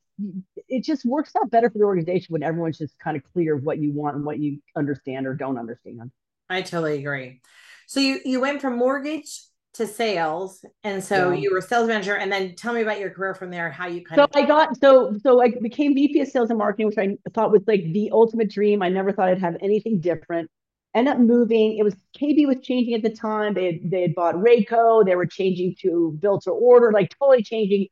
it 0.70 0.84
just 0.84 1.04
works 1.06 1.34
out 1.36 1.50
better 1.52 1.70
for 1.70 1.80
the 1.80 1.84
organization 1.84 2.28
when 2.32 2.44
everyone's 2.44 2.78
just 2.78 2.98
kind 3.00 3.18
of 3.18 3.24
clear 3.34 3.56
of 3.56 3.64
what 3.64 3.80
you 3.80 3.92
want 3.92 4.16
and 4.16 4.26
what 4.26 4.40
you 4.40 4.60
understand 4.76 5.28
or 5.28 5.34
don't 5.34 5.58
understand. 5.58 6.12
I 6.50 6.62
totally 6.62 7.00
agree. 7.00 7.42
So 7.88 8.00
you 8.00 8.20
you 8.24 8.40
went 8.40 8.62
from 8.62 8.78
mortgage 8.78 9.42
to 9.76 9.86
sales. 9.86 10.64
And 10.84 11.04
so 11.04 11.32
yeah. 11.32 11.40
you 11.40 11.54
were 11.54 11.62
sales 11.62 11.88
manager 11.88 12.16
and 12.16 12.32
then 12.32 12.56
tell 12.56 12.74
me 12.74 12.82
about 12.82 13.00
your 13.00 13.10
career 13.10 13.34
from 13.34 13.52
there 13.52 13.70
how 13.70 13.88
you 13.88 14.04
kind 14.04 14.20
so 14.20 14.24
of 14.24 14.32
i 14.34 14.46
got 14.46 14.80
so 14.80 15.14
so 15.22 15.42
i 15.42 15.52
became 15.62 15.94
vp 15.94 16.20
of 16.22 16.28
sales 16.28 16.50
and 16.50 16.58
marketing 16.58 16.88
which 16.88 16.98
i 16.98 17.16
thought 17.32 17.52
was 17.52 17.62
like 17.68 17.84
the 17.94 18.10
ultimate 18.12 18.50
dream. 18.50 18.82
I 18.82 18.90
never 18.90 19.12
thought 19.12 19.30
i'd 19.30 19.40
have 19.40 19.58
anything 19.62 20.00
different. 20.00 20.50
End 20.94 21.10
up 21.10 21.20
moving. 21.20 21.78
It 21.78 21.84
was 21.84 21.96
kb 22.18 22.48
was 22.48 22.60
changing 22.62 22.94
at 22.94 23.04
the 23.04 23.10
time. 23.10 23.54
They 23.54 23.66
had, 23.66 23.92
they 23.92 24.02
had 24.02 24.16
bought 24.16 24.36
Rayco. 24.36 25.06
They 25.06 25.16
were 25.16 25.26
changing 25.26 25.76
to 25.82 26.18
built 26.22 26.44
to 26.44 26.52
order 26.52 26.92
like 26.92 27.14
totally 27.20 27.44
changing. 27.44 27.88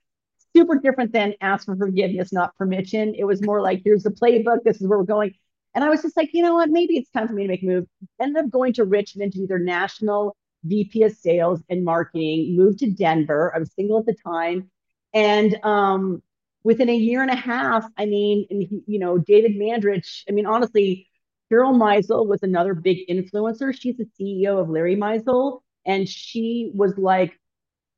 Super 0.56 0.78
different 0.78 1.12
than 1.12 1.34
ask 1.42 1.66
for 1.66 1.76
forgiveness 1.76 2.32
not 2.32 2.56
permission. 2.58 3.14
It 3.16 3.26
was 3.26 3.42
more 3.42 3.62
like 3.62 3.82
here's 3.84 4.04
the 4.04 4.12
playbook. 4.12 4.64
This 4.64 4.80
is 4.80 4.88
where 4.88 5.00
we're 5.00 5.06
going. 5.06 5.34
And 5.76 5.84
i 5.84 5.90
was 5.90 6.04
just 6.04 6.16
like 6.16 6.30
you 6.34 6.44
know 6.44 6.54
what? 6.54 6.70
Maybe 6.70 6.96
it's 6.96 7.10
time 7.10 7.28
for 7.28 7.34
me 7.34 7.44
to 7.44 7.50
make 7.50 7.64
a 7.64 7.66
move. 7.66 7.86
Ended 8.22 8.46
up 8.46 8.52
going 8.52 8.74
to 8.74 8.86
richmond 8.86 9.34
to 9.34 9.40
do 9.40 9.48
their 9.48 9.60
national 9.60 10.38
VP 10.64 11.04
of 11.04 11.14
sales 11.14 11.62
and 11.70 11.84
marketing, 11.84 12.56
moved 12.56 12.80
to 12.80 12.92
Denver. 12.92 13.54
I 13.56 13.60
was 13.60 13.74
single 13.74 14.00
at 14.00 14.06
the 14.06 14.16
time. 14.16 14.70
And 15.14 15.58
um, 15.64 16.24
within 16.64 16.90
a 16.90 16.96
year 16.96 17.22
and 17.22 17.32
a 17.32 17.36
half, 17.36 17.86
I 17.98 18.06
mean, 18.06 18.48
and 18.50 18.64
he, 18.64 18.84
you 18.88 19.00
know, 19.00 19.18
David 19.18 19.54
Mandarich, 19.58 20.24
I 20.28 20.32
mean, 20.32 20.46
honestly, 20.46 21.08
Carol 21.50 21.74
Mizel 21.74 22.28
was 22.28 22.42
another 22.42 22.74
big 22.74 23.08
influencer. 23.08 23.80
She's 23.80 23.98
the 23.98 24.08
CEO 24.20 24.60
of 24.60 24.70
Larry 24.70 24.96
Mizel. 24.96 25.60
And 25.86 26.08
she 26.08 26.72
was 26.74 26.98
like, 26.98 27.38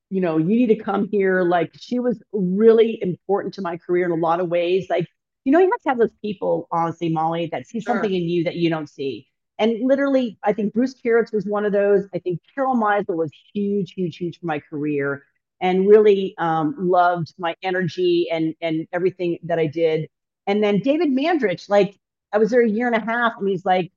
you 0.10 0.22
know, 0.22 0.38
you 0.38 0.48
need 0.48 0.68
to 0.68 0.76
come 0.76 1.08
here. 1.10 1.44
Like, 1.44 1.72
she 1.80 2.00
was 2.00 2.22
really 2.32 3.00
important 3.02 3.54
to 3.56 3.62
my 3.62 3.78
career 3.78 4.06
in 4.06 4.12
a 4.12 4.16
lot 4.16 4.40
of 4.40 4.50
ways. 4.50 4.88
Like, 4.90 5.08
you 5.44 5.52
know, 5.52 5.60
you 5.60 5.70
have 5.72 5.82
to 5.82 5.90
have 5.90 6.00
those 6.00 6.18
people, 6.22 6.68
honestly, 6.72 7.10
Mollie, 7.10 7.48
that 7.52 7.68
see 7.68 7.80
sure. 7.80 7.94
something 7.94 8.14
in 8.14 8.24
you 8.24 8.44
that 8.46 8.56
you 8.56 8.70
don't 8.70 8.90
see. 8.90 9.28
And 9.58 9.88
literally, 9.88 10.38
I 10.44 10.54
think 10.54 10.74
Bruce 10.74 10.94
Karatz 10.96 11.32
was 11.34 11.46
one 11.46 11.66
of 11.66 11.72
those. 11.72 12.06
I 12.14 12.20
think 12.20 12.42
Carol 12.54 12.76
Mizel 12.76 13.16
was 13.16 13.32
huge, 13.54 13.94
huge, 13.94 14.18
huge 14.18 14.40
for 14.40 14.46
my 14.48 14.60
career 14.60 15.24
and 15.62 15.88
really 15.88 16.36
um, 16.38 16.76
loved 16.78 17.34
my 17.38 17.56
energy 17.64 18.28
and 18.32 18.54
and 18.62 18.88
everything 18.92 19.40
that 19.44 19.60
I 19.60 19.68
did. 19.68 20.10
And 20.48 20.64
then 20.64 20.80
David 20.80 21.10
Mandarich, 21.10 21.70
like 21.70 21.98
I 22.34 22.38
was 22.38 22.50
there 22.52 22.62
a 22.64 22.70
year 22.70 22.88
and 22.88 22.96
a 22.96 23.00
half, 23.06 23.34
and 23.40 23.48
he's 23.48 23.66
like, 23.66 23.92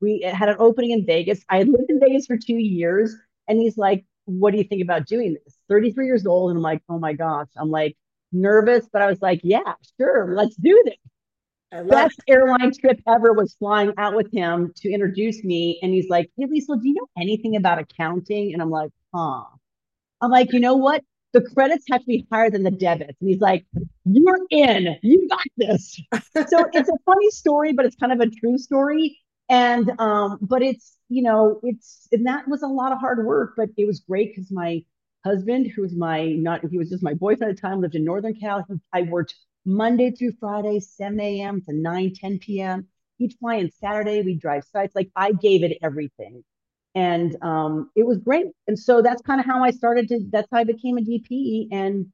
we 0.00 0.20
had 0.22 0.48
an 0.48 0.56
opening 0.58 0.92
in 0.92 1.04
Vegas. 1.06 1.44
I 1.48 1.58
had 1.58 1.68
lived 1.68 1.90
in 1.90 2.00
Vegas 2.00 2.26
for 2.26 2.36
two 2.36 2.54
years, 2.56 3.14
and 3.48 3.58
he's 3.60 3.76
like, 3.78 4.04
"What 4.26 4.52
do 4.52 4.58
you 4.58 4.64
think 4.64 4.82
about 4.82 5.06
doing 5.06 5.34
this?" 5.34 5.56
33 5.68 6.06
years 6.06 6.26
old, 6.26 6.50
and 6.50 6.58
I'm 6.58 6.62
like, 6.62 6.82
"Oh 6.88 6.98
my 6.98 7.12
gosh!" 7.14 7.48
I'm 7.56 7.70
like 7.70 7.96
nervous, 8.32 8.88
but 8.92 9.02
I 9.02 9.06
was 9.10 9.20
like, 9.22 9.40
"Yeah, 9.44 9.74
sure, 9.98 10.34
let's 10.36 10.56
do 10.56 10.80
this." 10.86 11.09
Best 11.88 12.20
airline 12.28 12.72
trip 12.72 13.00
ever 13.08 13.32
was 13.32 13.54
flying 13.54 13.92
out 13.96 14.14
with 14.14 14.32
him 14.32 14.72
to 14.76 14.90
introduce 14.90 15.42
me. 15.44 15.78
And 15.82 15.92
he's 15.92 16.08
like, 16.08 16.30
Hey, 16.36 16.46
Lisa, 16.46 16.76
do 16.76 16.88
you 16.88 16.94
know 16.94 17.06
anything 17.16 17.56
about 17.56 17.78
accounting? 17.78 18.52
And 18.52 18.62
I'm 18.62 18.70
like, 18.70 18.90
Huh. 19.14 19.44
I'm 20.20 20.30
like, 20.30 20.52
You 20.52 20.60
know 20.60 20.76
what? 20.76 21.02
The 21.32 21.42
credits 21.42 21.84
have 21.90 22.00
to 22.00 22.06
be 22.06 22.26
higher 22.32 22.50
than 22.50 22.64
the 22.64 22.72
debits. 22.72 23.16
And 23.20 23.30
he's 23.30 23.40
like, 23.40 23.66
You're 24.04 24.40
in. 24.50 24.96
You 25.02 25.28
got 25.28 25.46
this. 25.56 26.00
so 26.48 26.66
it's 26.72 26.88
a 26.88 26.98
funny 27.06 27.30
story, 27.30 27.72
but 27.72 27.86
it's 27.86 27.96
kind 27.96 28.12
of 28.12 28.20
a 28.20 28.30
true 28.30 28.58
story. 28.58 29.18
And, 29.48 29.92
um, 29.98 30.38
but 30.40 30.62
it's, 30.62 30.96
you 31.08 31.22
know, 31.22 31.60
it's, 31.64 32.06
and 32.12 32.26
that 32.26 32.46
was 32.46 32.62
a 32.62 32.68
lot 32.68 32.92
of 32.92 33.00
hard 33.00 33.26
work, 33.26 33.54
but 33.56 33.68
it 33.76 33.84
was 33.84 33.98
great 34.00 34.30
because 34.30 34.52
my 34.52 34.84
husband, 35.24 35.66
who 35.74 35.82
was 35.82 35.92
my, 35.94 36.26
not, 36.26 36.60
he 36.70 36.78
was 36.78 36.88
just 36.88 37.02
my 37.02 37.14
boyfriend 37.14 37.50
at 37.50 37.56
the 37.56 37.60
time, 37.60 37.80
lived 37.80 37.96
in 37.96 38.04
Northern 38.04 38.34
Cal. 38.34 38.64
I 38.92 39.02
worked 39.02 39.34
Monday 39.64 40.10
through 40.10 40.32
Friday, 40.40 40.80
7 40.80 41.18
a.m. 41.20 41.60
to 41.62 41.72
9, 41.72 42.14
10 42.14 42.38
p.m. 42.38 42.86
Each 43.18 43.34
in 43.42 43.70
Saturday, 43.72 44.22
we 44.22 44.34
drive 44.34 44.64
sites. 44.64 44.94
Like 44.94 45.10
I 45.14 45.32
gave 45.32 45.62
it 45.62 45.76
everything. 45.82 46.42
And 46.94 47.36
um, 47.42 47.90
it 47.94 48.04
was 48.04 48.18
great. 48.18 48.46
And 48.66 48.78
so 48.78 49.02
that's 49.02 49.22
kind 49.22 49.40
of 49.40 49.46
how 49.46 49.62
I 49.62 49.70
started 49.70 50.08
to, 50.08 50.20
that's 50.30 50.48
how 50.50 50.58
I 50.58 50.64
became 50.64 50.98
a 50.98 51.02
DP 51.02 51.68
and 51.70 52.06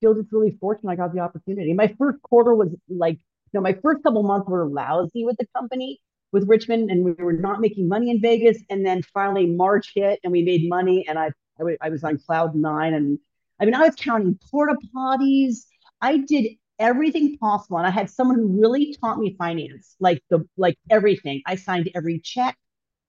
feel 0.00 0.14
just 0.14 0.32
really 0.32 0.56
fortunate 0.60 0.90
I 0.92 0.96
got 0.96 1.12
the 1.12 1.20
opportunity. 1.20 1.72
My 1.74 1.94
first 1.98 2.22
quarter 2.22 2.54
was 2.54 2.68
like, 2.88 3.16
you 3.16 3.60
know, 3.60 3.60
my 3.60 3.74
first 3.82 4.02
couple 4.02 4.22
months 4.22 4.48
were 4.48 4.66
lousy 4.66 5.24
with 5.24 5.36
the 5.38 5.46
company, 5.54 6.00
with 6.32 6.48
Richmond, 6.48 6.90
and 6.90 7.04
we 7.04 7.12
were 7.12 7.34
not 7.34 7.60
making 7.60 7.88
money 7.88 8.10
in 8.10 8.20
Vegas. 8.20 8.58
And 8.70 8.86
then 8.86 9.02
finally 9.14 9.46
March 9.46 9.92
hit 9.94 10.20
and 10.24 10.32
we 10.32 10.42
made 10.42 10.68
money 10.68 11.06
and 11.06 11.18
I, 11.18 11.32
I, 11.60 11.76
I 11.82 11.88
was 11.90 12.02
on 12.04 12.18
cloud 12.18 12.54
nine. 12.54 12.94
And 12.94 13.18
I 13.60 13.64
mean, 13.64 13.74
I 13.74 13.80
was 13.80 13.94
counting 13.96 14.38
porta 14.50 14.76
potties. 14.94 15.66
I 16.00 16.18
did 16.18 16.56
everything 16.82 17.38
possible. 17.38 17.78
And 17.78 17.88
I 17.88 17.90
had 17.90 18.10
someone 18.10 18.38
who 18.38 18.60
really 18.60 18.96
taught 19.00 19.18
me 19.20 19.36
finance, 19.38 19.96
like 20.00 20.22
the 20.30 20.46
like 20.58 20.78
everything. 20.90 21.42
I 21.46 21.56
signed 21.56 21.90
every 21.96 22.20
check. 22.20 22.58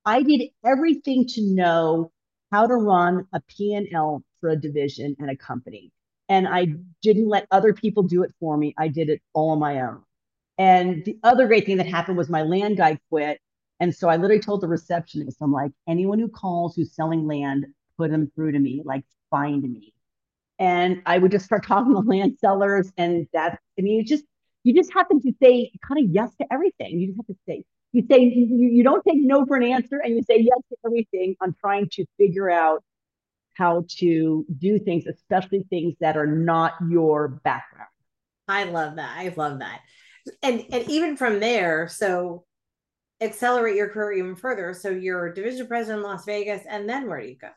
I 0.05 0.24
did 0.24 0.49
everything 0.65 1.28
to 1.30 1.41
know 1.43 2.11
how 2.51 2.67
to 2.67 2.76
run 2.76 3.28
a 3.34 3.41
P&L 3.41 4.24
for 4.41 4.49
a 4.51 4.57
division 4.57 5.15
and 5.19 5.30
a 5.32 5.38
company. 5.38 5.91
and 6.30 6.47
I 6.47 6.76
didn't 7.01 7.28
let 7.30 7.47
other 7.51 7.74
people 7.74 8.03
do 8.03 8.24
it 8.24 8.34
for 8.39 8.57
me. 8.57 8.74
I 8.78 8.88
did 8.88 9.09
it 9.09 9.21
all 9.34 9.51
on 9.51 9.59
my 9.59 9.82
own. 9.82 10.03
And 10.57 11.03
the 11.05 11.19
other 11.24 11.47
great 11.47 11.65
thing 11.65 11.78
that 11.78 11.88
happened 11.88 12.17
was 12.17 12.30
my 12.30 12.43
land 12.43 12.78
guy 12.78 12.99
quit. 13.09 13.39
And 13.80 13.93
so 13.95 14.09
I 14.09 14.17
literally 14.17 14.41
told 14.41 14.61
the 14.61 14.67
receptionist, 14.67 15.38
I'm 15.41 15.51
like, 15.51 15.71
anyone 15.88 16.19
who 16.19 16.30
calls 16.30 16.76
who's 16.76 16.95
selling 16.95 17.28
land, 17.28 17.67
put 17.97 18.11
them 18.11 18.32
through 18.36 18.53
to 18.53 18.59
me, 18.59 18.82
like 18.86 19.05
find 19.30 19.63
me. 19.63 19.93
And 20.60 21.01
I 21.06 21.18
would 21.18 21.32
just 21.32 21.45
start 21.45 21.66
talking 21.68 21.93
to 21.93 21.99
land 21.99 22.38
sellers. 22.39 22.91
And 22.97 23.28
that's, 23.34 23.58
I 23.78 23.82
mean, 23.82 23.95
you 23.95 24.06
just, 24.06 24.24
you 24.64 24.74
just 24.74 24.93
happen 24.93 25.22
to 25.22 25.34
say 25.41 25.72
kind 25.86 26.04
of 26.04 26.12
yes 26.12 26.32
to 26.39 26.47
everything. 26.51 26.99
You 26.99 27.08
just 27.08 27.18
have 27.18 27.28
to 27.28 27.36
say, 27.47 27.64
you 27.91 28.06
say, 28.10 28.20
you, 28.20 28.70
you 28.70 28.84
don't 28.84 29.04
take 29.08 29.18
no 29.20 29.45
for 29.45 29.58
an 29.58 29.64
answer 29.64 29.99
and 30.04 30.16
you 30.16 30.24
say 30.24 30.39
yes 30.39 30.60
to 30.70 30.78
everything 30.86 31.36
on 31.41 31.54
trying 31.60 31.89
to 31.93 32.06
figure 32.18 32.49
out 32.49 32.84
how 33.56 33.86
to 33.99 34.45
do 34.58 34.80
things, 34.80 35.06
especially 35.06 35.66
things 35.70 35.93
that 35.99 36.18
are 36.18 36.26
not 36.26 36.74
your 36.89 37.28
background. 37.28 37.89
I 38.47 38.66
love 38.66 38.95
that. 38.95 39.16
I 39.18 39.34
love 39.36 39.60
that. 39.60 39.82
And 40.41 40.66
and 40.72 40.89
even 40.89 41.18
from 41.18 41.39
there, 41.39 41.88
so 41.88 42.45
accelerate 43.22 43.76
your 43.76 43.89
career 43.89 44.14
even 44.14 44.36
further. 44.36 44.74
So 44.74 44.89
you're 44.89 45.34
division 45.34 45.68
president 45.68 45.99
in 45.99 46.04
Las 46.04 46.26
Vegas, 46.26 46.64
and 46.68 46.88
then 46.88 47.08
where 47.08 47.22
do 47.22 47.28
you 47.28 47.38
go? 47.38 47.49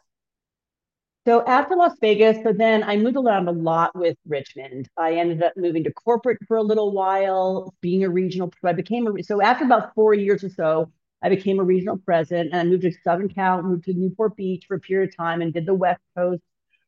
So 1.27 1.45
after 1.45 1.75
Las 1.75 1.99
Vegas, 2.01 2.41
so 2.45 2.53
then 2.53 2.85
I 2.85 2.97
moved 2.97 3.17
around 3.17 3.49
a 3.49 3.53
lot 3.53 3.97
with 3.97 4.17
Richmond. 4.29 4.89
I 4.97 5.15
ended 5.15 5.43
up 5.43 5.55
moving 5.57 5.83
to 5.83 5.93
corporate 5.93 6.39
for 6.47 6.57
a 6.57 6.63
little 6.63 6.93
while, 6.93 7.75
being 7.81 8.05
a 8.05 8.09
regional. 8.09 8.53
I 8.65 8.73
became 8.73 9.09
a 9.09 9.23
so 9.25 9.43
after 9.43 9.65
about 9.65 9.93
four 9.97 10.15
years 10.15 10.45
or 10.45 10.51
so, 10.51 10.93
I 11.23 11.29
became 11.29 11.59
a 11.59 11.65
regional 11.65 11.99
president, 11.99 12.53
and 12.53 12.61
I 12.61 12.65
moved 12.65 12.83
to 12.83 12.93
Southern 13.03 13.29
Cal, 13.29 13.61
moved 13.61 13.87
to 13.87 13.95
Newport 13.95 14.37
Beach 14.37 14.67
for 14.69 14.77
a 14.77 14.81
period 14.81 15.09
of 15.09 15.17
time, 15.17 15.43
and 15.43 15.53
did 15.53 15.67
the 15.67 15.75
West 15.75 16.01
Coast 16.17 16.43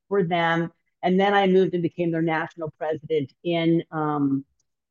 for 0.08 0.22
them. 0.22 0.70
And 1.02 1.18
then 1.18 1.34
I 1.34 1.48
moved 1.48 1.74
and 1.74 1.82
became 1.82 2.12
their 2.12 2.22
national 2.22 2.72
president 2.78 3.32
in 3.42 3.82
um, 3.90 4.44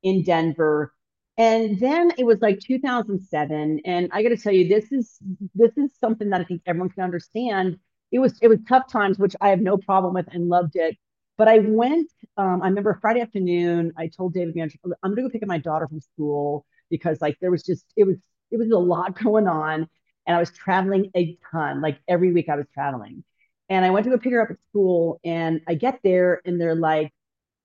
in 0.03 0.23
Denver. 0.23 0.93
And 1.37 1.79
then 1.79 2.11
it 2.17 2.25
was 2.25 2.41
like 2.41 2.59
2007, 2.59 3.81
and 3.85 4.09
I 4.11 4.23
got 4.23 4.29
to 4.29 4.37
tell 4.37 4.51
you, 4.51 4.67
this 4.67 4.91
is 4.91 5.17
this 5.55 5.71
is 5.77 5.91
something 6.01 6.31
that 6.31 6.41
I 6.41 6.43
think 6.43 6.63
everyone 6.65 6.89
can 6.89 7.03
understand. 7.05 7.79
It 8.11 8.19
was 8.19 8.37
it 8.41 8.47
was 8.47 8.59
tough 8.67 8.91
times, 8.91 9.17
which 9.19 9.35
I 9.41 9.49
have 9.49 9.59
no 9.59 9.77
problem 9.77 10.13
with 10.13 10.27
and 10.31 10.49
loved 10.49 10.75
it. 10.75 10.97
But 11.37 11.47
I 11.47 11.59
went. 11.59 12.09
Um, 12.37 12.61
I 12.61 12.67
remember 12.67 12.97
Friday 13.01 13.21
afternoon. 13.21 13.93
I 13.97 14.07
told 14.07 14.33
David 14.33 14.55
I'm 14.57 14.91
going 15.03 15.15
to 15.15 15.21
go 15.23 15.29
pick 15.29 15.43
up 15.43 15.47
my 15.47 15.57
daughter 15.57 15.87
from 15.87 16.01
school 16.01 16.65
because 16.89 17.19
like 17.21 17.37
there 17.41 17.51
was 17.51 17.63
just 17.63 17.85
it 17.95 18.05
was 18.05 18.17
it 18.51 18.57
was 18.57 18.71
a 18.71 18.77
lot 18.77 19.19
going 19.23 19.47
on, 19.47 19.87
and 20.25 20.35
I 20.35 20.39
was 20.39 20.51
traveling 20.51 21.11
a 21.15 21.37
ton. 21.51 21.81
Like 21.81 21.99
every 22.07 22.31
week, 22.33 22.49
I 22.49 22.55
was 22.55 22.65
traveling, 22.73 23.23
and 23.69 23.85
I 23.85 23.89
went 23.91 24.05
to 24.05 24.09
go 24.09 24.17
pick 24.17 24.33
her 24.33 24.41
up 24.41 24.51
at 24.51 24.57
school, 24.69 25.19
and 25.23 25.61
I 25.67 25.75
get 25.75 25.99
there, 26.03 26.41
and 26.45 26.59
they're 26.59 26.75
like, 26.75 27.13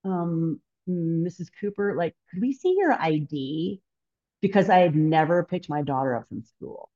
um, 0.04 0.60
Mrs. 0.88 1.48
Cooper, 1.60 1.94
like, 1.96 2.14
could 2.30 2.40
we 2.40 2.52
see 2.52 2.74
your 2.76 2.92
ID? 2.92 3.80
Because 4.40 4.68
I 4.68 4.78
had 4.78 4.96
never 4.96 5.44
picked 5.44 5.68
my 5.68 5.82
daughter 5.82 6.16
up 6.16 6.28
from 6.28 6.42
school. 6.42 6.90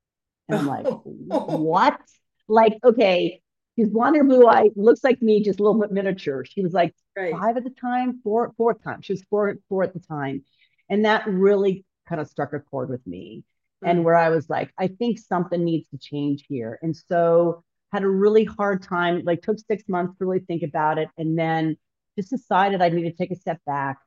And 0.49 0.59
I'm 0.59 0.67
like, 0.67 0.87
what? 1.05 2.01
Like, 2.49 2.79
okay, 2.85 3.41
she's 3.77 3.89
blonde 3.89 4.17
hair, 4.17 4.25
blue 4.25 4.47
eye, 4.47 4.71
looks 4.77 5.05
like 5.05 5.21
me, 5.23 5.43
just 5.43 5.61
a 5.61 5.63
little 5.63 5.81
bit 5.81 5.93
miniature. 5.93 6.45
She 6.45 6.63
was 6.63 6.73
like 6.73 6.95
right. 7.17 7.33
five 7.33 7.57
at 7.57 7.65
the 7.65 7.71
time, 7.71 8.21
four 8.23 8.49
at 8.49 8.57
four, 8.57 8.75
fourth 8.75 8.85
time. 8.85 9.03
She 9.03 9.13
was 9.13 9.23
four, 9.31 9.57
four 9.69 9.83
at 9.83 9.93
the 9.93 10.01
time. 10.01 10.45
And 10.89 11.05
that 11.05 11.27
really 11.27 11.85
kind 12.09 12.21
of 12.21 12.29
struck 12.29 12.53
a 12.53 12.61
chord 12.61 12.89
with 12.89 13.07
me. 13.07 13.45
Mm-hmm. 13.83 13.91
And 13.91 14.05
where 14.05 14.17
I 14.17 14.31
was 14.31 14.49
like, 14.49 14.73
I 14.79 14.89
think 14.89 15.19
something 15.19 15.63
needs 15.63 15.89
to 15.91 15.99
change 15.99 16.45
here. 16.49 16.79
And 16.83 16.97
so 16.97 17.65
had 17.93 18.03
a 18.03 18.09
really 18.09 18.45
hard 18.45 18.83
time, 18.83 19.23
like 19.25 19.43
took 19.43 19.59
six 19.59 19.85
months 19.89 20.19
to 20.19 20.25
really 20.25 20.45
think 20.45 20.63
about 20.63 20.99
it. 20.99 21.09
And 21.19 21.39
then 21.39 21.77
just 22.17 22.31
decided 22.31 22.81
I 22.81 22.89
needed 22.89 23.17
to 23.17 23.17
take 23.17 23.31
a 23.31 23.41
step 23.41 23.61
back. 23.67 23.99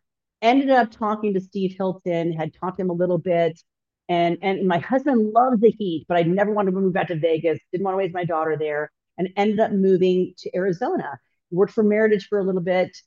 Ended 0.41 0.69
up 0.69 0.89
talking 0.89 1.33
to 1.33 1.41
Steve 1.41 1.75
Hilton, 1.77 2.31
had 2.31 2.53
talked 2.53 2.77
to 2.77 2.83
him 2.83 2.89
a 2.89 2.93
little 2.93 3.17
bit. 3.17 3.61
And, 4.09 4.39
and 4.41 4.67
my 4.67 4.79
husband 4.79 5.33
loved 5.33 5.61
the 5.61 5.69
heat, 5.69 6.05
but 6.09 6.17
I 6.17 6.23
never 6.23 6.51
wanted 6.51 6.71
to 6.71 6.77
move 6.77 6.93
back 6.93 7.07
to 7.07 7.15
Vegas, 7.15 7.59
didn't 7.71 7.85
want 7.85 7.93
to 7.93 7.99
raise 7.99 8.13
my 8.13 8.25
daughter 8.25 8.57
there, 8.57 8.91
and 9.19 9.29
ended 9.37 9.59
up 9.59 9.71
moving 9.71 10.33
to 10.39 10.55
Arizona. 10.55 11.19
Worked 11.51 11.73
for 11.73 11.83
Meritage 11.83 12.23
for 12.23 12.39
a 12.39 12.43
little 12.43 12.61
bit. 12.61 12.97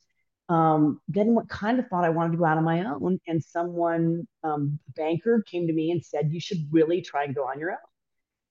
Um, 0.47 1.01
then 1.09 1.35
what 1.35 1.49
kind 1.49 1.79
of 1.79 1.87
thought 1.87 2.05
I 2.05 2.09
wanted 2.09 2.31
to 2.31 2.37
go 2.37 2.45
out 2.45 2.57
on 2.57 2.63
my 2.63 2.85
own. 2.85 3.19
And 3.27 3.43
someone, 3.43 4.27
um, 4.43 4.79
banker, 4.95 5.43
came 5.45 5.67
to 5.67 5.73
me 5.73 5.91
and 5.91 6.03
said, 6.03 6.31
You 6.31 6.39
should 6.39 6.67
really 6.71 7.01
try 7.01 7.25
and 7.25 7.35
go 7.35 7.43
on 7.43 7.59
your 7.59 7.71
own. 7.71 7.77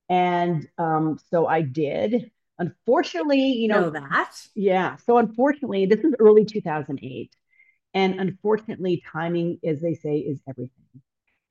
And 0.09 0.69
um, 0.77 1.19
so 1.31 1.47
I 1.47 1.63
did. 1.63 2.31
Unfortunately, 2.59 3.41
you 3.41 3.69
know, 3.69 3.81
know 3.81 3.91
that. 3.91 4.35
Yeah. 4.55 4.97
So 5.07 5.17
unfortunately, 5.17 5.87
this 5.87 6.01
is 6.01 6.15
early 6.19 6.45
2008. 6.45 7.35
And 7.95 8.21
unfortunately, 8.21 9.03
timing, 9.11 9.59
as 9.65 9.81
they 9.81 9.95
say, 9.95 10.19
is 10.19 10.41
everything. 10.49 11.03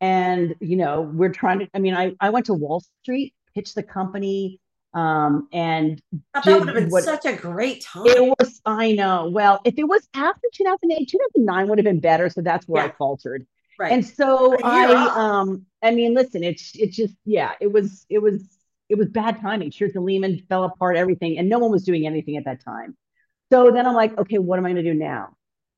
And, 0.01 0.55
you 0.59 0.75
know, 0.75 1.01
we're 1.01 1.31
trying 1.31 1.59
to, 1.59 1.69
I 1.73 1.79
mean, 1.79 1.93
I, 1.93 2.13
I 2.19 2.31
went 2.31 2.47
to 2.47 2.53
Wall 2.53 2.83
Street, 3.03 3.33
pitched 3.53 3.75
the 3.75 3.83
company, 3.83 4.59
um, 4.93 5.47
and 5.53 6.01
that 6.33 6.45
would 6.45 6.67
have 6.67 6.75
been 6.75 6.89
what, 6.89 7.03
such 7.03 7.25
a 7.25 7.33
great 7.33 7.83
time. 7.83 8.07
It 8.07 8.21
was, 8.21 8.59
I 8.65 8.93
know. 8.93 9.29
Well, 9.31 9.61
if 9.63 9.75
it 9.77 9.83
was 9.83 10.05
after 10.15 10.47
2008, 10.53 11.07
2009 11.07 11.67
would 11.69 11.77
have 11.77 11.85
been 11.85 11.99
better. 11.99 12.29
So 12.29 12.41
that's 12.41 12.67
where 12.67 12.83
yeah. 12.83 12.89
I 12.89 12.93
faltered. 12.97 13.45
Right. 13.79 13.91
And 13.93 14.05
so 14.05 14.57
I, 14.63 14.93
um, 15.15 15.65
I 15.81 15.91
mean, 15.91 16.13
listen, 16.13 16.43
it's, 16.43 16.71
it's 16.75 16.95
just, 16.95 17.15
yeah, 17.25 17.53
it 17.61 17.71
was, 17.71 18.05
it 18.09 18.19
was, 18.19 18.43
it 18.89 18.97
was 18.97 19.07
bad 19.07 19.39
timing. 19.39 19.71
Sure, 19.71 19.87
the 19.87 20.01
Lehman 20.01 20.43
fell 20.49 20.65
apart, 20.65 20.97
everything, 20.97 21.37
and 21.37 21.47
no 21.47 21.59
one 21.59 21.71
was 21.71 21.83
doing 21.83 22.05
anything 22.05 22.37
at 22.37 22.45
that 22.45 22.63
time. 22.63 22.97
So 23.51 23.71
then 23.71 23.85
I'm 23.85 23.95
like, 23.95 24.17
okay, 24.17 24.39
what 24.39 24.59
am 24.59 24.65
I 24.65 24.73
going 24.73 24.83
to 24.83 24.91
do 24.91 24.97
now? 24.97 25.29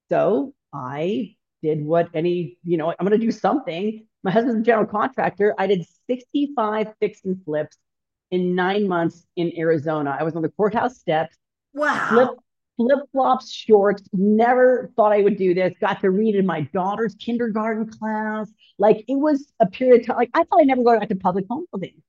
So 0.09 0.53
I 0.73 1.35
did 1.61 1.85
what 1.85 2.09
any, 2.13 2.57
you 2.63 2.77
know, 2.77 2.89
I'm 2.89 3.07
going 3.07 3.19
to 3.19 3.25
do 3.25 3.31
something. 3.31 4.05
My 4.23 4.31
husband's 4.31 4.61
a 4.61 4.63
general 4.63 4.87
contractor. 4.87 5.53
I 5.57 5.67
did 5.67 5.85
65 6.07 6.93
fix 6.99 7.21
and 7.25 7.43
flips 7.43 7.77
in 8.31 8.55
nine 8.55 8.87
months 8.87 9.25
in 9.35 9.51
Arizona. 9.57 10.15
I 10.17 10.23
was 10.23 10.35
on 10.35 10.41
the 10.41 10.49
courthouse 10.49 10.97
steps. 10.97 11.35
Wow. 11.73 12.07
Flip, 12.09 12.29
flip 12.77 12.99
flops, 13.11 13.51
shorts. 13.51 14.03
Never 14.13 14.91
thought 14.95 15.11
I 15.11 15.21
would 15.21 15.37
do 15.37 15.53
this. 15.53 15.73
Got 15.79 16.01
to 16.01 16.09
read 16.09 16.35
in 16.35 16.45
my 16.45 16.61
daughter's 16.61 17.15
kindergarten 17.15 17.89
class. 17.89 18.49
Like 18.79 19.03
it 19.07 19.15
was 19.15 19.51
a 19.59 19.67
period 19.67 20.01
of 20.01 20.07
time. 20.07 20.15
Like 20.17 20.31
I 20.33 20.43
thought 20.43 20.61
I'd 20.61 20.67
never 20.67 20.83
go 20.83 20.97
back 20.97 21.09
to 21.09 21.15
public 21.15 21.45
home 21.49 21.65
building. 21.71 22.01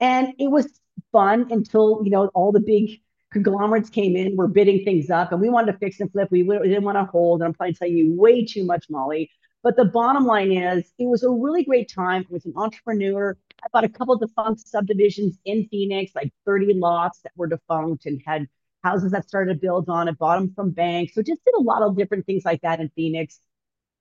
And 0.00 0.34
it 0.38 0.48
was 0.48 0.68
fun 1.12 1.46
until, 1.50 2.02
you 2.04 2.10
know, 2.10 2.28
all 2.34 2.52
the 2.52 2.60
big 2.60 3.00
conglomerates 3.32 3.90
came 3.90 4.16
in, 4.16 4.36
were 4.36 4.48
bidding 4.48 4.84
things 4.84 5.10
up, 5.10 5.32
and 5.32 5.40
we 5.40 5.48
wanted 5.48 5.72
to 5.72 5.78
fix 5.78 6.00
and 6.00 6.10
flip. 6.10 6.28
We, 6.30 6.42
we 6.42 6.58
didn't 6.58 6.84
want 6.84 6.98
to 6.98 7.04
hold. 7.04 7.40
And 7.40 7.46
I'm 7.46 7.54
probably 7.54 7.74
telling 7.74 7.96
you 7.96 8.14
way 8.14 8.44
too 8.44 8.64
much, 8.64 8.86
Mollie. 8.90 9.30
But 9.64 9.76
the 9.76 9.86
bottom 9.86 10.26
line 10.26 10.52
is, 10.52 10.92
it 10.98 11.06
was 11.06 11.22
a 11.22 11.30
really 11.30 11.64
great 11.64 11.90
time. 11.90 12.26
I 12.28 12.32
was 12.32 12.44
an 12.44 12.52
entrepreneur. 12.54 13.34
I 13.62 13.66
bought 13.72 13.84
a 13.84 13.88
couple 13.88 14.16
defunct 14.18 14.68
subdivisions 14.68 15.38
in 15.46 15.66
Phoenix, 15.70 16.12
like 16.14 16.32
30 16.44 16.74
lots 16.74 17.20
that 17.22 17.32
were 17.34 17.46
defunct 17.46 18.04
and 18.04 18.20
had 18.26 18.46
houses 18.82 19.12
that 19.12 19.26
started 19.26 19.54
to 19.54 19.58
build 19.58 19.88
on 19.88 20.06
it, 20.06 20.18
bought 20.18 20.38
them 20.38 20.52
from 20.54 20.70
banks. 20.70 21.14
So 21.14 21.22
just 21.22 21.42
did 21.46 21.54
a 21.58 21.62
lot 21.62 21.80
of 21.80 21.96
different 21.96 22.26
things 22.26 22.44
like 22.44 22.60
that 22.60 22.78
in 22.78 22.90
Phoenix. 22.94 23.40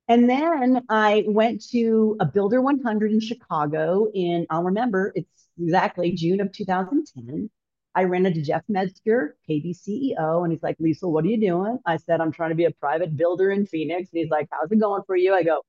And 0.09 0.29
then 0.29 0.81
I 0.89 1.23
went 1.27 1.63
to 1.69 2.17
a 2.19 2.25
Builder 2.25 2.61
100 2.61 3.13
in 3.13 3.21
Chicago 3.21 4.11
in, 4.13 4.45
I'll 4.49 4.65
remember, 4.65 5.13
it's 5.15 5.47
exactly 5.57 6.11
June 6.11 6.41
of 6.41 6.51
2010. 6.51 7.49
I 7.95 8.05
ran 8.05 8.25
into 8.25 8.41
Jeff 8.41 8.63
Mezger, 8.69 9.33
KB 9.49 9.75
CEO, 9.75 10.43
and 10.43 10.51
he's 10.51 10.63
like, 10.63 10.77
Lisa, 10.79 11.07
what 11.07 11.25
are 11.25 11.27
you 11.27 11.39
doing? 11.39 11.79
I 11.85 11.97
said, 11.97 12.21
I'm 12.21 12.31
trying 12.31 12.49
to 12.49 12.55
be 12.55 12.65
a 12.65 12.71
private 12.71 13.15
builder 13.15 13.51
in 13.51 13.65
Phoenix. 13.65 14.09
And 14.11 14.19
he's 14.21 14.31
like, 14.31 14.47
How's 14.51 14.71
it 14.71 14.79
going 14.79 15.03
for 15.05 15.15
you? 15.15 15.33
I 15.33 15.43
go, 15.43 15.61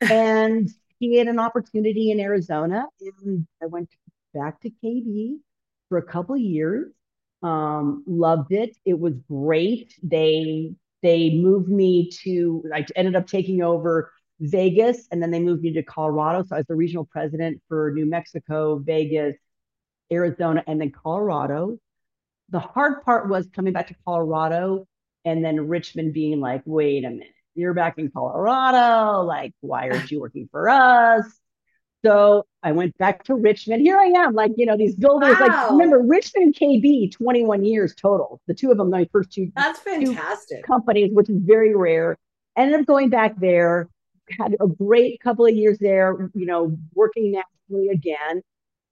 and 0.00 0.68
he 0.98 1.16
had 1.18 1.28
an 1.28 1.38
opportunity 1.38 2.10
in 2.10 2.20
Arizona. 2.20 2.86
And 3.24 3.46
I 3.62 3.66
went 3.66 3.90
back 4.34 4.60
to 4.60 4.70
KB 4.84 5.36
for 5.88 5.98
a 5.98 6.02
couple 6.02 6.36
years. 6.36 6.92
Um, 7.42 8.04
loved 8.06 8.52
it. 8.52 8.76
It 8.84 8.98
was 8.98 9.14
great. 9.28 9.94
They 10.02 10.74
they 11.02 11.30
moved 11.34 11.68
me 11.68 12.10
to 12.24 12.64
I 12.74 12.86
ended 12.96 13.14
up 13.14 13.26
taking 13.26 13.62
over 13.62 14.10
Vegas, 14.40 15.06
and 15.10 15.22
then 15.22 15.30
they 15.30 15.40
moved 15.40 15.62
me 15.62 15.72
to 15.74 15.82
Colorado. 15.82 16.44
So 16.44 16.56
I 16.56 16.58
was 16.60 16.66
the 16.66 16.74
regional 16.74 17.04
president 17.04 17.60
for 17.68 17.92
New 17.94 18.06
Mexico, 18.06 18.78
Vegas, 18.78 19.36
Arizona, 20.12 20.62
and 20.66 20.80
then 20.80 20.90
Colorado. 20.90 21.78
The 22.50 22.60
hard 22.60 23.02
part 23.02 23.28
was 23.28 23.48
coming 23.54 23.72
back 23.72 23.88
to 23.88 23.94
Colorado 24.04 24.86
and 25.24 25.44
then 25.44 25.68
Richmond 25.68 26.12
being 26.12 26.40
like, 26.40 26.62
wait 26.64 27.04
a 27.04 27.10
minute, 27.10 27.34
you're 27.54 27.74
back 27.74 27.98
in 27.98 28.10
Colorado. 28.10 29.22
Like, 29.22 29.52
why 29.60 29.90
aren't 29.90 30.10
you 30.10 30.20
working 30.20 30.48
for 30.52 30.68
us? 30.68 31.24
So 32.04 32.44
I 32.62 32.70
went 32.70 32.96
back 32.98 33.24
to 33.24 33.34
Richmond. 33.34 33.82
Here 33.82 33.98
I 33.98 34.04
am, 34.04 34.34
like, 34.34 34.52
you 34.56 34.66
know, 34.66 34.76
these 34.76 34.94
builders, 34.94 35.36
wow. 35.40 35.46
like, 35.48 35.70
remember 35.72 35.98
Richmond 35.98 36.54
KB, 36.54 37.10
21 37.10 37.64
years 37.64 37.94
total. 37.96 38.40
The 38.46 38.54
two 38.54 38.70
of 38.70 38.76
them, 38.76 38.90
my 38.90 39.08
first 39.10 39.32
two, 39.32 39.50
That's 39.56 39.80
fantastic. 39.80 40.58
Two 40.58 40.62
companies, 40.62 41.10
which 41.12 41.28
is 41.28 41.38
very 41.40 41.74
rare. 41.74 42.16
Ended 42.56 42.80
up 42.80 42.86
going 42.86 43.10
back 43.10 43.34
there 43.40 43.88
had 44.30 44.56
a 44.60 44.66
great 44.66 45.20
couple 45.20 45.46
of 45.46 45.54
years 45.54 45.78
there, 45.78 46.30
you 46.34 46.46
know, 46.46 46.76
working 46.94 47.32
nationally 47.32 47.88
again. 47.88 48.42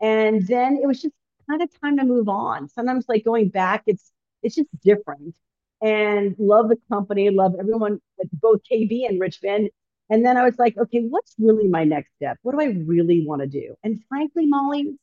And 0.05 0.47
then 0.47 0.79
it 0.83 0.87
was 0.87 1.01
just 1.01 1.15
kind 1.49 1.63
of 1.63 1.81
time 1.81 1.97
to 1.97 2.05
move 2.05 2.29
on. 2.29 2.69
Sometimes 2.69 3.07
like 3.09 3.25
going 3.25 3.49
back, 3.49 3.85
it's 3.87 4.13
it's 4.43 4.57
just 4.57 4.69
different. 4.83 5.35
and 5.81 6.37
love 6.39 6.69
the 6.69 6.77
company, 6.91 7.31
love 7.31 7.55
everyone 7.59 8.01
both 8.35 8.61
KB 8.71 9.09
and 9.09 9.19
Richmond. 9.19 9.71
And 10.11 10.25
then 10.25 10.37
I 10.37 10.45
was 10.45 10.59
like, 10.59 10.77
okay, 10.77 11.01
what's 11.01 11.35
really 11.39 11.69
my 11.69 11.85
next 11.85 12.11
step? 12.17 12.39
What 12.43 12.53
do 12.53 12.61
I 12.61 12.77
really 12.87 13.25
want 13.27 13.41
to 13.41 13.49
do? 13.49 13.75
And 13.83 14.03
frankly, 14.09 14.45
Mollie, 14.47 14.97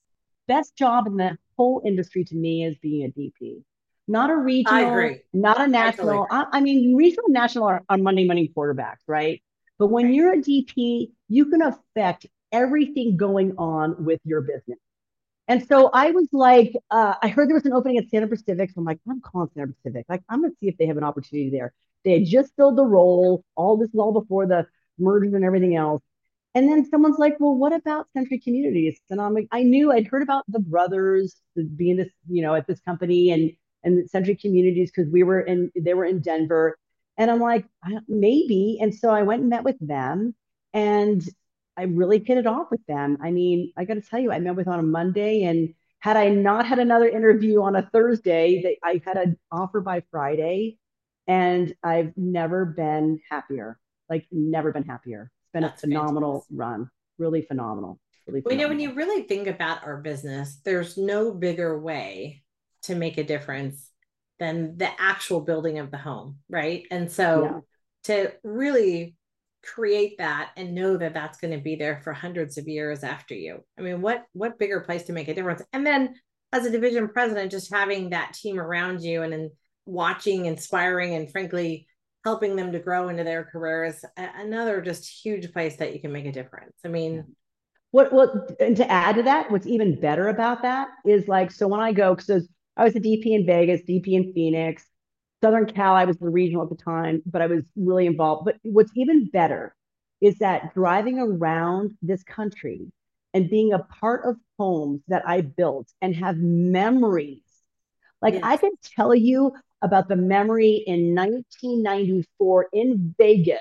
best 0.48 0.76
job 0.76 1.08
in 1.08 1.18
the 1.18 1.38
whole 1.58 1.82
industry 1.84 2.24
to 2.26 2.36
me 2.36 2.64
is 2.64 2.78
being 2.78 3.06
a 3.06 3.20
DP. 3.20 3.64
Not 4.08 4.30
a 4.30 4.36
regional, 4.36 5.16
not 5.34 5.62
a 5.62 5.68
national. 5.68 6.28
I, 6.30 6.46
I, 6.54 6.62
mean, 6.62 6.96
regional 6.96 7.26
and 7.26 7.34
national 7.34 7.66
are, 7.66 7.82
are 7.90 7.98
Monday 7.98 8.26
morning 8.26 8.50
quarterbacks, 8.56 9.04
right? 9.08 9.42
But 9.80 9.88
when 9.88 10.06
right. 10.06 10.14
you're 10.14 10.34
a 10.34 10.38
DP, 10.38 11.12
you 11.28 11.46
can 11.46 11.62
affect 11.62 12.28
everything 12.52 13.18
going 13.18 13.54
on 13.58 14.04
with 14.04 14.20
your 14.26 14.42
business. 14.42 14.80
And 15.52 15.68
so 15.68 15.90
I 15.94 16.12
was 16.12 16.30
like, 16.32 16.72
uh, 16.92 17.16
I 17.22 17.28
heard 17.28 17.50
there 17.50 17.56
was 17.56 17.66
an 17.66 17.74
opening 17.74 17.98
at 17.98 18.08
Standard 18.08 18.30
Pacific. 18.30 18.70
So 18.70 18.76
I'm 18.78 18.86
like, 18.86 19.00
I'm 19.10 19.20
calling 19.20 19.50
Standard 19.50 19.76
Pacific. 19.84 20.06
Like, 20.08 20.24
I'm 20.30 20.40
going 20.40 20.52
to 20.54 20.58
see 20.62 20.70
if 20.70 20.78
they 20.78 20.86
have 20.86 20.96
an 20.96 21.04
opportunity 21.04 21.50
there. 21.50 21.74
They 22.06 22.14
had 22.14 22.26
just 22.26 22.56
filled 22.56 22.78
the 22.78 22.86
role. 22.86 23.44
All 23.58 23.76
this 23.76 23.90
is 23.90 24.00
all 24.00 24.14
before 24.14 24.48
the 24.48 24.66
mergers 24.98 25.34
and 25.34 25.44
everything 25.44 25.76
else. 25.76 26.02
And 26.56 26.70
then 26.70 26.90
someone's 26.90 27.20
like, 27.20 27.36
well, 27.42 27.54
what 27.54 27.74
about 27.74 28.08
Century 28.14 28.40
Communities? 28.40 28.98
And 29.10 29.20
I'm 29.20 29.34
like, 29.34 29.50
I 29.52 29.64
knew 29.64 29.92
I'd 29.92 30.08
heard 30.08 30.24
about 30.24 30.46
the 30.48 30.62
brothers 30.62 31.36
being 31.76 31.98
this, 31.98 32.08
you 32.30 32.44
know, 32.44 32.56
at 32.56 32.66
this 32.66 32.80
company 32.80 33.32
and 33.32 33.52
and 33.84 34.10
Century 34.10 34.38
Communities 34.38 34.90
because 34.96 35.12
we 35.12 35.24
were 35.24 35.42
in, 35.42 35.70
they 35.76 35.96
were 35.96 36.06
in 36.06 36.22
Denver. 36.22 36.78
And 37.18 37.30
I'm 37.30 37.42
like, 37.42 37.66
maybe. 38.08 38.78
And 38.80 38.96
so 38.96 39.10
I 39.10 39.24
went 39.24 39.42
and 39.42 39.50
met 39.50 39.66
with 39.66 39.86
them 39.86 40.34
and 40.74 41.22
I 41.82 41.86
really 41.86 42.24
hit 42.24 42.38
it 42.38 42.46
off 42.46 42.68
with 42.70 42.86
them. 42.86 43.18
I 43.24 43.32
mean, 43.32 43.74
I 43.76 43.86
got 43.86 43.96
to 43.96 44.02
tell 44.02 44.20
you, 44.20 44.32
I 44.32 44.38
met 44.38 44.56
with 44.56 44.68
on 44.68 44.80
a 44.80 44.84
Monday 44.84 45.44
and 45.44 45.74
had 45.98 46.16
I 46.16 46.30
not 46.30 46.68
had 46.68 46.78
another 46.78 47.10
interview 47.10 47.64
on 47.64 47.76
a 47.76 47.90
Thursday, 47.92 48.62
they, 48.62 48.78
I 48.84 49.02
had 49.04 49.18
an 49.18 49.40
offer 49.52 49.82
by 49.82 50.04
Friday 50.12 50.78
and 51.28 51.74
I've 51.84 52.14
never 52.16 52.66
been 52.66 53.20
happier. 53.32 53.80
Like 54.10 54.28
never 54.32 54.72
been 54.72 54.84
happier. 54.84 55.32
It's 55.42 55.52
been 55.54 55.64
That's 55.64 55.84
a 55.84 55.88
phenomenal 55.88 56.42
fantastic. 56.42 56.58
run. 56.60 56.90
Really 57.18 57.42
phenomenal. 57.42 58.00
Really 58.28 58.42
phenomenal. 58.42 58.46
Well, 58.46 58.54
you 58.54 58.62
know, 58.62 58.70
when 58.70 58.80
you 58.80 58.94
really 58.94 59.24
think 59.24 59.48
about 59.48 59.84
our 59.84 59.98
business, 59.98 60.60
there's 60.64 60.98
no 60.98 61.34
bigger 61.34 61.80
way 61.80 62.44
to 62.84 62.96
make 62.96 63.18
a 63.18 63.24
difference 63.24 63.90
than 64.40 64.78
the 64.78 64.90
actual 65.02 65.42
building 65.42 65.80
of 65.80 65.90
the 65.90 65.98
home, 65.98 66.38
right? 66.48 66.84
And 66.92 67.12
so 67.12 67.44
yeah. 67.44 67.60
to 68.04 68.34
really 68.44 69.16
create 69.64 70.18
that 70.18 70.52
and 70.58 70.74
know 70.74 70.98
that 70.98 71.14
that's 71.14 71.40
going 71.40 71.54
to 71.54 71.64
be 71.64 71.76
there 71.76 72.02
for 72.04 72.14
hundreds 72.14 72.58
of 72.58 72.68
years 72.68 73.04
after 73.04 73.36
you. 73.36 73.60
I 73.78 73.82
mean, 73.82 74.02
what 74.02 74.26
what 74.34 74.60
bigger 74.60 74.82
place 74.82 75.04
to 75.04 75.14
make 75.14 75.28
a 75.28 75.34
difference? 75.34 75.62
And 75.74 75.86
then 75.86 76.16
as 76.52 76.66
a 76.66 76.72
division 76.72 77.08
president, 77.08 77.52
just 77.52 77.74
having 77.74 78.10
that 78.10 78.34
team 78.34 78.60
around 78.60 79.02
you 79.02 79.22
and, 79.22 79.34
and 79.34 79.52
watching, 79.86 80.46
inspiring, 80.46 81.16
and 81.16 81.32
frankly 81.32 81.88
helping 82.24 82.56
them 82.56 82.72
to 82.72 82.80
grow 82.80 83.10
into 83.10 83.24
their 83.24 83.44
careers, 83.46 84.04
another 84.18 84.82
just 84.82 85.10
huge 85.24 85.52
place 85.52 85.78
that 85.78 85.94
you 85.94 86.00
can 86.00 86.12
make 86.12 86.26
a 86.26 86.32
difference. 86.32 86.76
I 86.86 86.90
mean, 86.90 87.36
what 87.92 88.12
what 88.12 88.32
and 88.60 88.76
to 88.78 88.90
add 88.90 89.16
to 89.16 89.24
that, 89.24 89.52
what's 89.52 89.68
even 89.68 90.00
better 90.00 90.28
about 90.28 90.62
that 90.64 90.90
is 91.06 91.28
like 91.28 91.52
so 91.52 91.68
when 91.68 91.80
I 91.80 91.94
go 91.94 92.16
because 92.16 92.48
I 92.78 92.84
was 92.84 92.96
a 92.96 93.00
DP 93.00 93.28
in 93.28 93.46
Vegas, 93.46 93.82
DP 93.88 94.08
in 94.14 94.34
Phoenix, 94.34 94.86
Southern 95.42 95.66
Cal, 95.66 95.96
I 95.96 96.06
was 96.06 96.18
the 96.18 96.30
regional 96.30 96.64
at 96.64 96.70
the 96.70 96.76
time, 96.76 97.22
but 97.26 97.42
I 97.42 97.48
was 97.48 97.64
really 97.76 98.06
involved. 98.06 98.46
But 98.46 98.58
what's 98.64 98.92
even 98.96 99.26
better 99.26 99.76
is 100.22 100.38
that 100.38 100.74
driving 100.74 101.20
around 101.20 101.98
this 102.02 102.24
country 102.24 102.92
and 103.34 103.50
being 103.50 103.74
a 103.74 103.80
part 103.80 104.26
of 104.26 104.38
homes 104.60 105.02
that 105.08 105.28
I 105.28 105.42
built 105.42 105.92
and 106.02 106.16
have 106.16 106.38
memories. 106.38 107.44
Like 108.22 108.36
yes. 108.36 108.44
I 108.44 108.58
can 108.58 108.72
tell 108.84 109.16
you 109.16 109.54
about 109.82 110.08
the 110.08 110.16
memory 110.16 110.84
in 110.86 111.16
1994 111.16 112.68
in 112.74 113.16
Vegas 113.18 113.60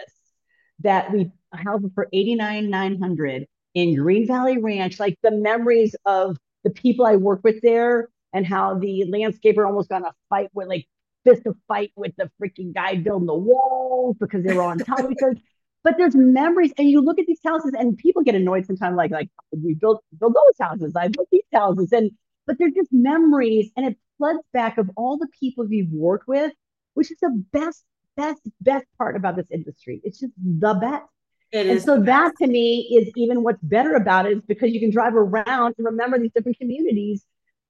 that 0.81 1.11
we 1.13 1.31
housed 1.55 1.95
for 1.95 2.09
89,900 2.13 3.47
in 3.75 3.95
Green 3.95 4.27
Valley 4.27 4.59
Ranch. 4.59 5.01
Like 5.01 5.17
the 5.23 5.31
memories 5.31 5.97
of 6.05 6.37
the 6.65 6.71
people 6.71 7.07
I 7.07 7.17
work 7.17 7.41
with 7.43 7.63
there 7.63 8.11
and 8.35 8.47
how 8.47 8.79
the 8.79 9.05
landscaper 9.09 9.67
almost 9.67 9.89
got 9.89 10.03
in 10.03 10.07
a 10.07 10.15
fight 10.29 10.51
with 10.53 10.69
like 10.69 10.87
fist 11.25 11.43
a 11.47 11.55
fight 11.69 11.93
with 11.97 12.13
the 12.17 12.31
freaking 12.41 12.75
guy 12.75 12.97
building 12.97 13.27
the 13.27 13.35
walls 13.35 14.17
because 14.19 14.45
they 14.45 14.55
were 14.55 14.63
on 14.63 14.79
top 14.79 15.01
of 15.01 15.11
each 15.11 15.23
other. 15.23 15.37
But 15.83 15.95
there's 15.97 16.15
memories, 16.15 16.73
and 16.77 16.91
you 16.91 17.01
look 17.01 17.19
at 17.19 17.27
these 17.27 17.41
houses, 17.45 17.73
and 17.79 17.97
people 17.97 18.23
get 18.23 18.35
annoyed 18.35 18.67
sometimes, 18.67 18.97
like 18.97 19.11
like 19.11 19.31
oh, 19.55 19.59
we 19.65 19.75
built 19.75 20.05
build 20.19 20.35
those 20.35 20.67
houses, 20.67 20.95
I 20.95 21.09
built 21.09 21.29
these 21.33 21.43
houses, 21.53 21.93
and 21.93 22.11
but 22.47 22.59
they're 22.59 22.71
just 22.71 22.93
memories, 22.93 23.71
and 23.77 23.87
it 23.87 23.97
floods 24.19 24.41
back 24.53 24.77
of 24.77 24.91
all 24.97 25.17
the 25.17 25.29
people 25.39 25.67
you've 25.71 25.91
worked 25.91 26.29
with, 26.29 26.53
which 26.95 27.11
is 27.11 27.19
the 27.21 27.45
best, 27.53 27.85
best, 28.17 28.41
best 28.61 28.85
part 28.99 29.17
about 29.17 29.37
this 29.37 29.51
industry. 29.51 30.01
It's 30.05 30.21
just 30.21 30.33
the 30.37 30.75
best. 30.75 31.05
It 31.53 31.67
and 31.67 31.83
so 31.83 32.01
that 32.03 32.33
to 32.39 32.47
me 32.47 32.97
is 32.97 33.11
even 33.17 33.43
what's 33.43 33.59
better 33.63 33.95
about 33.95 34.27
it 34.27 34.37
is 34.37 34.43
because 34.47 34.71
you 34.71 34.79
can 34.79 34.91
drive 34.91 35.17
around 35.17 35.75
and 35.79 35.87
remember 35.87 36.19
these 36.19 36.31
different 36.33 36.59
communities 36.59 37.25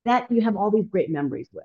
that 0.04 0.30
you 0.30 0.42
have 0.42 0.56
all 0.56 0.70
these 0.70 0.86
great 0.88 1.10
memories 1.10 1.48
with. 1.52 1.64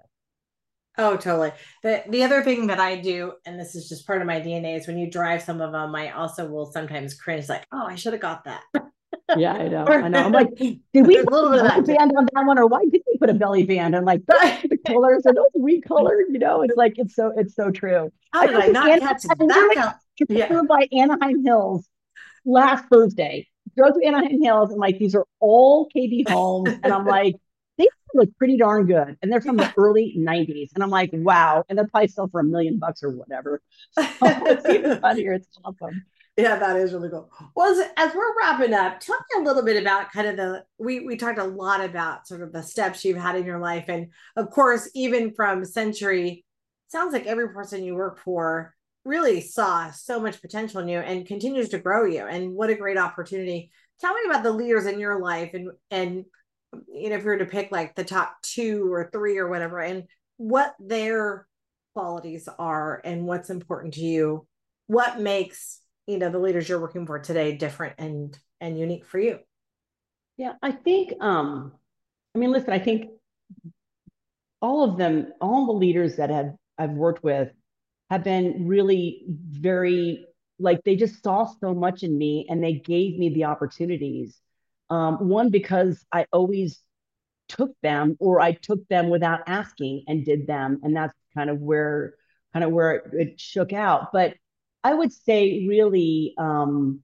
Oh, 0.98 1.18
totally. 1.18 1.52
The 1.84 2.04
the 2.10 2.24
other 2.24 2.42
thing 2.44 2.68
that 2.68 2.80
I 2.80 2.96
do, 2.96 3.34
and 3.46 3.60
this 3.60 3.76
is 3.76 3.90
just 3.90 4.08
part 4.08 4.22
of 4.22 4.28
my 4.28 4.40
DNA, 4.40 4.78
is 4.78 4.88
when 4.88 4.98
you 4.98 5.10
drive 5.10 5.42
some 5.42 5.62
of 5.62 5.72
them, 5.72 5.94
I 5.96 6.12
also 6.12 6.48
will 6.48 6.72
sometimes 6.72 7.14
cringe, 7.14 7.50
like, 7.50 7.66
oh, 7.72 7.86
I 7.86 7.96
should 7.96 8.14
have 8.14 8.22
got 8.22 8.46
that. 8.46 8.62
yeah, 9.38 9.54
I 9.54 9.68
know. 9.68 9.86
I 9.86 10.08
know. 10.08 10.24
I'm 10.24 10.32
like, 10.32 10.56
did 10.58 10.80
we 10.94 11.18
put 11.24 11.34
a 11.34 11.36
little 11.36 11.52
bit 11.52 11.60
of 11.62 11.68
that 11.68 11.86
band 11.86 12.14
on 12.18 12.28
that 12.34 12.46
one, 12.46 12.58
or 12.58 12.68
why 12.68 12.84
did 12.90 13.02
we 13.08 13.18
put 13.18 13.30
a 13.30 13.34
belly 13.34 13.64
band? 13.64 13.96
And 13.96 14.06
like 14.06 14.26
the 14.28 14.78
colors 14.88 15.26
are 15.26 15.34
those 15.34 15.46
recolored, 15.58 16.24
you 16.32 16.40
know, 16.40 16.62
it's 16.62 16.78
like 16.78 16.94
it's 16.98 17.16
so 17.16 17.34
it's 17.36 17.56
so 17.56 17.72
true. 17.72 18.12
How 18.32 18.46
did 18.46 18.56
I, 18.56 18.66
I 18.66 18.68
not 18.68 18.90
Anaheim, 18.90 19.02
catch 19.02 19.24
that? 19.24 19.96
Yeah. 20.30 20.62
by 20.68 20.88
Anaheim 20.94 21.44
Hills 21.44 21.88
last 22.46 22.86
Thursday. 22.90 23.48
Drove 23.78 23.94
through 23.94 24.08
Anaheim 24.08 24.42
Hills 24.42 24.72
and 24.72 24.80
like 24.80 24.98
these 25.00 25.16
are 25.16 25.26
all 25.42 25.90
KB 25.94 26.30
homes, 26.30 26.70
and 26.84 26.94
I'm 26.94 27.06
like 27.06 27.36
look 28.16 28.36
pretty 28.38 28.58
darn 28.58 28.86
good. 28.88 29.18
And 29.22 29.32
they're 29.32 29.42
from 29.42 29.58
the 29.58 29.74
early 29.78 30.16
90s. 30.18 30.70
And 30.74 30.84
I'm 30.84 30.90
like, 30.90 31.10
wow. 31.14 31.64
And 31.70 31.78
they're 31.78 31.88
probably 31.88 32.08
still 32.08 32.28
for 32.28 32.40
a 32.40 32.44
million 32.44 32.80
bucks 32.80 33.04
or 33.04 33.10
whatever. 33.12 33.62
So 33.92 34.04
it's 34.22 34.68
even 34.70 35.00
funnier. 35.02 35.34
It's 35.34 35.48
awesome. 35.64 36.04
Yeah, 36.38 36.58
that 36.58 36.76
is 36.76 36.92
really 36.92 37.10
cool. 37.10 37.32
Well, 37.56 37.72
as, 37.72 37.90
as, 37.96 38.14
we're 38.14 38.38
wrapping 38.38 38.74
up, 38.74 39.00
tell 39.00 39.16
me 39.16 39.42
a 39.42 39.44
little 39.46 39.64
bit 39.64 39.82
about 39.82 40.12
kind 40.12 40.28
of 40.28 40.36
the 40.36 40.66
we 40.78 41.00
we 41.00 41.16
talked 41.16 41.40
a 41.40 41.46
lot 41.46 41.82
about 41.82 42.28
sort 42.28 42.42
of 42.42 42.52
the 42.52 42.62
steps 42.62 43.06
you've 43.06 43.18
had 43.18 43.38
in 43.38 43.46
your 43.46 43.60
life, 43.60 43.86
and 43.88 44.08
of 44.36 44.50
course, 44.50 44.90
even 44.94 45.34
from 45.34 45.64
Century, 45.64 46.44
sounds 46.90 47.14
like 47.14 47.26
every 47.26 47.48
person 47.54 47.86
you 47.86 47.96
work 47.96 48.20
for 48.20 48.76
really 49.06 49.40
saw 49.40 49.92
so 49.92 50.20
much 50.20 50.42
potential 50.42 50.82
in 50.82 50.90
you 50.90 51.00
and 51.00 51.26
continues 51.26 51.70
to 51.70 51.80
grow 51.80 52.04
you. 52.06 52.26
And 52.26 52.54
what 52.54 52.70
a 52.70 52.76
great 52.76 52.98
opportunity! 52.98 53.72
Tell 54.02 54.14
me 54.14 54.22
about 54.26 54.44
the 54.44 54.52
leaders 54.52 54.88
in 54.88 55.00
your 55.00 55.22
life 55.22 55.52
and 55.54 55.70
and 55.90 56.26
you 56.88 57.10
know, 57.10 57.16
if 57.16 57.24
you 57.24 57.28
were 57.28 57.38
to 57.38 57.46
pick 57.46 57.72
like 57.72 57.96
the 57.96 58.04
top 58.04 58.36
two 58.42 58.92
or 58.92 59.10
three 59.12 59.38
or 59.38 59.48
whatever, 59.48 59.80
and 59.80 60.04
what 60.38 60.76
their 60.80 61.48
qualities 61.94 62.48
are 62.60 63.02
and 63.04 63.26
what's 63.26 63.50
important 63.50 63.94
to 63.96 64.02
you, 64.02 64.48
what 64.88 65.20
makes 65.20 65.82
you 66.08 66.18
know 66.18 66.30
the 66.30 66.40
leaders 66.40 66.68
you're 66.70 66.82
working 66.82 67.06
for 67.06 67.20
today 67.20 67.56
different 67.56 67.96
and 67.98 68.38
and 68.62 68.80
unique 68.80 69.06
for 69.06 69.20
you? 69.20 69.40
Yeah, 70.38 70.54
I 70.62 70.72
think 70.72 71.14
um 71.22 71.74
I 72.36 72.40
mean 72.40 72.52
listen, 72.52 72.74
I 72.74 72.80
think 72.80 73.12
all 74.62 74.84
of 74.84 74.98
them, 74.98 75.32
all 75.42 75.66
the 75.68 75.74
leaders 75.74 76.16
that 76.18 76.30
have 76.30 76.54
I've 76.78 76.92
worked 76.92 77.24
with 77.24 77.50
have 78.10 78.24
been 78.24 78.68
really 78.68 79.24
very 79.28 80.26
like 80.60 80.82
they 80.84 80.96
just 80.96 81.24
saw 81.24 81.46
so 81.46 81.74
much 81.74 82.04
in 82.04 82.18
me 82.18 82.46
and 82.50 82.64
they 82.64 82.74
gave 82.74 83.18
me 83.18 83.30
the 83.30 83.46
opportunities 83.46 84.40
um, 84.90 85.30
one, 85.30 85.50
because 85.50 86.06
I 86.12 86.26
always 86.32 86.80
took 87.48 87.72
them 87.82 88.18
or 88.20 88.40
I 88.40 88.54
took 88.54 88.88
them 88.88 89.10
without 89.10 89.42
asking 89.48 90.06
and 90.08 90.26
did 90.26 90.48
them. 90.48 90.80
And 90.84 90.96
that's 90.96 91.14
kind 91.36 91.50
of 91.50 91.60
where 91.60 92.16
kind 92.54 92.64
of 92.64 92.72
where 92.72 92.96
it, 92.96 93.04
it 93.14 93.40
shook 93.40 93.74
out. 93.74 94.12
But 94.14 94.36
I 94.84 94.94
would 94.94 95.12
say 95.12 95.66
really 95.68 96.34
um, 96.38 97.04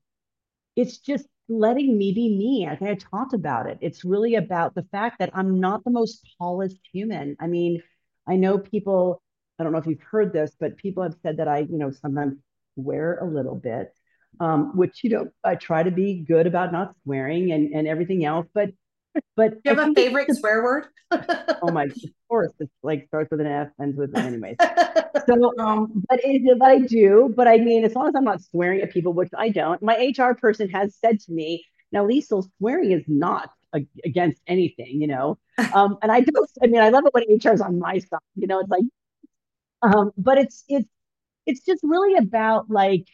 it's 0.75 0.97
just 0.97 1.25
letting 1.49 1.97
me 1.97 2.13
be 2.13 2.29
me. 2.29 2.67
I 2.69 2.75
think 2.75 2.91
I 2.91 2.95
talked 2.95 3.33
about 3.33 3.67
it. 3.67 3.77
It's 3.81 4.05
really 4.05 4.35
about 4.35 4.73
the 4.75 4.83
fact 4.91 5.19
that 5.19 5.31
I'm 5.33 5.59
not 5.59 5.83
the 5.83 5.91
most 5.91 6.25
polished 6.39 6.79
human. 6.93 7.35
I 7.39 7.47
mean, 7.47 7.81
I 8.27 8.37
know 8.37 8.57
people, 8.57 9.21
I 9.59 9.63
don't 9.63 9.73
know 9.73 9.79
if 9.79 9.87
you've 9.87 10.01
heard 10.01 10.31
this, 10.31 10.55
but 10.59 10.77
people 10.77 11.03
have 11.03 11.15
said 11.21 11.37
that 11.37 11.47
I, 11.47 11.59
you 11.59 11.77
know, 11.77 11.91
sometimes 11.91 12.35
wear 12.75 13.17
a 13.17 13.25
little 13.25 13.55
bit 13.55 13.93
um, 14.39 14.75
which 14.75 15.03
you 15.03 15.09
know 15.09 15.27
I 15.43 15.55
try 15.55 15.83
to 15.83 15.91
be 15.91 16.23
good 16.27 16.47
about 16.47 16.71
not 16.71 16.95
swearing 17.03 17.51
and 17.51 17.73
and 17.73 17.87
everything 17.87 18.25
else. 18.25 18.47
But 18.53 18.71
but 19.35 19.63
do 19.63 19.71
you 19.71 19.75
have 19.75 19.89
a 19.89 19.93
favorite 19.93 20.33
swear 20.35 20.63
word? 20.63 20.87
oh 21.61 21.71
my, 21.71 21.83
of 21.83 21.93
course, 22.29 22.53
it's 22.59 22.71
like 22.83 23.07
starts 23.07 23.29
with 23.31 23.41
an 23.41 23.47
F, 23.47 23.69
ends 23.81 23.97
with 23.97 24.17
an 24.17 24.25
anyways. 24.25 24.55
so 25.27 25.59
um, 25.59 26.03
but 26.09 26.19
it, 26.23 26.57
but 26.57 26.69
I 26.69 26.79
do. 26.79 27.33
But 27.35 27.47
I 27.47 27.57
mean, 27.57 27.83
as 27.83 27.95
long 27.95 28.07
as 28.07 28.15
I'm 28.15 28.23
not 28.23 28.41
swearing 28.41 28.81
at 28.81 28.91
people, 28.91 29.13
which 29.13 29.29
I 29.37 29.49
don't. 29.49 29.81
My 29.81 30.13
HR 30.17 30.33
person 30.33 30.69
has 30.69 30.95
said 30.95 31.19
to 31.21 31.31
me, 31.31 31.65
now 31.91 32.05
Liesel, 32.05 32.47
swearing 32.57 32.91
is 32.91 33.03
not 33.07 33.49
against 34.03 34.41
anything, 34.47 35.01
you 35.01 35.07
know. 35.07 35.37
Um, 35.75 35.97
and 36.01 36.11
I 36.11 36.21
don't. 36.21 36.49
I 36.63 36.67
mean, 36.67 36.81
I 36.81 36.89
love 36.89 37.03
it 37.05 37.13
when 37.13 37.23
HR 37.37 37.53
is 37.53 37.61
on 37.61 37.77
my 37.77 37.99
side. 37.99 38.19
You 38.35 38.47
know, 38.47 38.59
it's 38.59 38.69
like 38.69 38.83
Um, 39.83 40.11
but 40.17 40.39
it's 40.39 40.63
it's 40.67 40.89
it's 41.45 41.63
just 41.65 41.81
really 41.83 42.15
about 42.15 42.69
like 42.69 43.05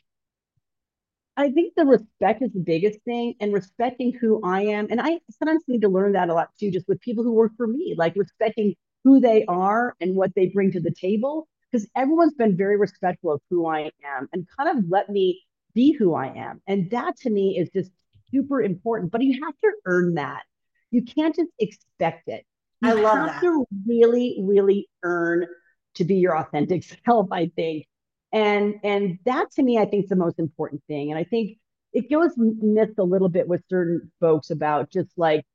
I 1.38 1.52
think 1.52 1.74
the 1.76 1.86
respect 1.86 2.42
is 2.42 2.52
the 2.52 2.60
biggest 2.60 3.00
thing 3.06 3.36
and 3.40 3.54
respecting 3.54 4.12
who 4.20 4.42
I 4.44 4.64
am. 4.64 4.88
And 4.90 5.00
I 5.00 5.20
sometimes 5.30 5.64
need 5.68 5.82
to 5.82 5.90
learn 5.90 6.14
that 6.14 6.30
a 6.30 6.34
lot 6.34 6.50
too, 6.60 6.72
just 6.72 6.88
with 6.88 7.00
people 7.00 7.24
who 7.24 7.32
work 7.32 7.52
for 7.56 7.68
me, 7.68 7.94
like 7.96 8.16
respecting 8.16 8.74
who 9.04 9.20
they 9.20 9.46
are 9.46 9.96
and 10.02 10.16
what 10.16 10.34
they 10.36 10.48
bring 10.48 10.72
to 10.72 10.82
the 10.82 10.94
table. 11.00 11.48
Because 11.72 11.88
everyone's 11.96 12.34
been 12.34 12.58
very 12.58 12.78
respectful 12.78 13.34
of 13.34 13.42
who 13.50 13.68
I 13.68 13.92
am 14.04 14.28
and 14.34 14.48
kind 14.58 14.78
of 14.78 14.86
let 14.90 15.10
me 15.10 15.42
be 15.76 15.92
who 15.92 16.16
I 16.16 16.28
am. 16.28 16.62
And 16.66 16.90
that 16.92 17.18
to 17.18 17.30
me 17.30 17.58
is 17.60 17.70
just 17.70 17.92
super 18.32 18.62
important. 18.62 19.12
But 19.12 19.22
you 19.22 19.40
have 19.44 19.54
to 19.64 19.72
earn 19.86 20.16
that. 20.16 20.44
You 20.90 21.04
can't 21.04 21.36
just 21.36 21.52
expect 21.60 22.30
it. 22.30 22.46
You 22.82 22.90
I 22.90 22.94
love 22.94 23.20
have 23.20 23.28
that. 23.28 23.42
to 23.42 23.66
really, 23.86 24.40
really 24.42 24.90
earn 25.04 25.46
to 25.96 26.04
be 26.04 26.16
your 26.16 26.36
authentic 26.38 26.84
self, 27.06 27.28
I 27.32 27.52
think 27.56 27.86
and 28.34 28.76
and 28.84 29.20
that 29.26 29.52
to 29.52 29.64
me 29.64 29.78
i 29.78 29.86
think 29.86 30.04
is 30.04 30.10
the 30.10 30.16
most 30.16 30.40
important 30.40 30.82
thing. 30.88 31.12
And 31.12 31.20
i 31.20 31.24
think 31.24 31.58
it 31.94 32.10
goes 32.10 32.32
missed 32.38 33.00
a 33.00 33.04
little 33.04 33.30
bit 33.30 33.48
with 33.48 33.62
certain 33.70 34.12
folks 34.20 34.50
about 34.50 34.92
just 34.92 35.10
like 35.18 35.46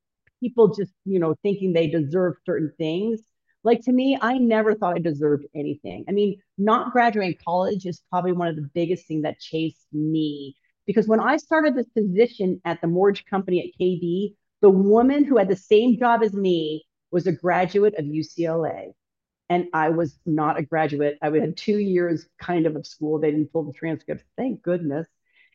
people 0.41 0.75
just 0.75 0.93
you 1.05 1.19
know 1.19 1.35
thinking 1.43 1.73
they 1.73 1.89
deserve 1.89 2.35
certain 2.47 2.73
things. 2.79 3.21
Like 3.65 3.81
to 3.83 3.93
me 3.93 4.19
i 4.21 4.39
never 4.39 4.75
thought 4.75 4.97
i 4.97 4.99
deserved 4.99 5.45
anything. 5.55 6.05
I 6.09 6.13
mean 6.13 6.39
not 6.59 6.93
graduating 6.93 7.39
college 7.45 7.87
is 7.87 8.03
probably 8.11 8.33
one 8.33 8.49
of 8.49 8.57
the 8.57 8.69
biggest 8.75 9.07
things 9.07 9.23
that 9.23 9.39
chased 9.39 9.87
me. 9.93 10.57
Because 10.87 11.07
when 11.07 11.21
i 11.21 11.37
started 11.37 11.77
this 11.77 11.89
position 11.91 12.61
at 12.65 12.81
the 12.81 12.89
mortgage 12.89 13.25
company 13.27 13.61
at 13.61 13.81
kb 13.81 14.35
the 14.63 14.71
woman 14.71 15.25
who 15.25 15.37
had 15.39 15.49
the 15.49 15.57
same 15.57 15.99
job 15.99 16.23
as 16.23 16.33
me 16.33 16.85
was 17.11 17.27
a 17.27 17.33
graduate 17.33 17.95
of 17.99 18.05
ucla 18.05 18.93
and 19.53 19.67
I 19.75 19.91
was 19.91 20.19
not 20.25 20.59
a 20.59 20.63
graduate. 20.63 21.19
I 21.21 21.31
had 21.31 21.59
two 21.59 21.79
years 21.79 22.27
kind 22.41 22.65
of 22.67 22.75
of 22.75 22.87
school. 22.87 23.19
They 23.19 23.31
didn't 23.31 23.53
pull 23.53 23.65
the 23.65 23.75
transcripts, 23.75 24.25
thank 24.39 24.63
goodness. 24.63 25.07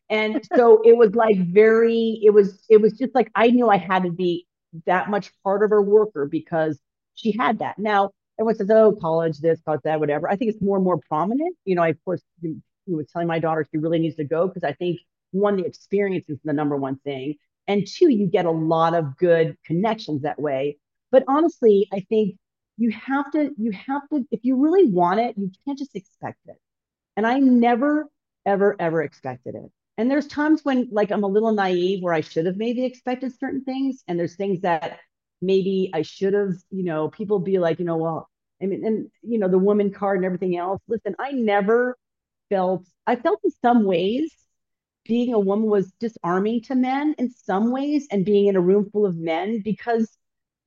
And 0.07 0.47
so 0.55 0.81
it 0.85 0.95
was 0.95 1.15
like 1.15 1.37
very, 1.39 2.19
it 2.23 2.29
was, 2.29 2.63
it 2.69 2.79
was 2.79 2.93
just 2.93 3.15
like 3.15 3.31
I 3.33 3.49
knew 3.49 3.67
I 3.69 3.77
had 3.77 4.03
to 4.03 4.11
be 4.11 4.45
that 4.85 5.09
much 5.09 5.31
part 5.43 5.63
of 5.63 5.71
her 5.71 5.81
worker 5.81 6.27
because 6.29 6.79
she 7.15 7.35
had 7.35 7.59
that. 7.59 7.79
Now 7.79 8.11
everyone 8.39 8.55
says, 8.55 8.69
"Oh, 8.69 8.95
college, 9.01 9.39
this, 9.39 9.59
college 9.65 9.81
that, 9.83 9.99
whatever." 9.99 10.29
I 10.29 10.35
think 10.35 10.51
it's 10.51 10.61
more 10.61 10.77
and 10.77 10.85
more 10.85 10.99
prominent. 11.09 11.55
You 11.65 11.75
know, 11.75 11.81
I 11.81 11.89
of 11.89 12.05
course 12.05 12.21
you, 12.41 12.61
you 12.85 12.97
was 12.97 13.07
telling 13.11 13.27
my 13.27 13.39
daughter 13.39 13.65
she 13.71 13.79
really 13.79 13.97
needs 13.97 14.17
to 14.17 14.23
go 14.25 14.47
because 14.47 14.63
I 14.63 14.73
think 14.73 14.99
one, 15.31 15.57
the 15.57 15.65
experience 15.65 16.25
is 16.29 16.37
the 16.43 16.53
number 16.53 16.77
one 16.77 16.97
thing, 16.97 17.35
and 17.67 17.87
two, 17.87 18.11
you 18.11 18.27
get 18.27 18.45
a 18.45 18.51
lot 18.51 18.93
of 18.93 19.17
good 19.17 19.57
connections 19.65 20.21
that 20.21 20.39
way. 20.39 20.77
But 21.11 21.23
honestly, 21.27 21.87
I 21.91 22.01
think 22.01 22.35
you 22.77 22.91
have 22.91 23.31
to 23.31 23.51
you 23.57 23.71
have 23.71 24.07
to 24.09 24.25
if 24.31 24.41
you 24.43 24.55
really 24.55 24.89
want 24.89 25.19
it 25.19 25.37
you 25.37 25.51
can't 25.65 25.77
just 25.77 25.95
expect 25.95 26.39
it. 26.47 26.57
And 27.15 27.25
i 27.27 27.39
never 27.39 28.09
ever 28.45 28.75
ever 28.79 29.01
expected 29.01 29.55
it. 29.55 29.71
And 29.97 30.09
there's 30.11 30.27
times 30.27 30.63
when 30.63 30.89
like 30.91 31.11
i'm 31.11 31.23
a 31.23 31.27
little 31.27 31.51
naive 31.53 32.01
where 32.03 32.13
i 32.13 32.21
should 32.21 32.45
have 32.45 32.57
maybe 32.57 32.85
expected 32.85 33.37
certain 33.39 33.63
things. 33.63 34.03
And 34.07 34.19
there's 34.19 34.35
things 34.35 34.61
that 34.61 34.99
maybe 35.41 35.89
i 35.93 36.01
should 36.01 36.33
have 36.33 36.53
you 36.71 36.83
know 36.83 37.09
people 37.09 37.39
be 37.39 37.59
like 37.59 37.79
you 37.79 37.85
know 37.85 37.97
well 37.97 38.29
i 38.61 38.65
mean 38.65 38.83
and 38.85 39.09
you 39.21 39.37
know 39.37 39.47
the 39.47 39.57
woman 39.59 39.91
card 39.91 40.17
and 40.17 40.25
everything 40.25 40.57
else. 40.57 40.81
Listen 40.87 41.15
i 41.19 41.31
never 41.31 41.97
felt 42.49 42.85
i 43.05 43.15
felt 43.15 43.39
in 43.43 43.51
some 43.61 43.83
ways 43.85 44.33
being 45.05 45.33
a 45.33 45.39
woman 45.39 45.69
was 45.69 45.91
disarming 45.99 46.61
to 46.61 46.75
men 46.75 47.15
in 47.17 47.29
some 47.31 47.71
ways 47.71 48.07
and 48.11 48.25
being 48.25 48.47
in 48.47 48.55
a 48.55 48.61
room 48.61 48.89
full 48.91 49.05
of 49.05 49.15
men 49.15 49.61
because 49.63 50.16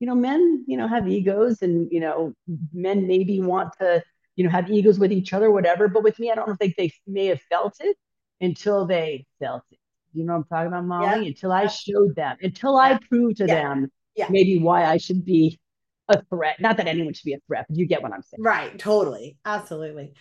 you 0.01 0.07
know, 0.07 0.15
men, 0.15 0.65
you 0.67 0.77
know, 0.77 0.87
have 0.87 1.07
egos 1.07 1.61
and, 1.61 1.87
you 1.91 1.99
know, 1.99 2.33
men 2.73 3.05
maybe 3.05 3.39
want 3.39 3.71
to, 3.79 4.03
you 4.35 4.43
know, 4.43 4.49
have 4.49 4.67
egos 4.67 4.97
with 4.97 5.11
each 5.11 5.31
other, 5.31 5.51
whatever. 5.51 5.87
But 5.87 6.01
with 6.01 6.17
me, 6.17 6.31
I 6.31 6.35
don't 6.35 6.57
think 6.57 6.75
they 6.75 6.91
may 7.05 7.27
have 7.27 7.39
felt 7.41 7.75
it 7.79 7.95
until 8.41 8.87
they 8.87 9.27
felt 9.39 9.61
it. 9.69 9.77
You 10.13 10.25
know 10.25 10.33
what 10.33 10.39
I'm 10.39 10.45
talking 10.45 10.67
about, 10.69 10.85
Mollie? 10.85 11.21
Yeah. 11.21 11.27
Until 11.27 11.51
I 11.51 11.67
showed 11.67 12.15
them, 12.15 12.35
until 12.41 12.73
yeah. 12.73 12.95
I 12.95 12.99
proved 13.09 13.37
to 13.37 13.45
yeah. 13.45 13.61
them 13.61 13.91
maybe 14.31 14.57
why 14.57 14.85
I 14.85 14.97
should 14.97 15.23
be 15.23 15.59
a 16.09 16.23
threat. 16.23 16.59
Not 16.59 16.77
that 16.77 16.87
anyone 16.87 17.13
should 17.13 17.25
be 17.25 17.33
a 17.33 17.39
threat, 17.45 17.67
but 17.69 17.77
you 17.77 17.85
get 17.85 18.01
what 18.01 18.11
I'm 18.11 18.23
saying. 18.23 18.41
Right. 18.41 18.79
Totally. 18.79 19.37
Absolutely. 19.45 20.13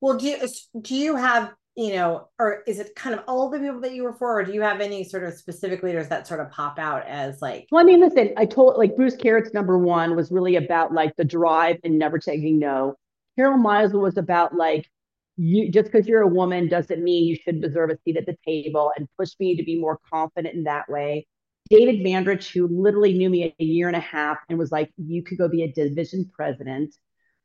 Well, 0.00 0.16
do 0.16 0.28
you, 0.28 0.48
do 0.80 0.94
you 0.94 1.14
have 1.14 1.52
you 1.76 1.94
know, 1.94 2.28
or 2.38 2.62
is 2.66 2.78
it 2.78 2.94
kind 2.96 3.14
of 3.14 3.22
all 3.28 3.50
the 3.50 3.58
people 3.58 3.80
that 3.80 3.92
you 3.92 4.02
were 4.02 4.14
for, 4.14 4.40
or 4.40 4.44
do 4.44 4.52
you 4.52 4.62
have 4.62 4.80
any 4.80 5.04
sort 5.04 5.24
of 5.24 5.34
specific 5.34 5.82
leaders 5.82 6.08
that 6.08 6.26
sort 6.26 6.40
of 6.40 6.50
pop 6.50 6.78
out 6.78 7.06
as 7.06 7.42
like? 7.42 7.68
Well, 7.70 7.82
I 7.82 7.84
mean, 7.84 8.00
listen, 8.00 8.32
I 8.38 8.46
told 8.46 8.78
like 8.78 8.96
Bruce 8.96 9.14
Karatz 9.14 9.52
number 9.52 9.78
one 9.78 10.16
was 10.16 10.32
really 10.32 10.56
about 10.56 10.92
like 10.92 11.14
the 11.16 11.24
drive 11.24 11.76
and 11.84 11.98
never 11.98 12.18
taking 12.18 12.58
no. 12.58 12.94
Carol 13.36 13.58
Mizel 13.58 14.00
was 14.00 14.16
about 14.16 14.54
like 14.54 14.90
you 15.36 15.70
just 15.70 15.92
because 15.92 16.08
you're 16.08 16.22
a 16.22 16.28
woman 16.28 16.66
doesn't 16.66 17.04
mean 17.04 17.26
you 17.26 17.36
should 17.36 17.60
deserve 17.60 17.90
a 17.90 17.98
seat 18.04 18.16
at 18.16 18.24
the 18.24 18.36
table 18.46 18.90
and 18.96 19.06
push 19.18 19.32
me 19.38 19.54
to 19.56 19.62
be 19.62 19.78
more 19.78 20.00
confident 20.10 20.54
in 20.54 20.64
that 20.64 20.88
way. 20.88 21.26
David 21.68 21.96
Mandarich, 21.96 22.54
who 22.54 22.68
literally 22.68 23.12
knew 23.12 23.28
me 23.28 23.54
a 23.58 23.64
year 23.64 23.88
and 23.88 23.96
a 23.96 24.00
half 24.00 24.38
and 24.48 24.58
was 24.58 24.70
like, 24.70 24.90
you 24.96 25.22
could 25.22 25.36
go 25.36 25.48
be 25.48 25.64
a 25.64 25.72
division 25.72 26.30
president. 26.32 26.94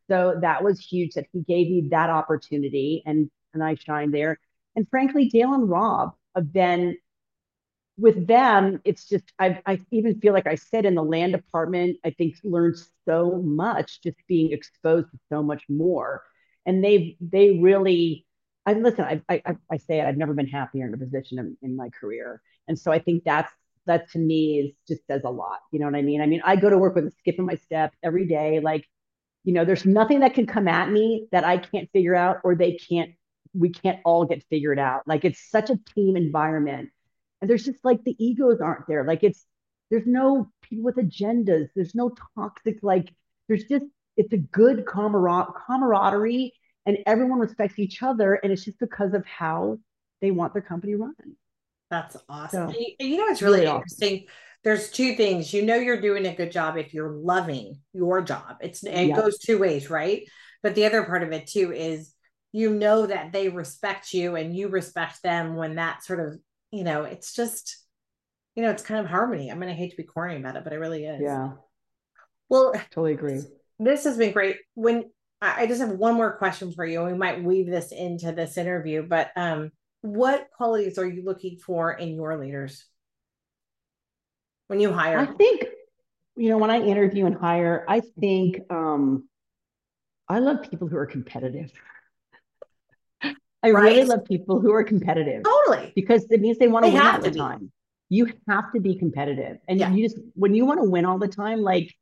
So 0.09 0.35
that 0.41 0.63
was 0.63 0.79
huge 0.79 1.13
that 1.13 1.25
he 1.33 1.41
gave 1.41 1.67
me 1.69 1.87
that 1.91 2.09
opportunity. 2.09 3.03
And 3.05 3.29
and 3.53 3.63
I 3.63 3.75
shine 3.75 4.11
there. 4.11 4.39
And 4.75 4.87
frankly, 4.89 5.29
Dale 5.29 5.53
and 5.53 5.69
Rob 5.69 6.13
have 6.35 6.51
been 6.51 6.97
with 7.97 8.27
them. 8.27 8.81
It's 8.83 9.07
just 9.07 9.25
I 9.39 9.61
I 9.65 9.79
even 9.91 10.19
feel 10.19 10.33
like 10.33 10.47
I 10.47 10.55
said 10.55 10.85
in 10.85 10.95
the 10.95 11.03
land 11.03 11.33
department. 11.33 11.97
I 12.05 12.11
think 12.11 12.35
learned 12.43 12.77
so 13.05 13.41
much 13.43 14.01
just 14.01 14.17
being 14.27 14.51
exposed 14.51 15.11
to 15.11 15.19
so 15.29 15.43
much 15.43 15.63
more. 15.69 16.23
And 16.65 16.83
they 16.83 17.17
they 17.21 17.59
really. 17.59 18.25
I 18.65 18.73
listen. 18.73 19.03
I, 19.05 19.21
I 19.27 19.55
I 19.71 19.77
say 19.77 19.99
it. 19.99 20.05
I've 20.05 20.17
never 20.17 20.35
been 20.35 20.47
happier 20.47 20.85
in 20.85 20.93
a 20.93 20.97
position 20.97 21.39
in, 21.39 21.57
in 21.63 21.75
my 21.75 21.89
career, 21.89 22.43
and 22.67 22.77
so 22.77 22.91
I 22.91 22.99
think 22.99 23.23
that's 23.23 23.51
that 23.87 24.09
to 24.11 24.19
me 24.19 24.59
is 24.59 24.71
just 24.87 25.05
says 25.07 25.21
a 25.25 25.29
lot. 25.29 25.59
You 25.71 25.79
know 25.79 25.85
what 25.85 25.95
I 25.95 26.01
mean? 26.01 26.21
I 26.21 26.25
mean, 26.27 26.41
I 26.43 26.55
go 26.55 26.69
to 26.69 26.77
work 26.77 26.95
with 26.95 27.07
a 27.07 27.11
skip 27.11 27.39
in 27.39 27.45
my 27.45 27.55
step 27.55 27.93
every 28.03 28.27
day. 28.27 28.59
Like, 28.59 28.87
you 29.43 29.53
know, 29.53 29.65
there's 29.65 29.85
nothing 29.85 30.19
that 30.19 30.33
can 30.33 30.45
come 30.45 30.67
at 30.67 30.89
me 30.89 31.27
that 31.31 31.43
I 31.43 31.57
can't 31.57 31.89
figure 31.91 32.15
out 32.15 32.37
or 32.43 32.55
they 32.55 32.73
can't 32.73 33.11
we 33.53 33.69
can't 33.69 33.99
all 34.05 34.25
get 34.25 34.43
figured 34.49 34.79
out. 34.79 35.07
Like 35.07 35.25
it's 35.25 35.49
such 35.49 35.69
a 35.69 35.79
team 35.95 36.15
environment. 36.15 36.89
And 37.41 37.49
there's 37.49 37.65
just 37.65 37.83
like 37.83 38.03
the 38.03 38.15
egos 38.23 38.61
aren't 38.61 38.87
there. 38.87 39.03
Like 39.03 39.23
it's 39.23 39.45
there's 39.89 40.05
no 40.05 40.49
people 40.61 40.85
with 40.85 40.95
agendas. 40.95 41.67
There's 41.75 41.95
no 41.95 42.13
toxic, 42.35 42.79
like 42.81 43.13
there's 43.47 43.65
just 43.65 43.85
it's 44.17 44.33
a 44.33 44.37
good 44.37 44.85
camarader- 44.85 45.53
camaraderie 45.67 46.53
and 46.85 46.97
everyone 47.05 47.39
respects 47.39 47.79
each 47.79 48.01
other. 48.01 48.35
And 48.35 48.51
it's 48.51 48.65
just 48.65 48.79
because 48.79 49.13
of 49.13 49.25
how 49.25 49.79
they 50.21 50.31
want 50.31 50.53
their 50.53 50.61
company 50.61 50.95
run. 50.95 51.13
That's 51.89 52.15
awesome. 52.29 52.71
So, 52.71 52.79
you, 52.99 53.17
know, 53.17 53.27
it's 53.27 53.41
really, 53.41 53.61
really 53.61 53.71
interesting. 53.71 54.13
Awesome. 54.13 54.27
There's 54.63 54.91
two 54.91 55.15
things. 55.15 55.53
You 55.53 55.65
know, 55.65 55.75
you're 55.75 55.99
doing 55.99 56.25
a 56.25 56.35
good 56.35 56.51
job 56.51 56.77
if 56.77 56.93
you're 56.93 57.11
loving 57.11 57.81
your 57.93 58.21
job. 58.21 58.57
It's 58.61 58.83
it 58.83 59.07
yeah. 59.07 59.15
goes 59.15 59.37
two 59.39 59.57
ways, 59.57 59.89
right? 59.89 60.23
But 60.63 60.75
the 60.75 60.85
other 60.85 61.03
part 61.03 61.23
of 61.23 61.31
it 61.31 61.47
too 61.47 61.73
is 61.73 62.13
you 62.51 62.73
know 62.73 63.05
that 63.05 63.31
they 63.31 63.49
respect 63.49 64.13
you 64.13 64.35
and 64.35 64.55
you 64.55 64.67
respect 64.67 65.23
them 65.23 65.55
when 65.55 65.75
that 65.75 66.03
sort 66.03 66.19
of 66.19 66.39
you 66.71 66.83
know 66.83 67.03
it's 67.03 67.33
just 67.33 67.77
you 68.55 68.63
know 68.63 68.69
it's 68.69 68.83
kind 68.83 68.99
of 68.99 69.05
harmony. 69.05 69.49
I'm 69.49 69.59
mean 69.59 69.69
i 69.69 69.73
hate 69.73 69.91
to 69.91 69.97
be 69.97 70.03
corny 70.03 70.37
about 70.37 70.55
it 70.55 70.63
but 70.63 70.73
it 70.73 70.79
really 70.79 71.05
is. 71.05 71.21
Yeah. 71.21 71.51
Well 72.49 72.73
totally 72.91 73.13
agree. 73.13 73.41
this 73.79 74.03
has 74.03 74.17
been 74.17 74.33
great. 74.33 74.57
When 74.73 75.09
i 75.41 75.65
just 75.65 75.81
have 75.81 75.89
one 75.89 76.13
more 76.15 76.37
question 76.37 76.71
for 76.71 76.85
you 76.85 77.03
we 77.03 77.15
might 77.15 77.43
weave 77.43 77.65
this 77.65 77.91
into 77.91 78.31
this 78.31 78.57
interview 78.57 79.01
but 79.01 79.31
um 79.35 79.71
what 80.01 80.49
qualities 80.55 80.99
are 80.99 81.07
you 81.07 81.23
looking 81.23 81.57
for 81.57 81.91
in 81.91 82.13
your 82.15 82.37
leaders? 82.37 82.85
When 84.67 84.79
you 84.79 84.93
hire 84.93 85.17
i 85.19 85.25
think 85.25 85.65
you 86.37 86.49
know 86.49 86.57
when 86.57 86.71
i 86.71 86.79
interview 86.79 87.25
and 87.25 87.35
hire 87.35 87.85
i 87.89 88.01
think 88.19 88.59
um 88.69 89.27
i 90.29 90.39
love 90.39 90.61
people 90.69 90.87
who 90.87 90.95
are 90.95 91.05
competitive 91.05 91.71
I 93.63 93.71
right? 93.71 93.83
really 93.83 94.05
love 94.05 94.25
people 94.25 94.59
who 94.59 94.71
are 94.73 94.83
competitive. 94.83 95.43
Totally. 95.43 95.91
Because 95.95 96.25
it 96.31 96.41
means 96.41 96.57
they 96.57 96.67
want 96.67 96.85
to 96.85 96.91
win 96.91 97.01
all 97.01 97.21
the 97.21 97.31
be. 97.31 97.37
time. 97.37 97.71
You 98.09 98.31
have 98.47 98.71
to 98.73 98.81
be 98.81 98.95
competitive. 98.95 99.57
And 99.67 99.79
yeah. 99.79 99.91
you 99.91 100.07
just, 100.07 100.19
when 100.33 100.53
you 100.53 100.65
want 100.65 100.81
to 100.81 100.89
win 100.89 101.05
all 101.05 101.19
the 101.19 101.27
time, 101.27 101.61
like 101.61 101.93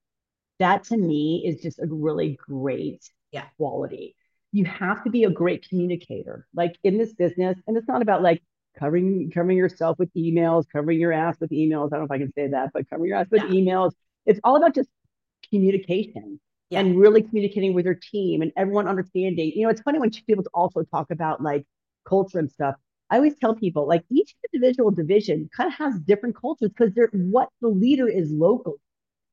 that 0.59 0.83
to 0.85 0.97
me 0.97 1.43
is 1.45 1.61
just 1.61 1.79
a 1.79 1.85
really 1.87 2.37
great 2.47 3.03
yeah. 3.31 3.45
quality. 3.57 4.15
You 4.51 4.65
have 4.65 5.03
to 5.03 5.09
be 5.09 5.25
a 5.25 5.29
great 5.29 5.67
communicator. 5.67 6.47
Like 6.55 6.77
in 6.83 6.97
this 6.97 7.13
business, 7.13 7.57
and 7.67 7.77
it's 7.77 7.87
not 7.87 8.01
about 8.01 8.23
like 8.23 8.41
covering 8.77 9.29
covering 9.31 9.57
yourself 9.57 9.99
with 9.99 10.13
emails, 10.15 10.65
covering 10.71 10.99
your 10.99 11.13
ass 11.13 11.37
with 11.39 11.51
emails. 11.51 11.87
I 11.87 11.97
don't 11.97 11.99
know 11.99 12.05
if 12.05 12.11
I 12.11 12.17
can 12.17 12.33
say 12.33 12.47
that, 12.47 12.71
but 12.73 12.89
covering 12.89 13.09
your 13.09 13.17
ass 13.19 13.27
with 13.29 13.43
yeah. 13.43 13.49
emails. 13.49 13.91
It's 14.25 14.39
all 14.43 14.55
about 14.55 14.73
just 14.73 14.89
communication 15.51 16.39
yeah. 16.69 16.79
and 16.79 16.99
really 16.99 17.21
communicating 17.21 17.73
with 17.73 17.85
your 17.85 17.95
team 17.95 18.41
and 18.41 18.51
everyone 18.57 18.87
understanding. 18.87 19.51
You 19.55 19.63
know, 19.63 19.69
it's 19.69 19.81
funny 19.81 19.99
when 19.99 20.11
people 20.11 20.43
also 20.53 20.83
talk 20.83 21.11
about 21.11 21.41
like 21.41 21.65
culture 22.07 22.39
and 22.39 22.49
stuff. 22.49 22.75
I 23.09 23.15
always 23.17 23.37
tell 23.39 23.55
people 23.55 23.87
like 23.87 24.03
each 24.11 24.35
individual 24.53 24.91
division 24.91 25.49
kind 25.55 25.67
of 25.67 25.73
has 25.75 25.99
different 26.01 26.35
cultures 26.35 26.69
because 26.69 26.93
they're 26.93 27.09
what 27.13 27.49
the 27.61 27.69
leader 27.69 28.07
is 28.07 28.31
local. 28.31 28.75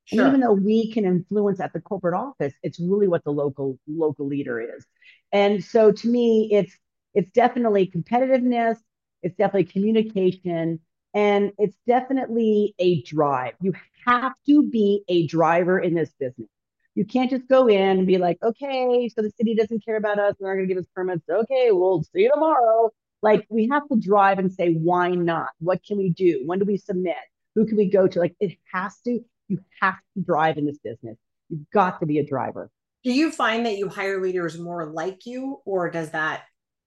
Sure. 0.06 0.20
And 0.20 0.28
even 0.28 0.40
though 0.40 0.52
we 0.52 0.92
can 0.92 1.04
influence 1.04 1.60
at 1.60 1.72
the 1.72 1.80
corporate 1.80 2.14
office, 2.14 2.54
it's 2.62 2.78
really 2.80 3.08
what 3.08 3.24
the 3.24 3.32
local 3.32 3.78
local 3.88 4.26
leader 4.26 4.60
is. 4.60 4.86
And 5.32 5.62
so 5.62 5.92
to 5.92 6.08
me, 6.08 6.48
it's 6.52 6.74
it's 7.12 7.30
definitely 7.32 7.90
competitiveness, 7.90 8.76
it's 9.22 9.36
definitely 9.36 9.64
communication, 9.64 10.80
and 11.12 11.52
it's 11.58 11.76
definitely 11.86 12.74
a 12.78 13.02
drive. 13.02 13.54
You 13.60 13.74
have 14.06 14.32
to 14.46 14.62
be 14.62 15.02
a 15.08 15.26
driver 15.26 15.78
in 15.78 15.94
this 15.94 16.12
business. 16.18 16.48
You 16.96 17.04
can't 17.04 17.30
just 17.30 17.46
go 17.46 17.68
in 17.68 17.98
and 17.98 18.06
be 18.06 18.16
like, 18.18 18.38
okay, 18.42 19.08
so 19.14 19.22
the 19.22 19.30
city 19.38 19.54
doesn't 19.54 19.84
care 19.84 19.96
about 19.96 20.18
us, 20.18 20.34
they're 20.40 20.48
not 20.48 20.56
going 20.56 20.66
to 20.66 20.74
give 20.74 20.82
us 20.82 20.88
permits. 20.94 21.22
Okay, 21.30 21.70
we'll 21.70 22.02
see 22.02 22.22
you 22.22 22.30
tomorrow. 22.32 22.90
Like 23.22 23.46
we 23.50 23.68
have 23.68 23.86
to 23.88 24.00
drive 24.00 24.38
and 24.38 24.50
say, 24.52 24.72
why 24.72 25.10
not? 25.10 25.50
What 25.58 25.84
can 25.86 25.98
we 25.98 26.08
do? 26.10 26.42
When 26.46 26.58
do 26.58 26.64
we 26.64 26.78
submit? 26.78 27.16
Who 27.54 27.66
can 27.66 27.76
we 27.76 27.88
go 27.88 28.08
to? 28.08 28.18
Like 28.18 28.34
it 28.40 28.56
has 28.72 28.98
to, 29.04 29.20
you 29.48 29.58
have 29.80 29.96
to 30.16 30.22
drive 30.22 30.56
in 30.56 30.66
this 30.66 30.78
business. 30.78 31.18
You've 31.50 31.70
got 31.70 32.00
to 32.00 32.06
be 32.06 32.18
a 32.18 32.26
driver. 32.26 32.70
Do 33.04 33.12
you 33.12 33.30
find 33.30 33.66
that 33.66 33.76
you 33.76 33.88
hire 33.88 34.20
leaders 34.20 34.58
more 34.58 34.86
like 34.86 35.26
you, 35.26 35.60
or 35.64 35.90
does 35.90 36.10
that 36.10 36.42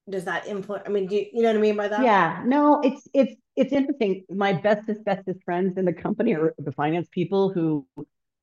does 0.09 0.25
that 0.25 0.47
influence? 0.47 0.83
I 0.85 0.89
mean, 0.89 1.05
do 1.05 1.15
you, 1.15 1.27
you 1.31 1.41
know 1.43 1.49
what 1.49 1.57
I 1.57 1.61
mean 1.61 1.77
by 1.77 1.87
that? 1.87 2.03
Yeah, 2.03 2.43
no, 2.45 2.81
it's 2.81 3.07
it's 3.13 3.35
it's 3.55 3.71
interesting. 3.71 4.25
My 4.29 4.53
bestest 4.53 5.05
bestest 5.05 5.41
friends 5.45 5.77
in 5.77 5.85
the 5.85 5.93
company 5.93 6.35
are 6.35 6.53
the 6.57 6.73
finance 6.73 7.07
people 7.11 7.53
who 7.53 7.87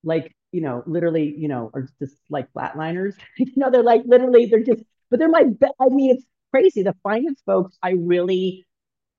like 0.06 0.34
you 0.56 0.62
know, 0.62 0.82
literally, 0.86 1.34
you 1.36 1.48
know, 1.48 1.70
are 1.74 1.86
just 1.98 2.16
like 2.30 2.50
flatliners. 2.52 3.14
you 3.38 3.52
know, 3.56 3.70
they're 3.70 3.82
like 3.82 4.02
literally, 4.06 4.46
they're 4.46 4.62
just, 4.62 4.82
but 5.10 5.18
they're 5.18 5.28
my, 5.28 5.44
be- 5.44 5.66
I 5.78 5.88
mean, 5.90 6.16
it's 6.16 6.24
crazy. 6.50 6.82
The 6.82 6.94
finance 7.02 7.42
folks, 7.44 7.76
I 7.82 7.90
really 7.90 8.66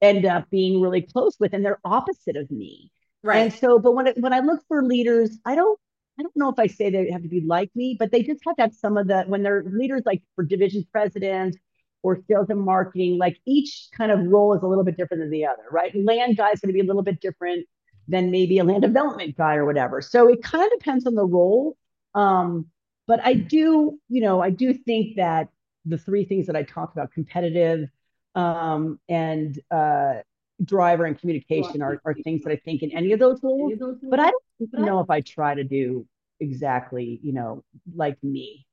end 0.01 0.25
up 0.25 0.49
being 0.49 0.81
really 0.81 1.03
close 1.03 1.37
with, 1.39 1.53
and 1.53 1.63
they're 1.63 1.79
opposite 1.85 2.37
of 2.37 2.49
me. 2.49 2.91
Right. 3.23 3.37
And 3.37 3.53
so, 3.53 3.77
but 3.77 3.93
when 3.93 4.07
it, 4.07 4.17
when 4.19 4.33
I 4.33 4.39
look 4.39 4.61
for 4.67 4.83
leaders, 4.83 5.37
I 5.45 5.53
don't, 5.53 5.79
I 6.19 6.23
don't 6.23 6.35
know 6.35 6.49
if 6.49 6.57
I 6.57 6.65
say 6.65 6.89
they 6.89 7.11
have 7.11 7.21
to 7.21 7.29
be 7.29 7.41
like 7.41 7.69
me, 7.75 7.95
but 7.99 8.11
they 8.11 8.23
just 8.23 8.41
have 8.47 8.55
to 8.55 8.63
have 8.63 8.73
some 8.73 8.97
of 8.97 9.07
the 9.07 9.23
when 9.27 9.43
they're 9.43 9.63
leaders 9.63 10.01
like 10.07 10.23
for 10.35 10.43
division 10.43 10.87
president 10.91 11.55
or 12.01 12.17
sales 12.27 12.49
and 12.49 12.61
marketing, 12.61 13.19
like 13.19 13.37
each 13.45 13.89
kind 13.95 14.11
of 14.11 14.25
role 14.25 14.55
is 14.55 14.63
a 14.63 14.67
little 14.67 14.83
bit 14.83 14.97
different 14.97 15.21
than 15.21 15.29
the 15.29 15.45
other, 15.45 15.63
right? 15.71 15.91
Land 15.95 16.37
guy 16.37 16.49
is 16.49 16.59
going 16.59 16.69
to 16.69 16.73
be 16.73 16.79
a 16.79 16.83
little 16.83 17.03
bit 17.03 17.21
different 17.21 17.67
than 18.07 18.31
maybe 18.31 18.57
a 18.59 18.63
land 18.63 18.81
development 18.81 19.35
guy 19.37 19.55
or 19.55 19.65
whatever. 19.65 20.01
So 20.01 20.29
it 20.29 20.41
kind 20.41 20.63
of 20.63 20.79
depends 20.79 21.05
on 21.05 21.15
the 21.15 21.25
role. 21.25 21.77
Um, 22.15 22.67
but 23.05 23.19
I 23.23 23.33
do, 23.33 23.99
you 24.09 24.21
know, 24.21 24.41
I 24.41 24.49
do 24.49 24.73
think 24.73 25.17
that 25.17 25.49
the 25.85 25.97
three 25.97 26.25
things 26.25 26.47
that 26.47 26.55
I 26.55 26.63
talk 26.63 26.91
about, 26.91 27.11
competitive 27.11 27.89
um, 28.35 28.99
and 29.07 29.57
uh, 29.71 30.15
driver 30.63 31.05
and 31.05 31.19
communication 31.19 31.81
are, 31.81 32.01
are 32.05 32.13
things 32.13 32.43
that 32.43 32.51
I 32.51 32.57
think 32.57 32.83
in 32.83 32.91
any 32.91 33.11
of 33.13 33.19
those 33.19 33.41
roles, 33.43 33.73
but 34.03 34.19
I 34.19 34.31
don't 34.59 34.85
know 34.85 34.99
if 34.99 35.09
I 35.09 35.21
try 35.21 35.55
to 35.55 35.63
do 35.63 36.05
exactly, 36.39 37.19
you 37.23 37.33
know, 37.33 37.63
like 37.95 38.21
me. 38.23 38.65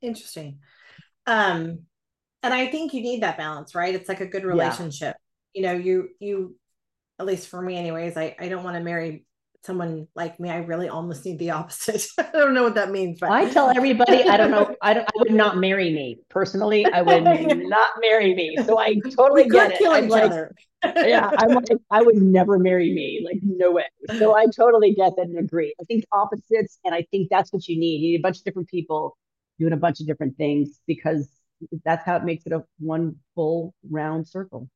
Interesting. 0.00 0.58
Um, 1.26 1.80
and 2.42 2.52
I 2.52 2.66
think 2.66 2.92
you 2.92 3.00
need 3.00 3.22
that 3.22 3.38
balance, 3.38 3.74
right? 3.74 3.94
It's 3.94 4.08
like 4.08 4.20
a 4.20 4.26
good 4.26 4.44
relationship. 4.44 5.16
Yeah. 5.54 5.60
You 5.60 5.62
know, 5.66 5.82
you 5.82 6.08
you 6.18 6.56
at 7.18 7.26
least 7.26 7.48
for 7.48 7.60
me 7.60 7.76
anyways 7.76 8.16
i 8.16 8.34
i 8.38 8.48
don't 8.48 8.64
want 8.64 8.76
to 8.76 8.82
marry 8.82 9.24
someone 9.64 10.06
like 10.14 10.38
me 10.38 10.50
i 10.50 10.58
really 10.58 10.88
almost 10.88 11.24
need 11.24 11.38
the 11.38 11.50
opposite. 11.58 12.06
I 12.18 12.30
don't 12.32 12.54
know 12.54 12.64
what 12.64 12.74
that 12.74 12.90
means 12.90 13.18
but 13.20 13.30
i 13.30 13.48
tell 13.48 13.70
everybody 13.70 14.24
i 14.24 14.36
don't 14.36 14.50
know 14.50 14.74
i 14.82 14.92
don't 14.94 15.06
i 15.06 15.12
would 15.16 15.32
not 15.32 15.56
marry 15.56 15.92
me. 15.92 16.18
Personally 16.28 16.84
i 16.86 17.02
would 17.02 17.24
not 17.68 17.88
marry 18.00 18.34
me. 18.34 18.56
So 18.64 18.78
i 18.78 18.94
totally 19.16 19.48
get 19.48 19.72
it. 19.80 19.88
i'm 19.88 20.08
like 20.08 20.32
yeah 20.96 21.30
i'm 21.38 21.54
like 21.54 21.68
i 21.90 22.02
would 22.02 22.16
never 22.16 22.58
marry 22.58 22.92
me 22.92 23.24
like 23.24 23.40
no 23.42 23.72
way. 23.72 23.86
So 24.18 24.36
i 24.36 24.46
totally 24.46 24.94
get 24.94 25.16
that 25.16 25.26
and 25.26 25.38
agree. 25.38 25.74
I 25.80 25.84
think 25.84 26.04
opposites 26.12 26.78
and 26.84 26.94
i 26.94 27.06
think 27.10 27.28
that's 27.30 27.52
what 27.52 27.66
you 27.68 27.78
need. 27.78 28.02
You 28.02 28.12
need 28.12 28.20
a 28.20 28.22
bunch 28.22 28.38
of 28.38 28.44
different 28.44 28.68
people 28.68 29.16
doing 29.58 29.72
a 29.72 29.78
bunch 29.78 30.00
of 30.00 30.06
different 30.06 30.36
things 30.36 30.80
because 30.86 31.28
that's 31.84 32.04
how 32.04 32.16
it 32.16 32.24
makes 32.24 32.44
it 32.46 32.52
a 32.52 32.64
one 32.78 33.16
full 33.34 33.74
round 33.88 34.28
circle 34.28 34.68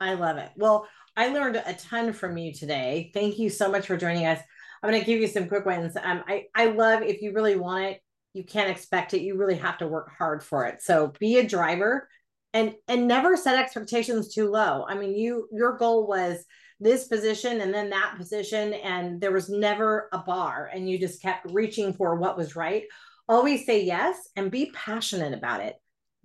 I 0.00 0.14
love 0.14 0.36
it. 0.38 0.50
Well, 0.56 0.86
I 1.16 1.28
learned 1.28 1.56
a 1.56 1.74
ton 1.74 2.12
from 2.12 2.36
you 2.38 2.52
today. 2.52 3.10
Thank 3.12 3.38
you 3.38 3.50
so 3.50 3.70
much 3.70 3.86
for 3.86 3.96
joining 3.96 4.26
us. 4.26 4.40
I'm 4.82 4.90
going 4.90 5.00
to 5.00 5.06
give 5.06 5.20
you 5.20 5.26
some 5.26 5.48
quick 5.48 5.66
ones. 5.66 5.96
Um, 6.00 6.22
I 6.28 6.44
I 6.54 6.66
love 6.66 7.02
if 7.02 7.20
you 7.20 7.32
really 7.32 7.56
want 7.56 7.84
it, 7.86 8.00
you 8.32 8.44
can't 8.44 8.70
expect 8.70 9.14
it. 9.14 9.22
You 9.22 9.36
really 9.36 9.56
have 9.56 9.78
to 9.78 9.88
work 9.88 10.10
hard 10.16 10.42
for 10.42 10.66
it. 10.66 10.80
So 10.82 11.12
be 11.18 11.38
a 11.38 11.46
driver, 11.46 12.08
and 12.54 12.74
and 12.86 13.08
never 13.08 13.36
set 13.36 13.58
expectations 13.58 14.32
too 14.32 14.48
low. 14.48 14.86
I 14.88 14.94
mean, 14.94 15.16
you 15.16 15.48
your 15.50 15.76
goal 15.76 16.06
was 16.06 16.44
this 16.78 17.08
position 17.08 17.60
and 17.60 17.74
then 17.74 17.90
that 17.90 18.14
position, 18.16 18.74
and 18.74 19.20
there 19.20 19.32
was 19.32 19.48
never 19.48 20.08
a 20.12 20.18
bar, 20.18 20.70
and 20.72 20.88
you 20.88 20.98
just 20.98 21.20
kept 21.20 21.50
reaching 21.50 21.92
for 21.92 22.14
what 22.14 22.36
was 22.36 22.54
right. 22.54 22.84
Always 23.28 23.66
say 23.66 23.82
yes 23.84 24.28
and 24.36 24.50
be 24.50 24.70
passionate 24.72 25.34
about 25.34 25.60
it. 25.60 25.74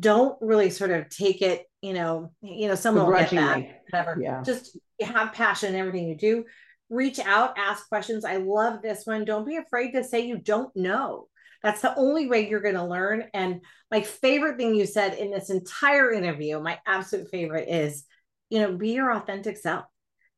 Don't 0.03 0.37
really 0.41 0.69
sort 0.69 0.91
of 0.91 1.09
take 1.09 1.41
it 1.41 1.65
you 1.83 1.91
know, 1.91 2.31
you 2.41 2.69
know, 2.69 2.75
someone 2.75 3.05
will 3.05 3.13
get 3.13 3.31
that, 3.31 3.81
whatever. 3.91 4.17
Yeah. 4.19 4.41
Just 4.41 4.77
have 5.01 5.33
passion 5.33 5.75
in 5.75 5.79
everything 5.79 6.07
you 6.07 6.15
do. 6.15 6.45
Reach 6.89 7.19
out, 7.19 7.57
ask 7.57 7.89
questions. 7.89 8.23
I 8.23 8.37
love 8.37 8.81
this 8.81 9.05
one. 9.05 9.25
Don't 9.25 9.45
be 9.45 9.57
afraid 9.57 9.91
to 9.91 10.03
say 10.03 10.21
you 10.21 10.37
don't 10.37 10.73
know. 10.77 11.27
That's 11.61 11.81
the 11.81 11.93
only 11.97 12.27
way 12.27 12.47
you're 12.47 12.61
going 12.61 12.75
to 12.75 12.85
learn. 12.85 13.25
And 13.33 13.65
my 13.91 14.01
favorite 14.01 14.55
thing 14.55 14.75
you 14.75 14.85
said 14.85 15.15
in 15.15 15.29
this 15.29 15.49
entire 15.49 16.13
interview, 16.13 16.57
my 16.61 16.79
absolute 16.87 17.29
favorite 17.29 17.67
is, 17.67 18.05
you 18.49 18.59
know, 18.59 18.77
be 18.77 18.91
your 18.91 19.11
authentic 19.11 19.57
self. 19.57 19.83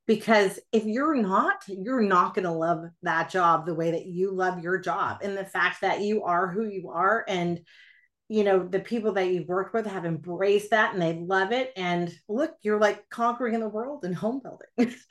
Because 0.08 0.60
if 0.72 0.86
you're 0.86 1.16
not, 1.16 1.58
you're 1.68 2.02
not 2.02 2.34
going 2.34 2.46
to 2.46 2.52
love 2.52 2.86
that 3.04 3.30
job 3.30 3.68
the 3.68 3.76
way 3.76 3.92
that 3.92 4.08
you 4.08 4.32
love 4.32 4.64
your 4.64 4.80
job. 4.80 5.20
And 5.22 5.38
the 5.38 5.46
fact 5.46 5.82
that 5.82 6.02
you 6.02 6.24
are 6.24 6.48
who 6.48 6.66
you 6.66 6.90
are 6.90 7.24
and 7.28 7.60
you 8.28 8.44
know 8.44 8.66
the 8.66 8.80
people 8.80 9.14
that 9.14 9.32
you've 9.32 9.48
worked 9.48 9.74
with 9.74 9.86
have 9.86 10.06
embraced 10.06 10.72
that 10.72 10.94
and 10.94 11.02
they 11.02 11.14
love 11.14 11.52
it 11.52 11.72
and 11.76 12.14
look 12.28 12.56
you're 12.62 12.80
like 12.80 13.08
conquering 13.10 13.60
the 13.60 13.70
world 13.70 14.04
in 14.04 14.14
home 14.14 14.42
building. 14.42 14.96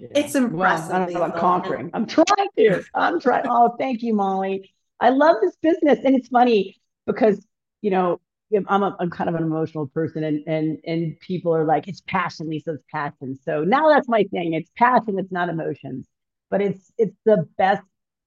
Yeah. 0.00 0.06
it's 0.14 0.34
impressive 0.34 0.88
well, 0.88 1.02
i 1.02 1.04
don't 1.06 1.12
know 1.12 1.22
about 1.22 1.38
conquering. 1.38 1.90
I'm 1.92 2.06
trying 2.06 2.48
to. 2.58 2.82
I'm 2.94 3.20
trying 3.20 3.44
oh 3.48 3.74
thank 3.78 4.02
you 4.02 4.14
mollie. 4.14 4.72
I 4.98 5.10
love 5.10 5.36
this 5.42 5.56
business 5.62 5.98
and 6.04 6.14
it's 6.14 6.28
funny 6.28 6.80
because 7.06 7.44
you 7.82 7.90
know 7.90 8.20
I'm, 8.68 8.82
a, 8.82 8.96
I'm 8.98 9.10
kind 9.10 9.28
of 9.28 9.36
an 9.36 9.42
emotional 9.42 9.86
person 9.88 10.24
and 10.24 10.42
and 10.46 10.78
and 10.86 11.18
people 11.20 11.54
are 11.54 11.64
like 11.64 11.88
it's 11.88 12.00
passion 12.02 12.48
lisa 12.48 12.74
it's 12.74 12.84
passion. 12.90 13.36
So 13.44 13.64
now 13.64 13.88
that's 13.88 14.08
my 14.08 14.24
thing. 14.24 14.54
It's 14.54 14.70
passion 14.76 15.18
it's 15.18 15.32
not 15.32 15.48
emotions 15.48 16.08
but 16.50 16.60
it's 16.60 16.92
it's 16.98 17.16
the 17.24 17.46
best 17.56 17.82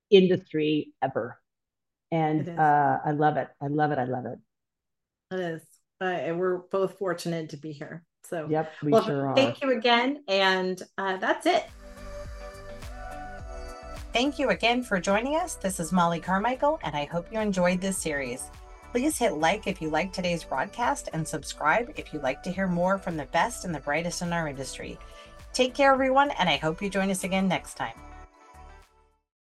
industry 0.10 0.92
ever 1.02 1.38
and 2.14 2.60
uh, 2.60 3.00
I 3.04 3.12
love 3.12 3.38
it. 3.38 3.50
I 3.60 3.68
love 3.68 3.92
it. 3.92 3.98
I 3.98 4.06
love 4.06 4.26
it. 4.28 4.38
It 5.32 5.40
is. 5.40 5.62
Uh, 6.00 6.06
and 6.06 6.40
we're 6.40 6.58
both 6.58 6.98
fortunate 7.00 7.50
to 7.50 7.58
be 7.58 7.72
here. 7.72 8.04
So, 8.26 8.48
yep, 8.50 8.72
we 8.84 8.92
well, 8.92 9.04
sure 9.04 9.28
are. 9.30 9.36
Thank 9.36 9.62
you 9.64 9.72
again. 9.72 10.24
And 10.28 10.82
uh, 10.98 11.18
that's 11.18 11.48
it. 11.48 11.66
Thank 14.14 14.38
you 14.38 14.50
again 14.50 14.84
for 14.84 15.00
joining 15.00 15.38
us. 15.38 15.56
This 15.56 15.80
is 15.80 15.92
Mollie 15.92 16.20
Carmichael, 16.20 16.80
and 16.84 16.96
I 16.96 17.06
hope 17.06 17.34
you 17.34 17.40
enjoyed 17.40 17.82
this 17.82 17.98
series. 17.98 18.44
Please 18.92 19.18
hit 19.18 19.34
like 19.34 19.66
if 19.66 19.82
you 19.82 19.90
like 19.90 20.14
today's 20.14 20.44
broadcast 20.44 21.10
and 21.14 21.28
subscribe 21.28 21.92
if 21.96 22.14
you'd 22.14 22.22
like 22.22 22.44
to 22.44 22.52
hear 22.52 22.68
more 22.68 23.00
from 23.00 23.18
the 23.18 23.26
best 23.26 23.66
and 23.66 23.74
the 23.74 23.80
brightest 23.80 24.22
in 24.22 24.32
our 24.32 24.48
industry. 24.48 25.00
Take 25.52 25.74
care, 25.74 25.92
everyone, 25.92 26.30
and 26.38 26.48
I 26.48 26.58
hope 26.58 26.80
you 26.80 26.92
join 26.92 27.10
us 27.10 27.24
again 27.24 27.48
next 27.48 27.74
time. 27.74 27.96